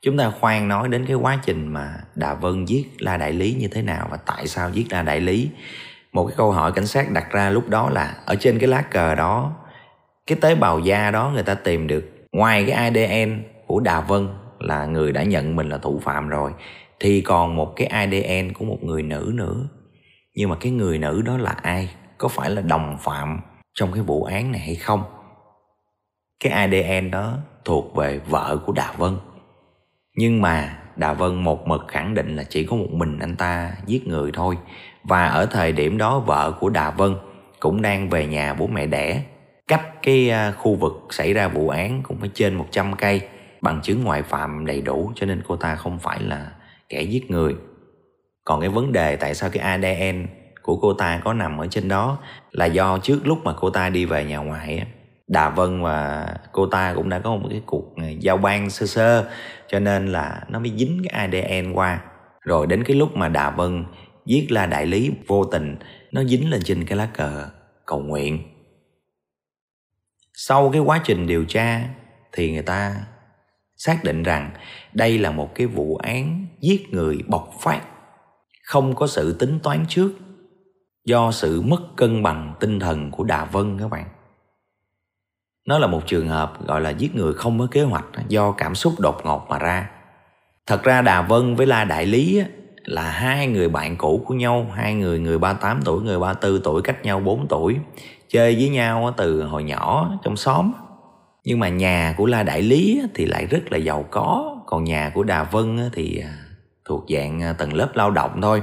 Chúng 0.02 0.16
ta 0.16 0.30
khoan 0.40 0.68
nói 0.68 0.88
đến 0.88 1.06
cái 1.06 1.16
quá 1.16 1.38
trình 1.44 1.68
mà 1.68 1.94
Đà 2.14 2.34
Vân 2.34 2.64
giết 2.64 2.86
La 2.98 3.16
Đại 3.16 3.32
Lý 3.32 3.54
như 3.54 3.68
thế 3.68 3.82
nào 3.82 4.08
và 4.10 4.16
tại 4.16 4.46
sao 4.46 4.70
giết 4.70 4.86
La 4.90 5.02
Đại 5.02 5.20
Lý. 5.20 5.50
Một 6.12 6.26
cái 6.26 6.34
câu 6.36 6.52
hỏi 6.52 6.72
cảnh 6.72 6.86
sát 6.86 7.10
đặt 7.10 7.26
ra 7.30 7.50
lúc 7.50 7.68
đó 7.68 7.90
là 7.90 8.14
ở 8.26 8.34
trên 8.34 8.58
cái 8.58 8.68
lá 8.68 8.82
cờ 8.82 9.14
đó, 9.14 9.56
cái 10.26 10.38
tế 10.40 10.54
bào 10.54 10.80
da 10.80 11.10
đó 11.10 11.30
người 11.34 11.42
ta 11.42 11.54
tìm 11.54 11.86
được 11.86 12.26
ngoài 12.32 12.64
cái 12.66 12.72
ADN 12.90 13.42
của 13.66 13.80
Đà 13.80 14.00
Vân 14.00 14.28
là 14.58 14.86
người 14.86 15.12
đã 15.12 15.22
nhận 15.22 15.56
mình 15.56 15.68
là 15.68 15.78
thủ 15.78 16.00
phạm 16.04 16.28
rồi 16.28 16.52
thì 17.00 17.20
còn 17.20 17.56
một 17.56 17.72
cái 17.76 17.86
ADN 17.86 18.52
của 18.52 18.64
một 18.64 18.78
người 18.82 19.02
nữ 19.02 19.32
nữa 19.34 19.68
nhưng 20.34 20.50
mà 20.50 20.56
cái 20.60 20.72
người 20.72 20.98
nữ 20.98 21.22
đó 21.22 21.36
là 21.36 21.50
ai 21.50 21.90
có 22.18 22.28
phải 22.28 22.50
là 22.50 22.62
đồng 22.62 22.96
phạm 23.00 23.40
trong 23.76 23.92
cái 23.92 24.02
vụ 24.02 24.24
án 24.24 24.52
này 24.52 24.60
hay 24.60 24.74
không. 24.74 25.02
Cái 26.44 26.52
adn 26.52 27.10
đó 27.10 27.38
thuộc 27.64 27.96
về 27.96 28.18
vợ 28.18 28.58
của 28.66 28.72
đà 28.72 28.92
vân. 28.92 29.16
Nhưng 30.16 30.42
mà 30.42 30.78
đà 30.96 31.12
vân 31.12 31.34
một 31.34 31.68
mực 31.68 31.84
khẳng 31.88 32.14
định 32.14 32.36
là 32.36 32.44
chỉ 32.44 32.64
có 32.64 32.76
một 32.76 32.90
mình 32.90 33.18
anh 33.18 33.36
ta 33.36 33.72
giết 33.86 34.06
người 34.06 34.30
thôi. 34.34 34.58
Và 35.04 35.26
ở 35.26 35.46
thời 35.46 35.72
điểm 35.72 35.98
đó 35.98 36.18
vợ 36.18 36.52
của 36.60 36.68
đà 36.68 36.90
vân 36.90 37.16
cũng 37.60 37.82
đang 37.82 38.08
về 38.08 38.26
nhà 38.26 38.54
bố 38.54 38.66
mẹ 38.66 38.86
đẻ. 38.86 39.22
Cách 39.68 40.02
cái 40.02 40.30
à, 40.30 40.52
khu 40.52 40.74
vực 40.74 40.92
xảy 41.10 41.32
ra 41.32 41.48
vụ 41.48 41.68
án 41.68 42.02
cũng 42.02 42.20
phải 42.20 42.30
trên 42.34 42.54
100 42.54 42.96
cây, 42.96 43.20
bằng 43.60 43.80
chứng 43.82 44.04
ngoại 44.04 44.22
phạm 44.22 44.66
đầy 44.66 44.80
đủ, 44.80 45.12
cho 45.14 45.26
nên 45.26 45.42
cô 45.48 45.56
ta 45.56 45.74
không 45.74 45.98
phải 45.98 46.20
là 46.20 46.50
kẻ 46.88 47.02
giết 47.02 47.30
người. 47.30 47.54
Còn 48.44 48.60
cái 48.60 48.68
vấn 48.68 48.92
đề 48.92 49.16
tại 49.16 49.34
sao 49.34 49.50
cái 49.50 49.62
ADN 49.62 50.26
của 50.66 50.76
cô 50.76 50.92
ta 50.92 51.20
có 51.24 51.32
nằm 51.32 51.58
ở 51.58 51.66
trên 51.66 51.88
đó 51.88 52.18
là 52.50 52.66
do 52.66 52.98
trước 52.98 53.20
lúc 53.24 53.44
mà 53.44 53.52
cô 53.56 53.70
ta 53.70 53.88
đi 53.88 54.04
về 54.04 54.24
nhà 54.24 54.38
ngoại 54.38 54.86
Đà 55.26 55.50
Vân 55.50 55.82
và 55.82 56.26
cô 56.52 56.66
ta 56.66 56.94
cũng 56.94 57.08
đã 57.08 57.18
có 57.18 57.36
một 57.36 57.48
cái 57.50 57.62
cuộc 57.66 57.96
ờ, 57.96 58.08
giao 58.20 58.36
ban 58.36 58.70
sơ 58.70 58.86
sơ, 58.86 59.30
cho 59.68 59.78
nên 59.78 60.06
là 60.06 60.44
nó 60.48 60.58
mới 60.58 60.72
dính 60.76 61.02
cái 61.04 61.26
ADN 61.26 61.72
qua. 61.72 62.00
Rồi 62.40 62.66
đến 62.66 62.84
cái 62.84 62.96
lúc 62.96 63.16
mà 63.16 63.28
Đà 63.28 63.50
Vân 63.50 63.84
giết 64.26 64.52
La 64.52 64.66
Đại 64.66 64.86
Lý 64.86 65.10
vô 65.26 65.44
tình, 65.44 65.76
nó 66.12 66.24
dính 66.24 66.50
lên 66.50 66.60
trên 66.64 66.84
cái 66.84 66.98
lá 66.98 67.06
cờ 67.06 67.48
cầu 67.86 68.00
nguyện. 68.00 68.38
Sau 70.34 70.70
cái 70.70 70.80
quá 70.80 71.00
trình 71.04 71.26
điều 71.26 71.44
tra 71.44 71.88
thì 72.32 72.52
người 72.52 72.62
ta 72.62 72.96
xác 73.76 74.04
định 74.04 74.22
rằng 74.22 74.50
đây 74.92 75.18
là 75.18 75.30
một 75.30 75.54
cái 75.54 75.66
vụ 75.66 75.96
án 75.96 76.46
giết 76.60 76.86
người 76.90 77.18
bộc 77.26 77.52
phát, 77.60 77.82
không 78.64 78.94
có 78.94 79.06
sự 79.06 79.36
tính 79.38 79.58
toán 79.62 79.84
trước 79.88 80.12
do 81.06 81.30
sự 81.32 81.60
mất 81.60 81.96
cân 81.96 82.22
bằng 82.22 82.54
tinh 82.60 82.80
thần 82.80 83.10
của 83.10 83.24
Đà 83.24 83.44
Vân 83.44 83.78
các 83.78 83.90
bạn. 83.90 84.04
Nó 85.68 85.78
là 85.78 85.86
một 85.86 86.06
trường 86.06 86.28
hợp 86.28 86.66
gọi 86.66 86.80
là 86.80 86.90
giết 86.90 87.14
người 87.14 87.34
không 87.34 87.58
có 87.58 87.66
kế 87.70 87.82
hoạch 87.82 88.04
do 88.28 88.52
cảm 88.52 88.74
xúc 88.74 88.94
đột 88.98 89.20
ngột 89.24 89.46
mà 89.48 89.58
ra. 89.58 89.90
Thật 90.66 90.82
ra 90.82 91.02
Đà 91.02 91.22
Vân 91.22 91.54
với 91.54 91.66
La 91.66 91.84
Đại 91.84 92.06
Lý 92.06 92.42
là 92.84 93.10
hai 93.10 93.46
người 93.46 93.68
bạn 93.68 93.96
cũ 93.96 94.22
của 94.26 94.34
nhau, 94.34 94.66
hai 94.74 94.94
người 94.94 95.18
người 95.18 95.38
38 95.38 95.80
tuổi, 95.84 96.02
người 96.02 96.18
34 96.18 96.62
tuổi 96.62 96.82
cách 96.82 97.02
nhau 97.02 97.20
4 97.20 97.48
tuổi, 97.48 97.76
chơi 98.28 98.54
với 98.54 98.68
nhau 98.68 99.14
từ 99.16 99.42
hồi 99.42 99.64
nhỏ 99.64 100.10
trong 100.22 100.36
xóm. 100.36 100.72
Nhưng 101.44 101.58
mà 101.58 101.68
nhà 101.68 102.14
của 102.16 102.26
La 102.26 102.42
Đại 102.42 102.62
Lý 102.62 103.02
thì 103.14 103.26
lại 103.26 103.46
rất 103.46 103.72
là 103.72 103.78
giàu 103.78 104.04
có, 104.10 104.56
còn 104.66 104.84
nhà 104.84 105.10
của 105.14 105.22
Đà 105.22 105.42
Vân 105.42 105.90
thì 105.92 106.18
à, 106.18 106.36
thuộc 106.84 107.04
dạng 107.08 107.42
à, 107.42 107.52
tầng 107.52 107.74
lớp 107.74 107.88
lao 107.94 108.10
động 108.10 108.42
thôi 108.42 108.62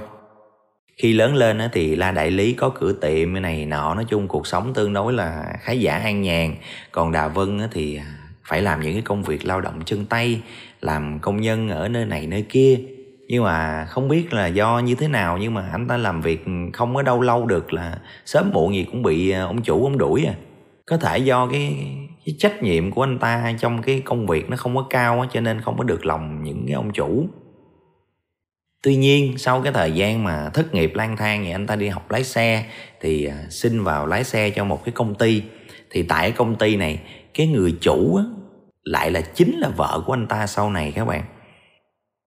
khi 0.97 1.13
lớn 1.13 1.35
lên 1.35 1.59
thì 1.71 1.95
la 1.95 2.11
đại 2.11 2.31
lý 2.31 2.53
có 2.53 2.69
cửa 2.69 2.93
tiệm 2.93 3.33
này 3.41 3.65
nọ 3.65 3.95
nói 3.95 4.05
chung 4.09 4.27
cuộc 4.27 4.47
sống 4.47 4.73
tương 4.73 4.93
đối 4.93 5.13
là 5.13 5.43
khá 5.59 5.71
giả 5.71 5.97
an 5.97 6.21
nhàn. 6.21 6.55
Còn 6.91 7.11
đà 7.11 7.27
vân 7.27 7.59
thì 7.71 7.95
à, 7.95 8.17
phải 8.43 8.61
làm 8.61 8.81
những 8.81 8.93
cái 8.93 9.01
công 9.01 9.23
việc 9.23 9.45
lao 9.45 9.61
động 9.61 9.81
chân 9.85 10.05
tay 10.05 10.41
làm 10.81 11.19
công 11.19 11.41
nhân 11.41 11.69
ở 11.69 11.87
nơi 11.87 12.05
này 12.05 12.27
nơi 12.27 12.45
kia. 12.49 12.79
Nhưng 13.27 13.43
mà 13.43 13.85
không 13.85 14.07
biết 14.07 14.33
là 14.33 14.47
do 14.47 14.79
như 14.79 14.95
thế 14.95 15.07
nào 15.07 15.37
nhưng 15.37 15.53
mà 15.53 15.69
anh 15.71 15.87
ta 15.87 15.97
làm 15.97 16.21
việc 16.21 16.45
không 16.73 16.95
có 16.95 17.01
đâu 17.01 17.21
lâu 17.21 17.45
được 17.45 17.73
là 17.73 17.97
sớm 18.25 18.51
muộn 18.53 18.75
gì 18.75 18.85
cũng 18.91 19.03
bị 19.03 19.29
à, 19.29 19.43
ông 19.43 19.61
chủ 19.61 19.83
ông 19.83 19.97
đuổi 19.97 20.25
à. 20.25 20.33
Có 20.85 20.97
thể 20.97 21.17
do 21.17 21.47
cái, 21.47 21.87
cái 22.25 22.35
trách 22.39 22.63
nhiệm 22.63 22.91
của 22.91 23.03
anh 23.03 23.19
ta 23.19 23.53
trong 23.59 23.81
cái 23.81 24.01
công 24.05 24.27
việc 24.27 24.49
nó 24.49 24.57
không 24.57 24.75
có 24.75 24.87
cao 24.89 25.25
cho 25.31 25.41
nên 25.41 25.61
không 25.61 25.77
có 25.77 25.83
được 25.83 26.05
lòng 26.05 26.43
những 26.43 26.63
cái 26.67 26.73
ông 26.73 26.91
chủ. 26.93 27.27
Tuy 28.83 28.95
nhiên 28.95 29.37
sau 29.37 29.61
cái 29.61 29.73
thời 29.73 29.91
gian 29.91 30.23
mà 30.23 30.49
thất 30.53 30.73
nghiệp 30.73 30.91
lang 30.95 31.17
thang 31.17 31.43
thì 31.43 31.51
anh 31.51 31.67
ta 31.67 31.75
đi 31.75 31.87
học 31.87 32.11
lái 32.11 32.23
xe 32.23 32.65
thì 33.01 33.25
à, 33.25 33.35
xin 33.49 33.83
vào 33.83 34.07
lái 34.07 34.23
xe 34.23 34.49
cho 34.49 34.63
một 34.63 34.85
cái 34.85 34.91
công 34.91 35.15
ty. 35.15 35.43
Thì 35.89 36.03
tại 36.03 36.21
cái 36.21 36.31
công 36.31 36.55
ty 36.55 36.75
này 36.75 36.99
cái 37.33 37.47
người 37.47 37.77
chủ 37.81 38.15
á, 38.15 38.23
lại 38.83 39.11
là 39.11 39.21
chính 39.21 39.59
là 39.59 39.69
vợ 39.69 40.03
của 40.05 40.13
anh 40.13 40.27
ta 40.27 40.47
sau 40.47 40.69
này 40.69 40.91
các 40.95 41.05
bạn. 41.05 41.23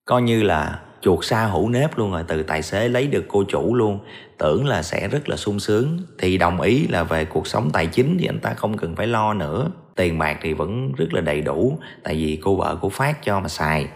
Coi 0.05 0.23
như 0.23 0.43
là 0.43 0.81
chuột 1.01 1.25
xa 1.25 1.47
hữu 1.47 1.69
nếp 1.69 1.99
luôn 1.99 2.13
rồi 2.13 2.25
từ 2.29 2.43
tài 2.43 2.63
xế 2.63 2.89
lấy 2.89 3.07
được 3.07 3.25
cô 3.29 3.45
chủ 3.49 3.75
luôn. 3.75 3.99
Tưởng 4.39 4.67
là 4.67 4.83
sẽ 4.83 5.09
rất 5.09 5.29
là 5.29 5.37
sung 5.37 5.61
sướng. 5.61 5.99
Thì 6.19 6.39
đồng 6.39 6.61
ý 6.61 6.87
là 6.87 7.05
về 7.05 7.25
cuộc 7.25 7.47
sống 7.47 7.71
tài 7.73 7.87
chính 7.87 8.17
thì 8.21 8.27
anh 8.27 8.41
ta 8.41 8.55
không 8.55 8.77
cần 8.77 8.97
phải 8.97 9.07
lo 9.07 9.35
nữa. 9.35 9.71
Tiền 9.97 10.19
bạc 10.19 10.39
thì 10.43 10.53
vẫn 10.53 10.93
rất 10.97 11.13
là 11.13 11.21
đầy 11.21 11.41
đủ 11.41 11.79
tại 12.03 12.15
vì 12.15 12.39
cô 12.43 12.57
vợ 12.57 12.79
của 12.81 12.89
phát 12.89 13.25
cho 13.25 13.41
mà 13.41 13.49
xài. 13.49 13.89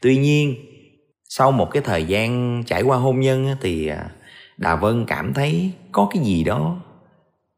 Tuy 0.00 0.16
nhiên 0.16 0.54
sau 1.36 1.52
một 1.52 1.70
cái 1.70 1.82
thời 1.82 2.04
gian 2.04 2.62
trải 2.66 2.82
qua 2.82 2.96
hôn 2.96 3.20
nhân 3.20 3.56
thì 3.60 3.86
à, 3.86 4.04
Đà 4.56 4.76
Vân 4.76 5.04
cảm 5.06 5.34
thấy 5.34 5.72
có 5.92 6.08
cái 6.14 6.22
gì 6.22 6.44
đó 6.44 6.76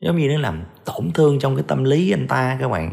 giống 0.00 0.16
như 0.16 0.28
nó 0.28 0.38
làm 0.38 0.64
tổn 0.84 1.10
thương 1.14 1.38
trong 1.38 1.56
cái 1.56 1.64
tâm 1.68 1.84
lý 1.84 2.10
anh 2.10 2.28
ta 2.28 2.56
các 2.60 2.68
bạn. 2.68 2.92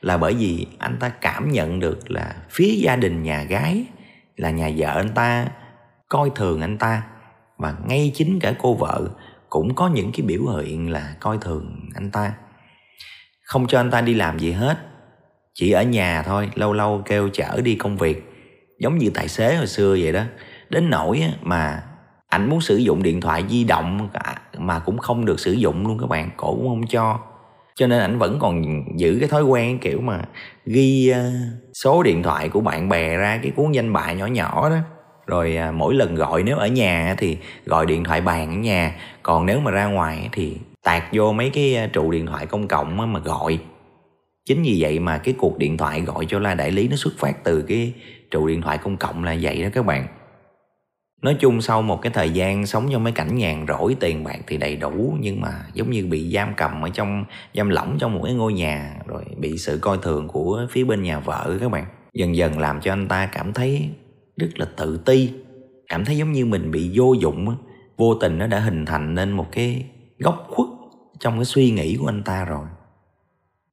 Là 0.00 0.16
bởi 0.16 0.34
vì 0.34 0.66
anh 0.78 0.96
ta 1.00 1.08
cảm 1.08 1.52
nhận 1.52 1.80
được 1.80 2.10
là 2.10 2.34
phía 2.50 2.74
gia 2.74 2.96
đình 2.96 3.22
nhà 3.22 3.42
gái, 3.42 3.84
là 4.36 4.50
nhà 4.50 4.70
vợ 4.76 4.88
anh 4.88 5.14
ta, 5.14 5.48
coi 6.08 6.30
thường 6.34 6.60
anh 6.60 6.78
ta. 6.78 7.02
Và 7.58 7.74
ngay 7.86 8.12
chính 8.14 8.40
cả 8.40 8.54
cô 8.58 8.74
vợ 8.74 9.08
cũng 9.48 9.74
có 9.74 9.88
những 9.88 10.12
cái 10.12 10.26
biểu 10.26 10.46
hiện 10.46 10.90
là 10.90 11.14
coi 11.20 11.38
thường 11.38 11.90
anh 11.94 12.10
ta. 12.10 12.32
Không 13.44 13.66
cho 13.66 13.80
anh 13.80 13.90
ta 13.90 14.00
đi 14.00 14.14
làm 14.14 14.38
gì 14.38 14.52
hết, 14.52 14.78
chỉ 15.54 15.70
ở 15.70 15.82
nhà 15.82 16.22
thôi, 16.22 16.50
lâu 16.54 16.72
lâu 16.72 17.02
kêu 17.04 17.28
chở 17.32 17.60
đi 17.64 17.74
công 17.74 17.96
việc 17.96 18.33
giống 18.78 18.98
như 18.98 19.10
tài 19.14 19.28
xế 19.28 19.56
hồi 19.56 19.66
xưa 19.66 19.96
vậy 20.00 20.12
đó. 20.12 20.22
Đến 20.70 20.90
nỗi 20.90 21.22
mà 21.42 21.82
ảnh 22.28 22.50
muốn 22.50 22.60
sử 22.60 22.76
dụng 22.76 23.02
điện 23.02 23.20
thoại 23.20 23.44
di 23.50 23.64
động 23.64 24.08
mà 24.58 24.78
cũng 24.78 24.98
không 24.98 25.24
được 25.24 25.40
sử 25.40 25.52
dụng 25.52 25.86
luôn 25.86 25.98
các 25.98 26.06
bạn, 26.06 26.30
cổ 26.36 26.54
cũng 26.54 26.68
không 26.68 26.86
cho. 26.86 27.18
Cho 27.76 27.86
nên 27.86 28.00
ảnh 28.00 28.18
vẫn 28.18 28.38
còn 28.40 28.84
giữ 28.96 29.16
cái 29.20 29.28
thói 29.28 29.42
quen 29.42 29.78
kiểu 29.78 30.00
mà 30.00 30.20
ghi 30.66 31.08
ờ, 31.08 31.32
số 31.74 32.02
điện 32.02 32.22
thoại 32.22 32.48
của 32.48 32.60
bạn 32.60 32.88
bè 32.88 33.16
ra 33.16 33.40
cái 33.42 33.52
cuốn 33.56 33.72
danh 33.72 33.92
bạ 33.92 34.12
nhỏ 34.12 34.26
nhỏ 34.26 34.70
đó. 34.70 34.76
Rồi 35.26 35.56
à, 35.56 35.72
mỗi 35.72 35.94
lần 35.94 36.14
gọi 36.14 36.42
nếu 36.42 36.56
ở 36.56 36.66
nhà 36.66 37.14
thì 37.18 37.38
gọi 37.64 37.86
điện 37.86 38.04
thoại 38.04 38.20
bàn 38.20 38.48
ở 38.48 38.56
nhà, 38.56 38.94
còn 39.22 39.46
nếu 39.46 39.60
mà 39.60 39.70
ra 39.70 39.86
ngoài 39.86 40.28
thì 40.32 40.56
tạt 40.82 41.02
vô 41.12 41.32
mấy 41.32 41.50
cái 41.50 41.74
ờ, 41.74 41.86
trụ 41.86 42.10
điện 42.10 42.26
thoại 42.26 42.46
công 42.46 42.68
cộng 42.68 43.12
mà 43.12 43.18
gọi. 43.18 43.58
Chính 44.46 44.62
vì 44.62 44.76
vậy 44.80 44.98
mà 44.98 45.18
cái 45.18 45.34
cuộc 45.38 45.58
điện 45.58 45.76
thoại 45.76 46.00
gọi 46.00 46.26
cho 46.28 46.38
la 46.38 46.54
đại 46.54 46.70
lý 46.70 46.88
nó 46.88 46.96
xuất 46.96 47.12
phát 47.18 47.44
từ 47.44 47.62
cái 47.62 47.92
trụ 48.30 48.46
điện 48.46 48.62
thoại 48.62 48.78
công 48.78 48.96
cộng 48.96 49.24
là 49.24 49.36
vậy 49.40 49.62
đó 49.62 49.68
các 49.72 49.86
bạn. 49.86 50.06
Nói 51.22 51.36
chung 51.40 51.60
sau 51.60 51.82
một 51.82 52.02
cái 52.02 52.12
thời 52.14 52.30
gian 52.30 52.66
sống 52.66 52.88
trong 52.92 53.04
mấy 53.04 53.12
cảnh 53.12 53.36
nhàn 53.36 53.66
rỗi, 53.68 53.96
tiền 54.00 54.24
bạc 54.24 54.38
thì 54.46 54.56
đầy 54.56 54.76
đủ, 54.76 55.16
nhưng 55.20 55.40
mà 55.40 55.50
giống 55.74 55.90
như 55.90 56.06
bị 56.06 56.32
giam 56.34 56.52
cầm 56.56 56.84
ở 56.84 56.88
trong, 56.88 57.24
giam 57.54 57.68
lỏng 57.68 57.96
trong 58.00 58.14
một 58.14 58.20
cái 58.24 58.34
ngôi 58.34 58.52
nhà, 58.52 58.96
rồi 59.06 59.24
bị 59.36 59.58
sự 59.58 59.78
coi 59.78 59.98
thường 60.02 60.28
của 60.28 60.66
phía 60.70 60.84
bên 60.84 61.02
nhà 61.02 61.18
vợ 61.18 61.56
các 61.60 61.70
bạn. 61.70 61.84
Dần 62.12 62.36
dần 62.36 62.58
làm 62.58 62.80
cho 62.80 62.92
anh 62.92 63.08
ta 63.08 63.26
cảm 63.26 63.52
thấy 63.52 63.88
rất 64.36 64.48
là 64.54 64.66
tự 64.76 65.00
ti, 65.06 65.30
cảm 65.88 66.04
thấy 66.04 66.16
giống 66.16 66.32
như 66.32 66.46
mình 66.46 66.70
bị 66.70 66.90
vô 66.94 67.12
dụng 67.12 67.56
vô 67.96 68.14
tình 68.14 68.38
nó 68.38 68.46
đã 68.46 68.58
hình 68.58 68.86
thành 68.86 69.14
nên 69.14 69.32
một 69.32 69.46
cái 69.52 69.84
góc 70.18 70.46
khuất 70.50 70.68
trong 71.20 71.36
cái 71.36 71.44
suy 71.44 71.70
nghĩ 71.70 71.96
của 72.00 72.08
anh 72.08 72.22
ta 72.22 72.44
rồi. 72.44 72.66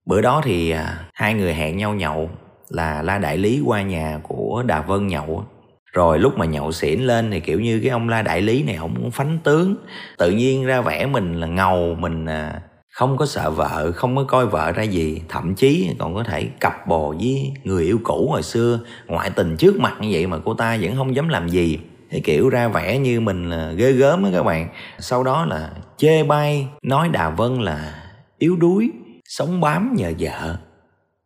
Bữa 0.05 0.21
đó 0.21 0.41
thì 0.45 0.69
à, 0.69 1.09
hai 1.13 1.33
người 1.33 1.53
hẹn 1.53 1.77
nhau 1.77 1.93
nhậu 1.93 2.29
là 2.73 3.01
la 3.01 3.17
đại 3.17 3.37
lý 3.37 3.61
qua 3.65 3.81
nhà 3.81 4.19
của 4.23 4.63
đà 4.67 4.81
vân 4.81 5.07
nhậu 5.07 5.45
rồi 5.93 6.19
lúc 6.19 6.37
mà 6.37 6.45
nhậu 6.45 6.71
xỉn 6.71 7.01
lên 7.01 7.31
thì 7.31 7.39
kiểu 7.39 7.59
như 7.59 7.79
cái 7.79 7.89
ông 7.89 8.09
la 8.09 8.21
đại 8.21 8.41
lý 8.41 8.63
này 8.63 8.75
ông 8.75 8.95
cũng 8.95 9.11
phánh 9.11 9.37
tướng. 9.43 9.75
Tự 10.17 10.31
nhiên 10.31 10.65
ra 10.65 10.81
vẻ 10.81 11.05
mình 11.05 11.39
là 11.39 11.47
ngầu, 11.47 11.95
mình 11.99 12.25
à, 12.25 12.61
không 12.93 13.17
có 13.17 13.25
sợ 13.25 13.51
vợ, 13.51 13.91
không 13.95 14.15
có 14.15 14.23
coi 14.23 14.45
vợ 14.45 14.71
ra 14.71 14.83
gì. 14.83 15.21
Thậm 15.29 15.55
chí 15.55 15.89
còn 15.99 16.15
có 16.15 16.23
thể 16.23 16.47
cặp 16.59 16.87
bồ 16.87 17.15
với 17.19 17.53
người 17.63 17.83
yêu 17.83 17.99
cũ 18.03 18.29
hồi 18.31 18.43
xưa, 18.43 18.79
ngoại 19.07 19.29
tình 19.29 19.57
trước 19.57 19.79
mặt 19.79 19.93
như 20.01 20.09
vậy 20.11 20.27
mà 20.27 20.37
cô 20.45 20.53
ta 20.53 20.77
vẫn 20.81 20.95
không 20.95 21.15
dám 21.15 21.27
làm 21.27 21.49
gì. 21.49 21.79
Cái 22.11 22.21
kiểu 22.23 22.49
ra 22.49 22.67
vẻ 22.67 22.97
như 22.97 23.19
mình 23.19 23.49
là 23.49 23.71
ghê 23.71 23.91
gớm 23.91 24.23
á 24.23 24.29
các 24.33 24.43
bạn. 24.43 24.69
Sau 24.99 25.23
đó 25.23 25.45
là 25.45 25.69
chê 25.97 26.23
bai, 26.23 26.67
nói 26.83 27.09
đà 27.09 27.29
vân 27.29 27.61
là 27.61 28.03
yếu 28.37 28.55
đuối, 28.55 28.91
sống 29.25 29.61
bám 29.61 29.93
nhờ 29.97 30.11
vợ 30.19 30.57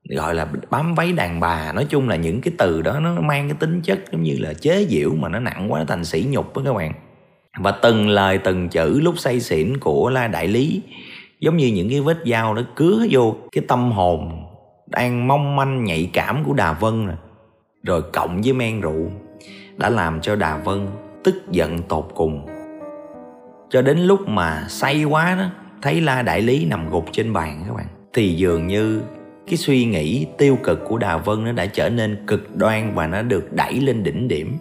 gọi 0.10 0.36
là 0.36 0.48
bám 0.70 0.96
váy 0.96 1.12
đàn 1.12 1.40
bà. 1.40 1.72
Nói 1.72 1.86
chung 1.90 2.10
là 2.10 2.16
những 2.16 2.42
cái 2.42 2.54
từ 2.58 2.82
đó 2.82 3.00
nó 3.00 3.22
mang 3.22 3.50
cái 3.50 3.58
tính 3.60 3.82
chất 3.82 4.00
giống 4.12 4.24
như 4.24 4.38
là 4.40 4.54
chế 4.54 4.86
giễu 4.90 5.16
mà 5.16 5.30
nó 5.30 5.40
nặng 5.40 5.72
quá 5.72 5.84
thành 5.88 6.06
sỉ 6.06 6.26
nhục 6.30 6.58
đó 6.58 6.62
các 6.66 6.74
bạn. 6.74 6.94
Và 7.60 7.72
từng 7.72 8.10
lời 8.10 8.38
từng 8.38 8.70
chữ 8.70 9.00
lúc 9.02 9.20
say 9.20 9.40
xỉn 9.40 9.78
của 9.78 10.10
la 10.10 10.28
đại 10.28 10.48
lý 10.48 10.82
giống 11.40 11.58
như 11.58 11.68
những 11.68 11.90
cái 11.90 12.02
vết 12.02 12.18
dao 12.26 12.54
nó 12.54 12.62
cứa 12.76 13.06
vô 13.10 13.36
cái 13.52 13.64
tâm 13.68 13.92
hồn 13.92 14.44
đang 14.88 15.28
mong 15.28 15.56
manh 15.56 15.84
nhạy 15.84 16.10
cảm 16.14 16.44
của 16.44 16.54
Đà 16.54 16.74
Vân 16.74 17.08
rồi, 17.08 17.16
rồi 17.84 18.02
cộng 18.14 18.42
với 18.42 18.54
men 18.54 18.82
rượu 18.82 19.12
đã 19.78 19.90
làm 19.90 20.22
cho 20.22 20.36
Đà 20.36 20.58
Vân 20.58 20.88
tức 21.24 21.36
giận 21.52 21.82
tột 21.82 22.08
cùng. 22.16 22.46
Cho 23.70 23.82
đến 23.82 24.00
lúc 24.00 24.28
mà 24.28 24.66
say 24.70 25.04
quá 25.04 25.36
đó, 25.36 25.50
thấy 25.82 26.02
La 26.02 26.22
Đại 26.22 26.42
Lý 26.42 26.66
nằm 26.66 26.90
gục 26.90 27.06
trên 27.12 27.34
bàn 27.34 27.64
các 27.68 27.74
bạn, 27.74 27.88
thì 28.14 28.34
dường 28.34 28.68
như 28.68 29.02
cái 29.48 29.58
suy 29.58 29.86
nghĩ 29.86 30.28
tiêu 30.38 30.58
cực 30.64 30.80
của 30.86 30.98
Đào 30.98 31.20
Vân 31.20 31.46
nó 31.46 31.52
đã 31.52 31.66
trở 31.66 31.90
nên 31.90 32.26
cực 32.28 32.56
đoan 32.56 32.96
và 32.96 33.08
nó 33.08 33.22
được 33.22 33.54
đẩy 33.54 33.74
lên 33.74 34.04
đỉnh 34.04 34.28
điểm. 34.28 34.58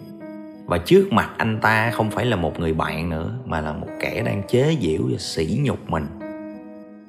Và 0.65 0.77
trước 0.77 1.13
mặt 1.13 1.29
anh 1.37 1.59
ta 1.61 1.91
không 1.91 2.11
phải 2.11 2.25
là 2.25 2.35
một 2.35 2.59
người 2.59 2.73
bạn 2.73 3.09
nữa, 3.09 3.39
mà 3.45 3.61
là 3.61 3.73
một 3.73 3.87
kẻ 3.99 4.23
đang 4.25 4.41
chế 4.47 4.77
giễu 4.81 5.01
và 5.11 5.17
sỉ 5.17 5.59
nhục 5.63 5.89
mình. 5.89 6.05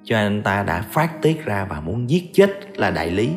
Cho 0.04 0.16
nên 0.16 0.26
anh 0.26 0.42
ta 0.42 0.62
đã 0.62 0.82
phát 0.90 1.22
tiết 1.22 1.44
ra 1.44 1.66
và 1.70 1.80
muốn 1.80 2.10
giết 2.10 2.34
chết 2.34 2.78
là 2.78 2.90
đại 2.90 3.10
lý. 3.10 3.30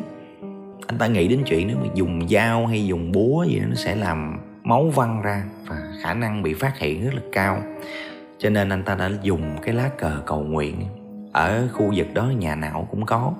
Anh 0.86 0.98
ta 0.98 1.06
nghĩ 1.06 1.28
đến 1.28 1.42
chuyện 1.46 1.68
nếu 1.68 1.76
mà 1.76 1.86
dùng 1.94 2.28
dao 2.28 2.66
hay 2.66 2.86
dùng 2.86 3.12
búa 3.12 3.44
gì 3.44 3.58
đó, 3.58 3.66
nó 3.68 3.74
sẽ 3.74 3.94
làm 3.94 4.38
máu 4.62 4.88
văng 4.94 5.22
ra 5.22 5.44
và 5.66 5.76
khả 6.02 6.14
năng 6.14 6.42
bị 6.42 6.54
phát 6.54 6.78
hiện 6.78 7.04
rất 7.04 7.14
là 7.14 7.22
cao. 7.32 7.62
Cho 8.38 8.50
nên 8.50 8.68
anh 8.68 8.82
ta 8.82 8.94
đã 8.94 9.10
dùng 9.22 9.56
cái 9.62 9.74
lá 9.74 9.90
cờ 9.98 10.22
cầu 10.26 10.40
nguyện. 10.40 10.76
Ở 11.32 11.68
khu 11.72 11.92
vực 11.96 12.06
đó 12.14 12.32
nhà 12.38 12.54
nào 12.54 12.88
cũng 12.90 13.06
có 13.06 13.32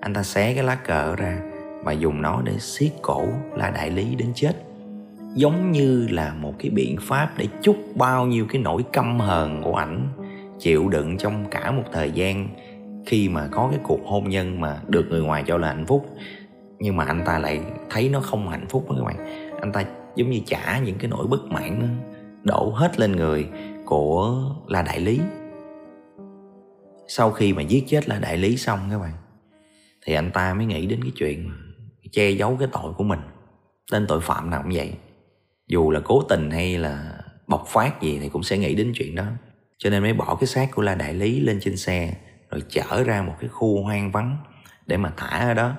anh 0.00 0.14
ta 0.14 0.22
xé 0.22 0.54
cái 0.54 0.64
lá 0.64 0.74
cờ 0.74 1.16
ra 1.16 1.38
và 1.84 1.92
dùng 1.92 2.22
nó 2.22 2.42
để 2.44 2.58
siết 2.58 2.92
cổ 3.02 3.24
là 3.54 3.70
đại 3.70 3.90
lý 3.90 4.14
đến 4.14 4.32
chết. 4.34 4.52
Giống 5.34 5.72
như 5.72 6.08
là 6.10 6.34
một 6.34 6.54
cái 6.58 6.70
biện 6.70 6.96
pháp 7.00 7.30
để 7.36 7.46
chúc 7.62 7.76
bao 7.94 8.26
nhiêu 8.26 8.46
cái 8.48 8.62
nỗi 8.62 8.84
căm 8.92 9.20
hờn 9.20 9.62
của 9.62 9.74
ảnh 9.74 10.08
chịu 10.58 10.88
đựng 10.88 11.18
trong 11.18 11.44
cả 11.50 11.70
một 11.70 11.82
thời 11.92 12.10
gian 12.10 12.48
khi 13.06 13.28
mà 13.28 13.48
có 13.52 13.68
cái 13.70 13.80
cuộc 13.82 14.00
hôn 14.06 14.28
nhân 14.28 14.60
mà 14.60 14.80
được 14.88 15.06
người 15.10 15.22
ngoài 15.22 15.44
cho 15.46 15.58
là 15.58 15.68
hạnh 15.68 15.86
phúc. 15.86 16.06
Nhưng 16.78 16.96
mà 16.96 17.04
anh 17.04 17.22
ta 17.26 17.38
lại 17.38 17.60
thấy 17.90 18.08
nó 18.08 18.20
không 18.20 18.48
hạnh 18.48 18.66
phúc 18.68 18.90
đó 18.90 18.96
các 18.98 19.04
bạn. 19.04 19.50
Anh 19.60 19.72
ta 19.72 19.84
giống 20.16 20.30
như 20.30 20.40
trả 20.46 20.78
những 20.78 20.98
cái 20.98 21.10
nỗi 21.10 21.26
bất 21.26 21.44
mãn 21.44 21.80
đó, 21.80 21.86
đổ 22.42 22.72
hết 22.74 23.00
lên 23.00 23.12
người 23.12 23.48
của 23.84 24.42
là 24.68 24.82
đại 24.82 25.00
lý. 25.00 25.20
Sau 27.08 27.30
khi 27.30 27.52
mà 27.52 27.62
giết 27.62 27.84
chết 27.86 28.08
là 28.08 28.18
đại 28.18 28.36
lý 28.36 28.56
xong 28.56 28.78
các 28.90 28.98
bạn 28.98 29.12
thì 30.06 30.14
anh 30.14 30.30
ta 30.30 30.54
mới 30.54 30.66
nghĩ 30.66 30.86
đến 30.86 31.00
cái 31.02 31.12
chuyện 31.16 31.50
che 32.12 32.30
giấu 32.30 32.56
cái 32.56 32.68
tội 32.72 32.92
của 32.92 33.04
mình. 33.04 33.20
Tên 33.92 34.06
tội 34.06 34.20
phạm 34.20 34.50
nào 34.50 34.62
cũng 34.62 34.72
vậy. 34.74 34.92
Dù 35.68 35.90
là 35.90 36.00
cố 36.04 36.22
tình 36.28 36.50
hay 36.50 36.78
là 36.78 37.12
bộc 37.46 37.64
phát 37.68 38.02
gì 38.02 38.18
thì 38.18 38.28
cũng 38.28 38.42
sẽ 38.42 38.58
nghĩ 38.58 38.74
đến 38.74 38.92
chuyện 38.94 39.14
đó. 39.14 39.24
Cho 39.78 39.90
nên 39.90 40.02
mới 40.02 40.12
bỏ 40.12 40.36
cái 40.40 40.46
xác 40.46 40.70
của 40.74 40.82
la 40.82 40.94
đại 40.94 41.14
lý 41.14 41.40
lên 41.40 41.58
trên 41.62 41.76
xe, 41.76 42.14
rồi 42.50 42.62
chở 42.68 43.04
ra 43.04 43.22
một 43.22 43.34
cái 43.40 43.48
khu 43.48 43.82
hoang 43.82 44.12
vắng 44.12 44.36
để 44.86 44.96
mà 44.96 45.12
thả 45.16 45.26
ở 45.26 45.54
đó. 45.54 45.74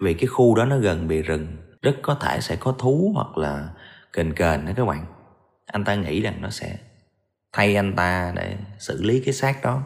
Vì 0.00 0.14
cái 0.14 0.26
khu 0.26 0.54
đó 0.54 0.64
nó 0.64 0.78
gần 0.78 1.08
bìa 1.08 1.22
rừng, 1.22 1.56
rất 1.82 1.96
có 2.02 2.14
thể 2.14 2.40
sẽ 2.40 2.56
có 2.56 2.72
thú 2.72 3.12
hoặc 3.14 3.38
là 3.38 3.68
kền 4.12 4.34
kền 4.34 4.66
đó 4.66 4.72
các 4.76 4.84
bạn. 4.84 5.06
Anh 5.66 5.84
ta 5.84 5.94
nghĩ 5.94 6.20
rằng 6.20 6.34
nó 6.40 6.50
sẽ 6.50 6.76
thay 7.52 7.76
anh 7.76 7.96
ta 7.96 8.32
để 8.36 8.56
xử 8.78 9.02
lý 9.02 9.22
cái 9.24 9.34
xác 9.34 9.62
đó. 9.62 9.82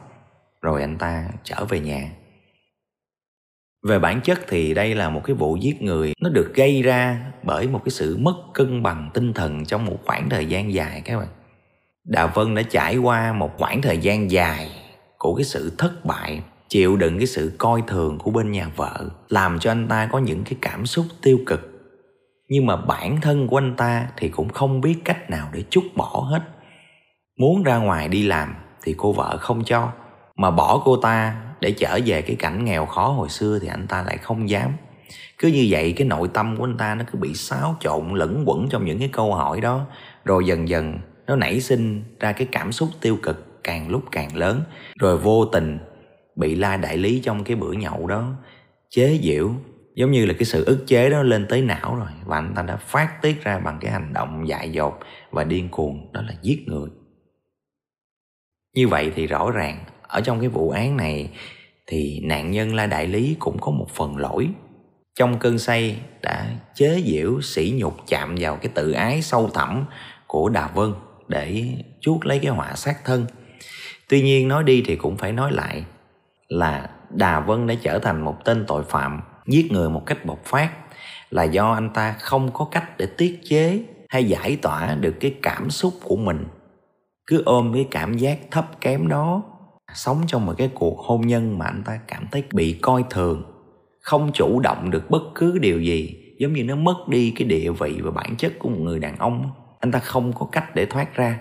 Rồi 0.62 0.80
anh 0.80 0.98
ta 0.98 1.28
trở 1.44 1.64
về 1.64 1.80
nhà 1.80 2.10
về 3.88 3.98
bản 3.98 4.20
chất 4.20 4.40
thì 4.48 4.74
đây 4.74 4.94
là 4.94 5.10
một 5.10 5.20
cái 5.24 5.36
vụ 5.36 5.56
giết 5.56 5.82
người 5.82 6.12
nó 6.20 6.30
được 6.30 6.54
gây 6.54 6.82
ra 6.82 7.32
bởi 7.42 7.68
một 7.68 7.80
cái 7.84 7.90
sự 7.90 8.16
mất 8.20 8.34
cân 8.54 8.82
bằng 8.82 9.10
tinh 9.14 9.32
thần 9.32 9.64
trong 9.64 9.84
một 9.84 9.98
khoảng 10.04 10.28
thời 10.30 10.46
gian 10.46 10.72
dài 10.72 11.02
các 11.04 11.18
bạn 11.18 11.28
đào 12.04 12.30
Vân 12.34 12.54
đã 12.54 12.62
trải 12.62 12.96
qua 12.96 13.32
một 13.32 13.50
khoảng 13.58 13.82
thời 13.82 13.98
gian 13.98 14.30
dài 14.30 14.70
của 15.18 15.34
cái 15.34 15.44
sự 15.44 15.72
thất 15.78 16.04
bại, 16.04 16.42
chịu 16.68 16.96
đựng 16.96 17.18
cái 17.18 17.26
sự 17.26 17.52
coi 17.58 17.82
thường 17.86 18.18
của 18.18 18.30
bên 18.30 18.52
nhà 18.52 18.70
vợ, 18.76 19.08
làm 19.28 19.58
cho 19.58 19.70
anh 19.70 19.88
ta 19.88 20.08
có 20.12 20.18
những 20.18 20.44
cái 20.44 20.54
cảm 20.60 20.86
xúc 20.86 21.06
tiêu 21.22 21.38
cực. 21.46 21.60
Nhưng 22.48 22.66
mà 22.66 22.76
bản 22.76 23.20
thân 23.20 23.48
của 23.48 23.58
anh 23.58 23.76
ta 23.76 24.08
thì 24.16 24.28
cũng 24.28 24.48
không 24.48 24.80
biết 24.80 24.96
cách 25.04 25.30
nào 25.30 25.48
để 25.52 25.64
chút 25.70 25.84
bỏ 25.96 26.28
hết. 26.30 26.42
Muốn 27.38 27.62
ra 27.62 27.76
ngoài 27.76 28.08
đi 28.08 28.22
làm 28.22 28.54
thì 28.82 28.94
cô 28.98 29.12
vợ 29.12 29.36
không 29.40 29.64
cho, 29.64 29.92
mà 30.36 30.50
bỏ 30.50 30.82
cô 30.84 30.96
ta 30.96 31.42
để 31.60 31.74
trở 31.78 31.98
về 32.06 32.22
cái 32.22 32.36
cảnh 32.36 32.64
nghèo 32.64 32.86
khó 32.86 33.08
hồi 33.08 33.28
xưa 33.28 33.58
thì 33.62 33.68
anh 33.68 33.86
ta 33.86 34.02
lại 34.02 34.16
không 34.16 34.48
dám. 34.48 34.72
Cứ 35.38 35.48
như 35.48 35.66
vậy 35.70 35.92
cái 35.96 36.06
nội 36.08 36.28
tâm 36.34 36.56
của 36.56 36.64
anh 36.64 36.76
ta 36.76 36.94
nó 36.94 37.04
cứ 37.12 37.18
bị 37.18 37.34
xáo 37.34 37.76
trộn 37.80 38.14
lẫn 38.14 38.44
quẩn 38.46 38.68
trong 38.70 38.84
những 38.84 38.98
cái 38.98 39.08
câu 39.12 39.34
hỏi 39.34 39.60
đó, 39.60 39.86
rồi 40.24 40.46
dần 40.46 40.68
dần 40.68 40.98
nó 41.26 41.36
nảy 41.36 41.60
sinh 41.60 42.02
ra 42.20 42.32
cái 42.32 42.48
cảm 42.52 42.72
xúc 42.72 42.88
tiêu 43.00 43.18
cực 43.22 43.62
càng 43.64 43.88
lúc 43.88 44.02
càng 44.12 44.36
lớn. 44.36 44.62
Rồi 44.98 45.18
vô 45.18 45.44
tình 45.44 45.78
bị 46.36 46.54
la 46.54 46.76
đại 46.76 46.96
lý 46.96 47.20
trong 47.24 47.44
cái 47.44 47.56
bữa 47.56 47.72
nhậu 47.72 48.06
đó 48.06 48.32
chế 48.90 49.20
giễu. 49.22 49.50
Giống 49.94 50.10
như 50.10 50.26
là 50.26 50.34
cái 50.34 50.44
sự 50.44 50.64
ức 50.64 50.84
chế 50.86 51.10
đó 51.10 51.22
lên 51.22 51.46
tới 51.48 51.62
não 51.62 51.96
rồi. 51.96 52.08
Và 52.24 52.38
anh 52.38 52.52
ta 52.54 52.62
đã 52.62 52.76
phát 52.76 53.22
tiết 53.22 53.44
ra 53.44 53.58
bằng 53.58 53.78
cái 53.80 53.92
hành 53.92 54.12
động 54.12 54.48
dại 54.48 54.72
dột 54.72 54.98
và 55.30 55.44
điên 55.44 55.68
cuồng 55.68 56.12
đó 56.12 56.22
là 56.22 56.34
giết 56.42 56.68
người. 56.68 56.88
Như 58.74 58.88
vậy 58.88 59.12
thì 59.14 59.26
rõ 59.26 59.50
ràng 59.50 59.84
ở 60.14 60.20
trong 60.20 60.40
cái 60.40 60.48
vụ 60.48 60.70
án 60.70 60.96
này 60.96 61.28
thì 61.86 62.20
nạn 62.24 62.50
nhân 62.50 62.74
la 62.74 62.86
đại 62.86 63.06
lý 63.06 63.36
cũng 63.38 63.58
có 63.58 63.72
một 63.72 63.86
phần 63.94 64.16
lỗi. 64.16 64.48
Trong 65.14 65.38
cơn 65.38 65.58
say 65.58 65.96
đã 66.22 66.50
chế 66.74 67.02
giễu, 67.06 67.40
sỉ 67.40 67.74
nhục, 67.76 67.96
chạm 68.06 68.36
vào 68.38 68.56
cái 68.56 68.72
tự 68.74 68.92
ái 68.92 69.22
sâu 69.22 69.50
thẳm 69.54 69.84
của 70.26 70.48
đà 70.48 70.66
vân 70.66 70.92
để 71.28 71.64
chuốt 72.00 72.26
lấy 72.26 72.38
cái 72.38 72.50
họa 72.52 72.72
sát 72.74 73.04
thân. 73.04 73.26
Tuy 74.08 74.22
nhiên 74.22 74.48
nói 74.48 74.64
đi 74.64 74.82
thì 74.86 74.96
cũng 74.96 75.16
phải 75.16 75.32
nói 75.32 75.52
lại 75.52 75.84
là 76.48 76.90
đà 77.10 77.40
vân 77.40 77.66
đã 77.66 77.74
trở 77.82 77.98
thành 77.98 78.20
một 78.20 78.44
tên 78.44 78.64
tội 78.66 78.84
phạm, 78.84 79.20
giết 79.46 79.72
người 79.72 79.90
một 79.90 80.02
cách 80.06 80.24
bộc 80.24 80.44
phát, 80.44 80.70
là 81.30 81.44
do 81.44 81.72
anh 81.72 81.90
ta 81.94 82.12
không 82.12 82.50
có 82.52 82.68
cách 82.70 82.98
để 82.98 83.06
tiết 83.06 83.40
chế 83.44 83.80
hay 84.08 84.24
giải 84.24 84.56
tỏa 84.62 84.94
được 84.94 85.14
cái 85.20 85.34
cảm 85.42 85.70
xúc 85.70 85.94
của 86.02 86.16
mình. 86.16 86.46
Cứ 87.26 87.42
ôm 87.44 87.70
cái 87.74 87.86
cảm 87.90 88.16
giác 88.16 88.38
thấp 88.50 88.80
kém 88.80 89.08
đó 89.08 89.42
sống 89.94 90.22
trong 90.26 90.46
một 90.46 90.54
cái 90.58 90.70
cuộc 90.74 90.98
hôn 90.98 91.20
nhân 91.20 91.58
mà 91.58 91.66
anh 91.66 91.82
ta 91.84 91.98
cảm 92.08 92.26
thấy 92.32 92.44
bị 92.52 92.78
coi 92.82 93.04
thường, 93.10 93.42
không 94.00 94.30
chủ 94.32 94.60
động 94.60 94.90
được 94.90 95.10
bất 95.10 95.22
cứ 95.34 95.58
điều 95.58 95.80
gì, 95.80 96.16
giống 96.38 96.52
như 96.52 96.64
nó 96.64 96.76
mất 96.76 97.08
đi 97.08 97.30
cái 97.36 97.48
địa 97.48 97.70
vị 97.70 98.00
và 98.02 98.10
bản 98.10 98.36
chất 98.36 98.52
của 98.58 98.68
một 98.68 98.78
người 98.80 98.98
đàn 98.98 99.18
ông. 99.18 99.50
Anh 99.80 99.92
ta 99.92 99.98
không 99.98 100.32
có 100.32 100.46
cách 100.52 100.74
để 100.74 100.86
thoát 100.86 101.14
ra. 101.14 101.38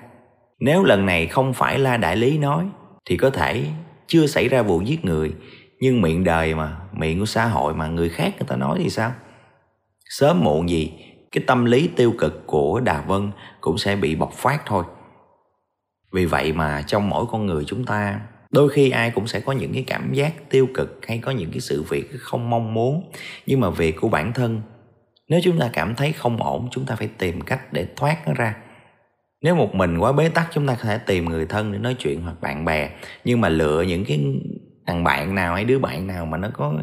Nếu 0.60 0.84
lần 0.84 1.06
này 1.06 1.28
không 1.28 1.54
phải 1.54 1.80
là 1.80 1.98
đại 1.98 2.16
lý 2.16 2.38
nói, 2.38 2.66
thì 3.06 3.18
có 3.18 3.30
thể 3.30 3.66
chưa 4.08 4.28
xảy 4.28 4.48
ra 4.48 4.62
vụ 4.62 4.82
giết 4.82 5.06
người, 5.06 5.34
nhưng 5.80 6.02
miệng 6.02 6.24
đời 6.24 6.56
mà, 6.56 6.78
miệng 6.94 7.20
của 7.20 7.26
xã 7.26 7.46
hội 7.46 7.74
mà 7.74 7.88
người 7.88 8.10
khác 8.10 8.34
người 8.38 8.48
ta 8.48 8.56
nói 8.56 8.80
thì 8.82 8.90
sao? 8.90 9.12
Sớm 10.10 10.44
muộn 10.44 10.70
gì, 10.70 10.92
cái 11.32 11.44
tâm 11.48 11.66
lý 11.66 11.88
tiêu 11.88 12.14
cực 12.18 12.48
của 12.48 12.80
đà 12.80 13.02
vân 13.02 13.32
cũng 13.62 13.78
sẽ 13.78 13.96
bị 13.96 14.16
bộc 14.16 14.34
phát 14.34 14.62
thôi. 14.66 14.84
Vì 16.12 16.26
vậy 16.26 16.54
mà 16.54 16.84
trong 16.88 17.10
mỗi 17.10 17.26
con 17.32 17.46
người 17.46 17.64
chúng 17.68 17.86
ta 17.86 18.20
đôi 18.54 18.70
khi 18.70 18.90
ai 18.90 19.12
cũng 19.12 19.28
sẽ 19.28 19.40
có 19.40 19.52
những 19.52 19.74
cái 19.74 19.84
cảm 19.88 20.14
giác 20.14 20.50
tiêu 20.50 20.68
cực 20.74 21.00
hay 21.08 21.18
có 21.18 21.32
những 21.32 21.52
cái 21.52 21.60
sự 21.60 21.84
việc 21.90 22.10
không 22.20 22.50
mong 22.50 22.74
muốn. 22.74 23.12
Nhưng 23.46 23.60
mà 23.60 23.70
việc 23.70 23.96
của 24.02 24.10
bản 24.10 24.34
thân 24.34 24.62
nếu 25.30 25.40
chúng 25.44 25.60
ta 25.60 25.70
cảm 25.74 25.96
thấy 25.96 26.12
không 26.12 26.44
ổn 26.44 26.68
chúng 26.72 26.86
ta 26.86 26.96
phải 26.96 27.10
tìm 27.18 27.42
cách 27.42 27.74
để 27.74 27.88
thoát 27.96 28.28
nó 28.28 28.34
ra. 28.34 28.56
Nếu 29.42 29.56
một 29.56 29.76
mình 29.76 29.98
quá 29.98 30.12
bế 30.12 30.30
tắc 30.30 30.48
chúng 30.54 30.68
ta 30.68 30.76
có 30.76 30.84
thể 30.84 30.98
tìm 30.98 31.26
người 31.26 31.46
thân 31.46 31.72
để 31.72 31.78
nói 31.78 31.96
chuyện 32.00 32.22
hoặc 32.22 32.42
bạn 32.42 32.66
bè. 32.66 32.90
Nhưng 33.26 33.42
mà 33.42 33.50
lựa 33.50 33.82
những 33.82 34.06
cái 34.06 34.20
thằng 34.88 35.04
bạn 35.04 35.36
nào 35.36 35.56
hay 35.56 35.66
đứa 35.66 35.80
bạn 35.80 36.08
nào 36.08 36.26
mà 36.26 36.38
nó 36.38 36.50
có 36.54 36.74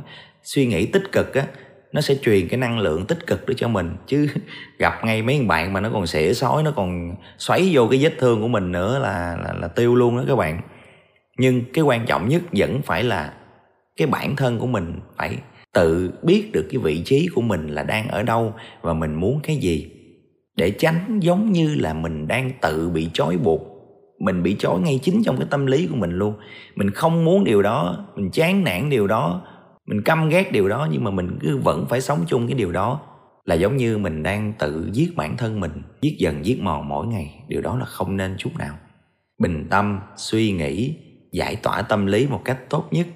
suy 0.43 0.67
nghĩ 0.67 0.87
tích 0.87 1.13
cực 1.13 1.35
á 1.35 1.47
nó 1.93 2.01
sẽ 2.01 2.15
truyền 2.23 2.49
cái 2.49 2.59
năng 2.59 2.79
lượng 2.79 3.07
tích 3.07 3.27
cực 3.27 3.47
đó 3.47 3.55
cho 3.57 3.69
mình. 3.69 3.97
Chứ 4.07 4.27
gặp 4.79 5.05
ngay 5.05 5.23
mấy 5.23 5.43
bạn 5.43 5.73
mà 5.73 5.81
nó 5.81 5.91
còn 5.93 6.07
xỉa 6.07 6.33
sói 6.33 6.63
nó 6.63 6.71
còn 6.77 7.17
xoáy 7.39 7.71
vô 7.73 7.89
cái 7.91 7.99
vết 8.03 8.13
thương 8.19 8.41
của 8.41 8.49
mình 8.49 8.73
nữa 8.73 8.99
là 8.99 9.37
là, 9.45 9.53
là 9.61 9.69
tiêu 9.69 9.95
luôn 9.95 10.17
đó 10.17 10.25
các 10.29 10.37
bạn 10.37 10.61
nhưng 11.41 11.63
cái 11.73 11.85
quan 11.85 12.07
trọng 12.07 12.29
nhất 12.29 12.43
vẫn 12.53 12.83
phải 12.83 13.05
là 13.05 13.35
cái 13.97 14.07
bản 14.07 14.37
thân 14.37 14.59
của 14.59 14.67
mình 14.67 15.01
phải 15.19 15.37
tự 15.73 16.11
biết 16.23 16.53
được 16.53 16.67
cái 16.71 16.79
vị 16.79 17.03
trí 17.05 17.29
của 17.35 17.41
mình 17.41 17.69
là 17.69 17.83
đang 17.83 18.09
ở 18.09 18.23
đâu 18.23 18.55
và 18.83 18.95
mình 18.95 19.15
muốn 19.15 19.41
cái 19.43 19.57
gì. 19.57 19.91
Để 20.57 20.71
tránh 20.71 21.19
giống 21.23 21.53
như 21.53 21.75
là 21.75 21.95
mình 21.95 22.29
đang 22.29 22.51
tự 22.61 22.91
bị 22.91 23.09
trói 23.13 23.37
buộc, 23.37 23.61
mình 24.19 24.43
bị 24.43 24.57
trói 24.59 24.81
ngay 24.81 25.01
chính 25.03 25.23
trong 25.23 25.37
cái 25.37 25.47
tâm 25.51 25.67
lý 25.67 25.87
của 25.87 25.97
mình 25.97 26.13
luôn. 26.13 26.35
Mình 26.77 26.91
không 26.91 27.25
muốn 27.25 27.45
điều 27.45 27.63
đó, 27.63 28.07
mình 28.17 28.31
chán 28.31 28.65
nản 28.65 28.91
điều 28.91 29.07
đó, 29.07 29.43
mình 29.87 30.03
căm 30.03 30.29
ghét 30.29 30.53
điều 30.53 30.69
đó 30.69 30.89
nhưng 30.93 31.05
mà 31.05 31.11
mình 31.11 31.39
cứ 31.41 31.59
vẫn 31.59 31.87
phải 31.89 32.01
sống 32.01 32.25
chung 32.27 32.47
cái 32.47 32.55
điều 32.55 32.73
đó 32.73 33.01
là 33.45 33.55
giống 33.55 33.77
như 33.77 33.99
mình 33.99 34.23
đang 34.23 34.53
tự 34.59 34.89
giết 34.93 35.17
bản 35.17 35.37
thân 35.37 35.61
mình, 35.61 35.73
giết 36.03 36.19
dần 36.19 36.47
giết 36.47 36.61
mòn 36.61 36.89
mỗi 36.89 37.07
ngày. 37.07 37.45
Điều 37.49 37.61
đó 37.61 37.77
là 37.79 37.85
không 37.85 38.17
nên 38.17 38.35
chút 38.39 38.51
nào. 38.59 38.75
Bình 39.39 39.67
tâm, 39.71 40.01
suy 40.17 40.53
nghĩ 40.53 40.97
giải 41.33 41.57
tỏa 41.57 41.83
tâm 41.83 42.07
lý 42.07 42.27
một 42.27 42.43
cách 42.45 42.59
tốt 42.69 42.89
nhất, 42.91 43.07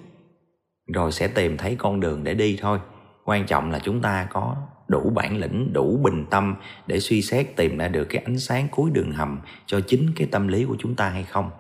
rồi 0.95 1.13
sẽ 1.13 1.29
tìm 1.29 1.57
thấy 1.57 1.77
con 1.79 2.01
đường 2.01 2.25
để 2.25 2.35
đi 2.35 2.59
thôi. 2.61 2.79
Quan 3.25 3.47
trọng 3.47 3.71
là 3.71 3.79
chúng 3.79 4.01
ta 4.01 4.27
có 4.31 4.57
đủ 4.89 5.11
bản 5.15 5.37
lĩnh, 5.37 5.73
đủ 5.73 6.01
bình 6.03 6.27
tâm 6.31 6.57
để 6.87 7.01
suy 7.01 7.23
xét 7.23 7.57
tìm 7.57 7.79
ra 7.79 7.89
được 7.89 8.05
cái 8.05 8.23
ánh 8.25 8.39
sáng 8.39 8.69
cuối 8.71 8.91
đường 8.95 9.13
hầm 9.13 9.41
cho 9.67 9.81
chính 9.81 10.13
cái 10.17 10.29
tâm 10.31 10.49
lý 10.49 10.65
của 10.65 10.77
chúng 10.79 10.95
ta 10.95 11.09
hay 11.09 11.25
không. 11.25 11.51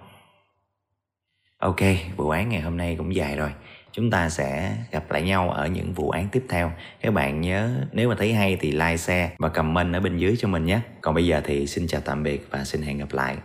Ok, 1.58 1.80
vụ 2.16 2.30
án 2.30 2.48
ngày 2.48 2.60
hôm 2.60 2.76
nay 2.76 2.94
cũng 2.98 3.14
dài 3.14 3.36
rồi. 3.36 3.52
Chúng 3.92 4.10
ta 4.10 4.28
sẽ 4.28 4.76
gặp 4.90 5.10
lại 5.10 5.22
nhau 5.22 5.50
ở 5.50 5.66
những 5.66 5.92
vụ 5.92 6.10
án 6.10 6.28
tiếp 6.32 6.44
theo. 6.48 6.72
Các 7.00 7.14
bạn 7.14 7.40
nhớ, 7.40 7.86
nếu 7.92 8.08
mà 8.08 8.14
thấy 8.18 8.32
hay 8.34 8.56
thì 8.60 8.72
like, 8.72 8.96
share 8.96 9.34
và 9.38 9.48
comment 9.48 9.94
ở 9.94 10.00
bên 10.00 10.16
dưới 10.16 10.36
cho 10.38 10.48
mình 10.48 10.64
nhé. 10.64 10.80
Còn 11.00 11.14
bây 11.14 11.26
giờ 11.26 11.40
thì 11.44 11.66
xin 11.66 11.86
chào 11.86 12.00
tạm 12.00 12.22
biệt 12.22 12.46
và 12.50 12.64
xin 12.64 12.82
hẹn 12.82 12.98
gặp 12.98 13.12
lại. 13.12 13.36